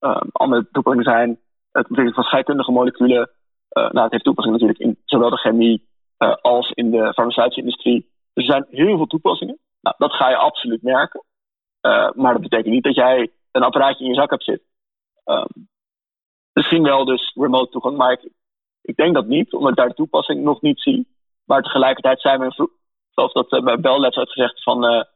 Uh, 0.00 0.20
andere 0.32 0.68
toepassingen 0.72 1.12
zijn 1.12 1.28
het 1.72 1.88
ontwikkelen 1.88 2.14
van 2.14 2.24
scheikundige 2.24 2.72
moleculen. 2.72 3.30
Uh, 3.70 3.90
nou, 3.90 4.00
het 4.00 4.10
heeft 4.10 4.24
toepassingen 4.24 4.60
natuurlijk 4.60 4.88
in 4.88 5.02
zowel 5.04 5.30
de 5.30 5.36
chemie 5.36 5.88
als 6.40 6.70
in 6.70 6.90
de 6.90 7.12
farmaceutische 7.12 7.60
industrie. 7.60 8.10
Dus 8.32 8.46
er 8.46 8.52
zijn 8.52 8.66
heel 8.70 8.96
veel 8.96 9.06
toepassingen. 9.06 9.58
Nou, 9.80 9.94
dat 9.98 10.12
ga 10.12 10.28
je 10.28 10.36
absoluut 10.36 10.82
merken. 10.82 11.24
maar 12.14 12.32
dat 12.32 12.40
betekent 12.40 12.74
niet 12.74 12.84
dat 12.84 12.94
jij 12.94 13.30
een 13.50 13.62
apparaatje 13.62 14.04
in 14.04 14.10
je 14.10 14.16
zak 14.16 14.30
hebt 14.30 14.44
zitten. 14.44 14.66
Um, 15.24 15.68
misschien 16.52 16.82
wel 16.82 17.04
dus 17.04 17.32
remote 17.34 17.70
toegang, 17.70 17.96
maar 17.96 18.12
ik, 18.12 18.30
ik, 18.82 18.96
denk 18.96 19.14
dat 19.14 19.26
niet, 19.26 19.52
omdat 19.52 19.70
ik 19.70 19.76
daar 19.76 19.88
de 19.88 19.94
toepassing 19.94 20.42
nog 20.42 20.60
niet 20.60 20.80
zie. 20.80 21.08
Maar 21.44 21.62
tegelijkertijd 21.62 22.20
zijn 22.20 22.40
we, 22.40 22.68
zoals 23.10 23.32
dat 23.32 23.64
bij 23.64 23.80
Bell 23.80 23.98
Labs 23.98 24.16
uitgezegd, 24.16 24.62
van 24.62 25.06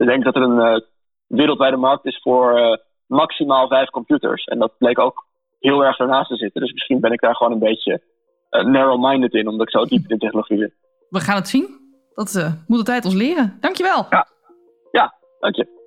ik 0.00 0.06
denk 0.06 0.24
dat 0.24 0.36
er 0.36 0.42
een 0.42 0.74
uh, 0.74 0.80
wereldwijde 1.26 1.76
markt 1.76 2.06
is 2.06 2.20
voor 2.22 2.58
uh, 2.58 2.76
maximaal 3.06 3.68
vijf 3.68 3.90
computers. 3.90 4.44
En 4.44 4.58
dat 4.58 4.78
bleek 4.78 4.98
ook 4.98 5.26
heel 5.58 5.84
erg 5.84 5.98
ernaast 5.98 6.28
te 6.28 6.36
zitten. 6.36 6.60
Dus 6.60 6.72
misschien 6.72 7.00
ben 7.00 7.12
ik 7.12 7.20
daar 7.20 7.36
gewoon 7.36 7.52
een 7.52 7.58
beetje 7.58 8.02
uh, 8.50 8.64
narrow-minded 8.64 9.32
in, 9.34 9.48
omdat 9.48 9.66
ik 9.66 9.72
zo 9.72 9.84
diep 9.84 10.10
in 10.10 10.18
technologie 10.18 10.58
zit. 10.58 10.72
We 11.08 11.20
gaan 11.20 11.36
het 11.36 11.48
zien. 11.48 11.78
Dat 12.14 12.54
moet 12.66 12.78
de 12.78 12.84
tijd 12.84 13.04
ons 13.04 13.14
leren. 13.14 13.56
Dankjewel. 13.60 14.06
Ja, 14.10 14.26
ja 14.90 15.14
dank 15.40 15.56
je. 15.56 15.78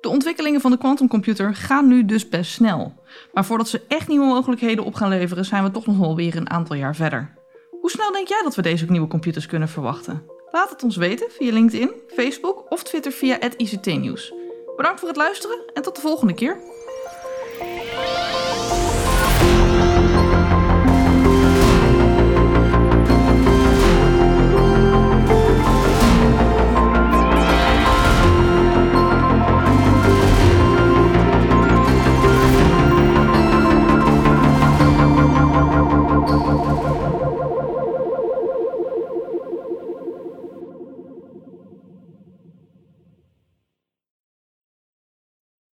De 0.00 0.08
ontwikkelingen 0.08 0.60
van 0.60 0.70
de 0.70 0.78
quantumcomputer 0.78 1.54
gaan 1.54 1.88
nu 1.88 2.04
dus 2.04 2.28
best 2.28 2.52
snel. 2.52 2.92
Maar 3.32 3.44
voordat 3.44 3.68
ze 3.68 3.84
echt 3.88 4.08
nieuwe 4.08 4.26
mogelijkheden 4.26 4.84
op 4.84 4.94
gaan 4.94 5.08
leveren, 5.08 5.44
zijn 5.44 5.64
we 5.64 5.70
toch 5.70 5.86
nog 5.86 5.98
wel 5.98 6.16
weer 6.16 6.36
een 6.36 6.50
aantal 6.50 6.76
jaar 6.76 6.94
verder. 6.94 7.34
Hoe 7.80 7.90
snel 7.90 8.12
denk 8.12 8.28
jij 8.28 8.40
dat 8.42 8.54
we 8.54 8.62
deze 8.62 8.86
nieuwe 8.88 9.08
computers 9.08 9.46
kunnen 9.46 9.68
verwachten? 9.68 10.22
Laat 10.50 10.70
het 10.70 10.82
ons 10.82 10.96
weten 10.96 11.30
via 11.30 11.52
LinkedIn, 11.52 11.92
Facebook 12.06 12.64
of 12.68 12.82
Twitter 12.82 13.12
via 13.12 13.40
@ictnews. 13.56 14.32
Bedankt 14.76 15.00
voor 15.00 15.08
het 15.08 15.16
luisteren 15.16 15.58
en 15.74 15.82
tot 15.82 15.94
de 15.94 16.00
volgende 16.00 16.34
keer. 16.34 16.60